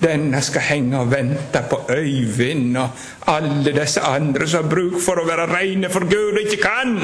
Denne 0.03 0.41
skal 0.43 0.66
henge 0.68 0.99
og 0.99 1.11
vente 1.14 1.61
på 1.70 1.80
Øyvind 1.93 2.78
og 2.78 3.30
alle 3.32 3.72
disse 3.76 4.01
andre 4.03 4.47
som 4.49 4.66
har 4.66 4.72
bruk 4.74 4.97
for 5.01 5.22
å 5.22 5.28
være 5.28 5.47
reine 5.53 5.91
for 5.93 6.07
Gud 6.09 6.34
og 6.34 6.41
ikke 6.41 6.64
kan. 6.64 6.97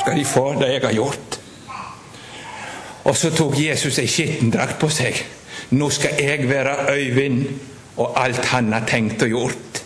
Skal 0.00 0.18
de 0.18 0.24
få 0.26 0.48
det 0.58 0.72
jeg 0.72 0.82
har 0.86 0.96
gjort. 0.96 1.38
Og 3.04 3.16
så 3.16 3.30
tok 3.36 3.58
Jesus 3.60 4.00
ei 4.00 4.08
skittendrakt 4.08 4.80
på 4.80 4.88
seg. 4.90 5.20
Nå 5.76 5.90
skal 5.92 6.18
jeg 6.24 6.48
være 6.48 6.96
Øyvind 6.96 7.44
og 8.00 8.16
alt 8.18 8.44
han 8.50 8.72
har 8.72 8.88
tenkt 8.88 9.22
og 9.22 9.28
gjort. 9.36 9.82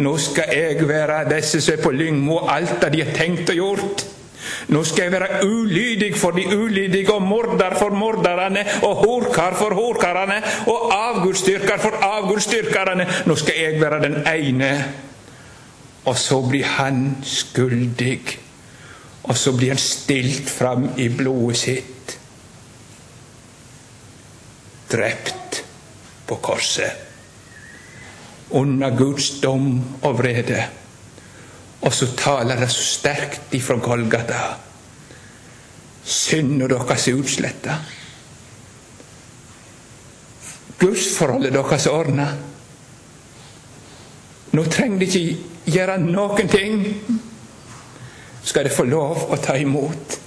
Nå 0.00 0.14
skal 0.22 0.54
jeg 0.56 0.88
være 0.88 1.24
disse 1.34 1.60
som 1.60 1.74
er 1.76 1.82
på 1.82 1.92
Lyngmo, 1.92 2.38
alt 2.48 2.78
det 2.80 2.92
de 2.94 3.02
har 3.04 3.12
tenkt 3.16 3.50
og 3.52 3.58
gjort. 3.58 4.04
Nå 4.68 4.82
skal 4.84 5.06
jeg 5.06 5.12
være 5.12 5.46
ulydig 5.46 6.12
for 6.18 6.36
de 6.36 6.44
ulydige 6.56 7.12
og 7.12 7.22
morder 7.22 7.76
for 7.78 7.94
morderne 7.96 8.64
og 8.82 9.04
horkar 9.04 9.56
for 9.58 9.74
horkarene 9.74 10.40
og 10.70 10.92
avgudsdyrker 10.94 11.78
for 11.82 11.98
avgudsdyrkerne. 12.04 13.06
Nå 13.26 13.36
skal 13.36 13.60
jeg 13.60 13.80
være 13.80 14.02
den 14.04 14.20
ene. 14.26 14.70
Og 16.04 16.18
så 16.18 16.40
blir 16.48 16.64
han 16.64 17.16
skyldig. 17.22 18.38
Og 19.22 19.36
så 19.36 19.52
blir 19.56 19.74
han 19.74 19.82
stilt 19.82 20.50
fram 20.50 20.88
i 20.96 21.08
blodet 21.08 21.56
sitt. 21.60 22.16
Drept 24.90 25.62
på 26.26 26.38
korset 26.42 27.06
under 28.50 28.96
Guds 28.96 29.30
dom 29.42 29.80
og 30.02 30.18
vrede. 30.18 30.64
Og 31.80 31.94
så 31.94 32.10
taler 32.16 32.60
det 32.60 32.68
så 32.72 32.84
sterkt 32.84 33.54
ifra 33.56 33.78
Golgata. 33.80 34.40
Synda 36.04 36.68
deres 36.68 37.08
er 37.08 37.20
utsletta. 37.20 37.76
Gudsforholdet 40.80 41.54
deres 41.56 41.86
er 41.86 41.96
ordna. 41.96 42.28
Nå 44.52 44.64
trenger 44.72 44.98
de 44.98 45.08
ikke 45.08 45.72
gjøre 45.76 45.98
noen 46.02 46.50
ting. 46.50 46.82
Skal 48.44 48.66
de 48.66 48.74
få 48.74 48.88
lov 48.88 49.28
å 49.30 49.38
ta 49.40 49.56
imot 49.60 50.18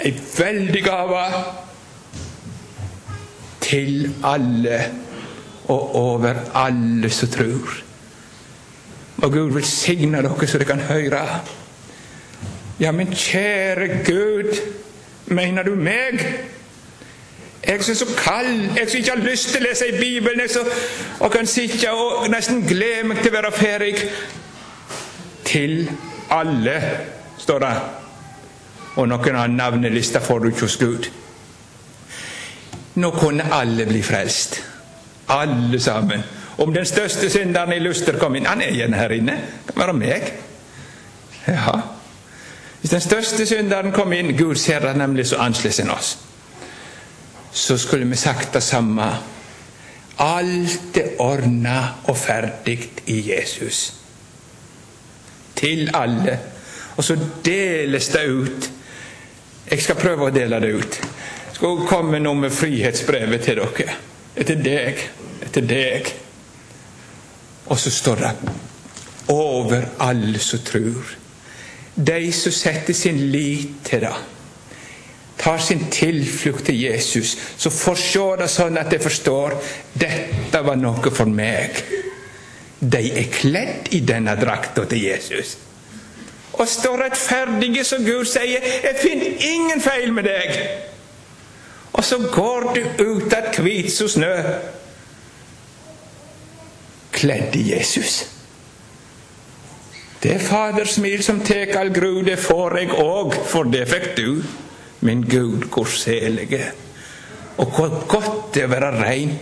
ei 0.00 0.14
veldig 0.16 0.80
gave 0.80 1.24
til 3.60 4.08
alle 4.24 4.78
og 5.68 5.94
over 6.00 6.40
alle 6.56 7.10
som 7.12 7.28
tror. 7.30 7.89
Og 9.22 9.32
Gud 9.32 9.50
velsigne 9.52 10.22
dere 10.22 10.46
så 10.48 10.58
dere 10.58 10.68
kan 10.68 10.80
høre. 10.80 11.20
Ja, 12.80 12.92
men 12.92 13.12
kjære 13.12 13.88
Gud, 14.04 14.56
mener 15.26 15.62
du 15.62 15.74
meg? 15.74 16.24
Jeg 17.66 17.84
som 17.84 17.92
er 17.92 17.96
så 17.96 18.06
kald, 18.16 18.78
jeg 18.78 18.88
som 18.88 18.98
ikke 18.98 19.10
har 19.10 19.30
lyst 19.30 19.48
til 19.52 19.60
å 19.60 19.68
lese 19.68 19.88
i 19.88 19.98
Bibelen, 19.98 20.40
jeg 20.40 20.50
som, 20.50 20.68
og 21.20 21.32
kan 21.32 21.46
sitte 21.46 21.92
og 21.92 22.24
nesten 22.32 22.62
glede 22.64 23.04
meg 23.10 23.20
til 23.20 23.34
å 23.34 23.36
være 23.36 23.52
ferdig. 23.52 23.94
Til 25.44 25.90
alle, 26.32 26.80
står 27.38 27.58
det. 27.66 27.74
Og 28.96 29.08
noen 29.08 29.36
av 29.36 29.52
navnelista 29.52 30.24
får 30.24 30.40
du 30.40 30.48
ikke 30.48 30.64
hos 30.64 30.80
Gud. 30.80 31.10
Nå 32.94 33.10
kunne 33.20 33.52
alle 33.52 33.86
bli 33.86 34.00
frelst. 34.02 34.62
Alle 35.28 35.80
sammen. 35.80 36.24
Om 36.60 36.74
den 36.74 36.86
største 36.86 37.30
synderen 37.30 37.72
i 37.72 37.80
Luster 37.80 38.18
kom 38.20 38.36
inn 38.36 38.46
Han 38.46 38.60
er 38.60 38.74
igjen 38.74 38.94
her 38.94 39.12
inne. 39.16 39.36
Kan 39.68 39.80
være 39.80 39.96
meg. 39.96 40.32
Ja. 41.48 41.76
Hvis 42.80 42.92
den 42.92 43.04
største 43.04 43.46
synderen 43.48 43.92
kom 43.96 44.12
inn 44.12 44.34
Gud 44.36 44.58
ser 44.60 44.84
det 44.84 44.96
nemlig 45.00 45.26
så 45.30 45.40
annerledes 45.40 45.80
enn 45.80 45.92
oss. 45.94 46.10
Så 47.52 47.78
skulle 47.80 48.08
vi 48.08 48.16
sagt 48.16 48.54
det 48.54 48.62
samme. 48.62 49.08
Alt 50.20 50.96
er 51.00 51.16
ordna 51.20 51.78
og 52.12 52.16
ferdig 52.20 52.78
i 53.08 53.22
Jesus. 53.32 53.80
Til 55.56 55.88
alle. 55.96 56.38
Og 56.96 57.04
så 57.04 57.16
deles 57.44 58.08
det 58.12 58.26
ut. 58.28 58.70
Jeg 59.70 59.82
skal 59.82 59.96
prøve 59.96 60.28
å 60.28 60.34
dele 60.34 60.60
det 60.60 60.74
ut 60.76 61.00
skal 61.60 61.82
komme 61.84 62.18
nå 62.18 62.30
med 62.40 62.54
frihetsbrevet 62.56 63.42
til 63.44 63.58
dere. 63.60 63.96
Etter 64.40 64.60
deg, 64.64 65.00
etter 65.44 65.66
deg. 65.68 66.06
Og 67.70 67.78
så 67.78 67.90
står 67.94 68.24
det 68.24 68.34
over 69.30 69.86
alle 70.02 70.38
som 70.42 70.58
tror. 70.66 71.16
De 71.94 72.32
som 72.32 72.52
setter 72.52 72.94
sin 72.94 73.18
lit 73.30 73.80
til 73.86 74.04
det. 74.06 74.14
Tar 75.40 75.58
sin 75.58 75.86
tilflukt 75.90 76.66
til 76.66 76.82
Jesus, 76.82 77.36
så 77.56 77.70
får 77.72 77.96
se 77.96 78.24
det 78.42 78.48
sånn 78.52 78.76
at 78.76 78.90
de 78.92 78.98
forstår 79.00 79.56
dette 79.96 80.60
var 80.66 80.76
noe 80.76 81.12
for 81.16 81.30
meg. 81.30 81.78
De 82.80 83.00
er 83.22 83.30
kledd 83.32 83.88
i 83.96 84.02
denne 84.04 84.34
drakta 84.36 84.84
til 84.90 85.06
Jesus. 85.06 85.56
Og 86.52 86.68
står 86.68 87.04
rettferdige 87.06 87.84
som 87.84 88.04
Gud 88.04 88.24
sier, 88.28 88.60
'Jeg 88.60 88.96
finner 89.00 89.30
ingen 89.54 89.80
feil 89.80 90.12
med 90.12 90.24
deg'. 90.24 90.60
Og 91.92 92.04
så 92.04 92.18
går 92.18 92.74
du 92.74 93.04
ut 93.04 93.32
av 93.32 93.64
hvit 93.64 93.92
som 93.92 94.08
snø, 94.08 94.34
kledd 97.20 97.56
i 97.56 97.66
Jesus. 97.70 98.22
Det 100.20 100.36
fadersmil 100.44 101.22
som 101.24 101.40
tek 101.44 101.72
all 101.80 101.92
gru, 101.96 102.20
det 102.24 102.36
får 102.42 102.76
jeg 102.82 102.90
òg, 103.00 103.36
for 103.48 103.68
det 103.72 103.86
fikk 103.88 104.10
du. 104.18 104.42
Min 105.06 105.22
Gud, 105.24 105.64
hvor 105.72 105.88
selige. 105.88 106.72
Og 107.60 107.72
hvor 107.72 107.94
godt 108.08 108.54
det 108.54 108.66
er 108.66 108.68
å 108.68 108.74
være 108.74 108.90
rein. 109.00 109.32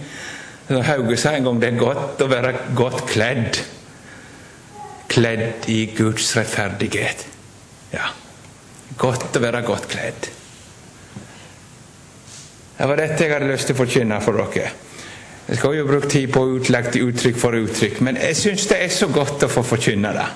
Hauge 0.69 1.17
sa 1.19 1.33
en 1.35 1.49
gang 1.49 1.59
det 1.63 1.73
er 1.73 1.81
godt 1.81 2.23
å 2.23 2.31
være 2.31 2.55
godt 2.79 3.05
kledd. 3.11 3.59
Kledd 5.11 5.67
i 5.73 5.81
Guds 5.97 6.31
rettferdighet. 6.37 7.25
Ja, 7.95 8.11
godt 9.01 9.35
å 9.35 9.43
være 9.43 9.65
godt 9.67 9.89
kledd. 9.91 10.29
Det 12.79 12.87
var 12.87 13.01
dette 13.01 13.25
jeg 13.25 13.33
hadde 13.33 13.51
lyst 13.51 13.67
til 13.67 13.75
å 13.75 13.81
forkynne 13.81 14.21
for 14.23 14.39
dere. 14.39 14.71
Jeg 15.49 15.57
skal 15.57 15.79
jo 15.79 15.87
bruke 15.89 16.09
tid 16.13 16.29
på 16.33 16.43
utlagt 16.59 16.99
uttrykk 17.01 17.39
for 17.41 17.57
uttrykk, 17.57 18.03
men 18.05 18.21
jeg 18.21 18.37
syns 18.37 18.67
det 18.69 18.83
er 18.85 18.93
så 18.93 19.09
godt 19.09 19.47
å 19.47 19.49
få 19.49 19.63
forkynne 19.65 20.13
det. 20.13 20.27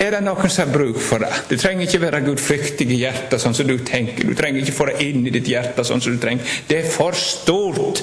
Er 0.00 0.14
det 0.14 0.22
noen 0.24 0.48
som 0.48 0.64
har 0.64 0.72
bruk 0.72 0.96
for 1.04 1.20
det? 1.20 1.28
Du 1.50 1.58
trenger 1.60 1.84
ikke 1.84 2.00
være 2.06 2.22
gudfryktig 2.24 2.86
i 2.94 3.02
hjertet 3.02 3.42
sånn 3.42 3.56
som 3.56 3.66
du 3.68 3.74
tenker. 3.84 4.24
Du 4.24 4.38
trenger 4.38 4.62
ikke 4.62 4.76
få 4.78 4.86
det 4.88 5.02
inn 5.04 5.26
i 5.28 5.32
ditt 5.34 5.50
hjerte 5.50 5.84
sånn 5.84 6.00
som 6.00 6.14
du 6.14 6.22
trenger. 6.22 6.46
Det 6.68 6.78
er 6.78 6.88
for 6.88 7.16
stort. 7.18 8.00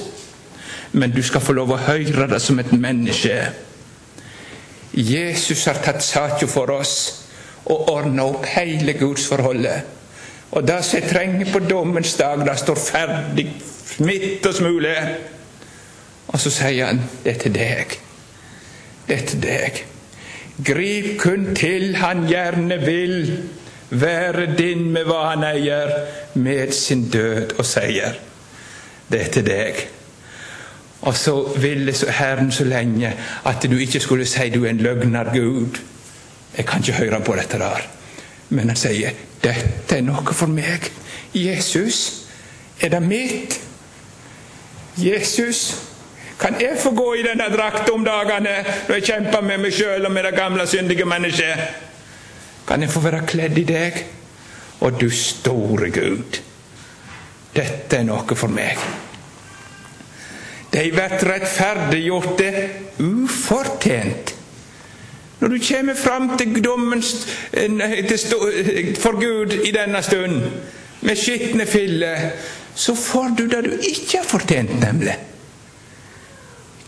Men 0.92 1.10
du 1.12 1.18
skal 1.26 1.42
få 1.42 1.56
lov 1.58 1.72
å 1.74 1.80
høre 1.88 2.28
det 2.30 2.38
som 2.40 2.60
et 2.62 2.70
menneske. 2.72 3.34
Jesus 4.94 5.64
har 5.66 5.80
tatt 5.82 6.04
saka 6.04 6.46
for 6.48 6.70
oss 6.76 6.94
og 7.68 7.90
ordna 7.90 8.28
opp 8.30 8.46
hele 8.54 8.94
gudsforholdet. 8.96 9.96
Og 10.54 10.64
det 10.64 10.78
som 10.86 11.00
jeg 11.00 11.10
trenger 11.10 11.50
på 11.52 11.64
dommens 11.66 12.14
dag, 12.16 12.40
det 12.46 12.54
står 12.62 12.78
ferdig 12.80 13.48
smittest 13.96 14.62
mulig. 14.64 14.94
Og 16.28 16.40
så 16.40 16.52
sier 16.52 16.90
han, 16.90 17.02
det 17.24 17.34
er 17.34 17.42
til 17.42 17.54
deg. 17.54 17.94
Det 19.08 19.16
er 19.16 19.26
til 19.26 19.42
deg. 19.42 19.84
Grip 20.64 21.12
kun 21.20 21.52
til 21.56 21.94
han 21.96 22.26
gjerne 22.28 22.80
vil 22.82 23.20
være 23.90 24.48
din 24.58 24.90
med 24.92 25.06
hva 25.08 25.30
han 25.30 25.46
eier, 25.48 25.92
med 26.34 26.72
sin 26.76 27.06
død 27.10 27.54
og 27.58 27.66
seier. 27.66 28.18
Det 29.08 29.20
er 29.22 29.30
til 29.32 29.46
deg. 29.46 29.84
Og 31.08 31.16
så 31.16 31.34
ville 31.56 31.94
Herren 32.18 32.50
så 32.52 32.64
lenge 32.64 33.12
at 33.46 33.62
du 33.70 33.76
ikke 33.78 34.00
skulle 34.00 34.26
si 34.26 34.50
du 34.50 34.64
er 34.64 34.74
en 34.74 34.82
løgner 34.82 35.30
Gud. 35.32 35.78
Jeg 36.56 36.66
kan 36.66 36.80
ikke 36.80 36.98
høre 36.98 37.20
på 37.24 37.36
dette 37.38 37.58
der. 37.58 37.86
Men 38.48 38.68
han 38.68 38.76
sier 38.76 39.10
'Dette 39.42 39.96
er 39.96 40.00
noe 40.02 40.34
for 40.34 40.46
meg'. 40.46 40.90
Jesus, 41.34 42.26
er 42.80 42.88
det 42.88 43.02
mitt? 43.02 43.60
Jesus, 44.96 45.76
kan 46.38 46.60
jeg 46.60 46.78
få 46.78 46.92
gå 46.94 47.08
i 47.18 47.24
denne 47.26 47.48
drakta 47.50 47.92
om 47.92 48.04
dagene 48.06 48.54
når 48.86 48.94
jeg 48.94 49.06
kjemper 49.10 49.42
med 49.42 49.62
meg 49.64 49.74
sjøl 49.74 50.06
og 50.06 50.14
med 50.14 50.28
det 50.28 50.36
gamle, 50.36 50.66
syndige 50.70 51.08
mennesket? 51.08 51.64
Kan 52.68 52.82
jeg 52.84 52.92
få 52.92 53.02
være 53.02 53.26
kledd 53.26 53.58
i 53.58 53.66
deg? 53.66 54.00
Og 54.86 55.00
du 55.00 55.08
store 55.10 55.90
Gud, 55.90 56.38
dette 57.56 57.98
er 57.98 58.06
noe 58.06 58.36
for 58.38 58.52
meg. 58.54 58.78
De 60.70 60.84
blir 60.94 61.14
rettferdiggjorte 61.26 62.50
ufortjent 63.02 64.34
når 65.38 65.48
du 65.48 65.58
kommer 65.62 65.94
fram 65.94 66.32
til 66.38 66.64
dommen 66.64 67.02
for 68.98 69.18
Gud 69.20 69.52
i 69.62 69.70
denne 69.70 70.02
stund 70.02 70.40
med 71.00 71.16
skitne 71.16 71.66
filler, 71.66 72.30
så 72.74 72.94
får 72.94 73.36
du 73.38 73.44
det 73.46 73.60
du 73.64 73.70
ikke 73.70 74.18
har 74.18 74.26
fortjent, 74.26 74.80
nemlig. 74.82 75.14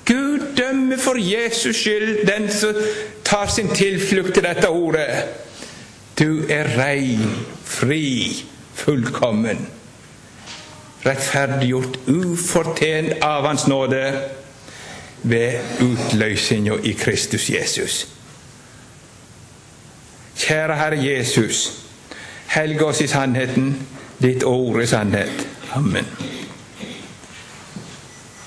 Gud 0.05 0.57
dømmer 0.57 0.97
for 0.97 1.19
Jesus 1.19 1.77
skyld 1.77 2.27
den 2.27 2.51
som 2.53 2.75
tar 3.25 3.47
sin 3.47 3.69
tilflukt 3.69 4.35
til 4.35 4.43
dette 4.43 4.69
ordet. 4.69 5.25
Du 6.19 6.43
er 6.49 6.65
rein, 6.79 7.31
fri, 7.65 8.45
fullkommen. 8.75 9.69
Rettferdiggjort 11.07 11.97
ufortjent 12.09 13.23
av 13.25 13.47
Hans 13.47 13.67
nåde 13.69 14.03
ved 15.23 15.81
utløsninga 15.81 16.77
i 16.85 16.93
Kristus 16.93 17.51
Jesus. 17.51 18.07
Kjære 20.41 20.77
Herre 20.77 21.01
Jesus, 21.05 21.73
helg 22.47 22.83
oss 22.83 23.01
i 23.01 23.09
sannheten. 23.09 23.75
Ditt 24.21 24.45
ord 24.45 24.83
er 24.83 24.87
sannhet. 24.87 25.49
Amen. 25.77 26.07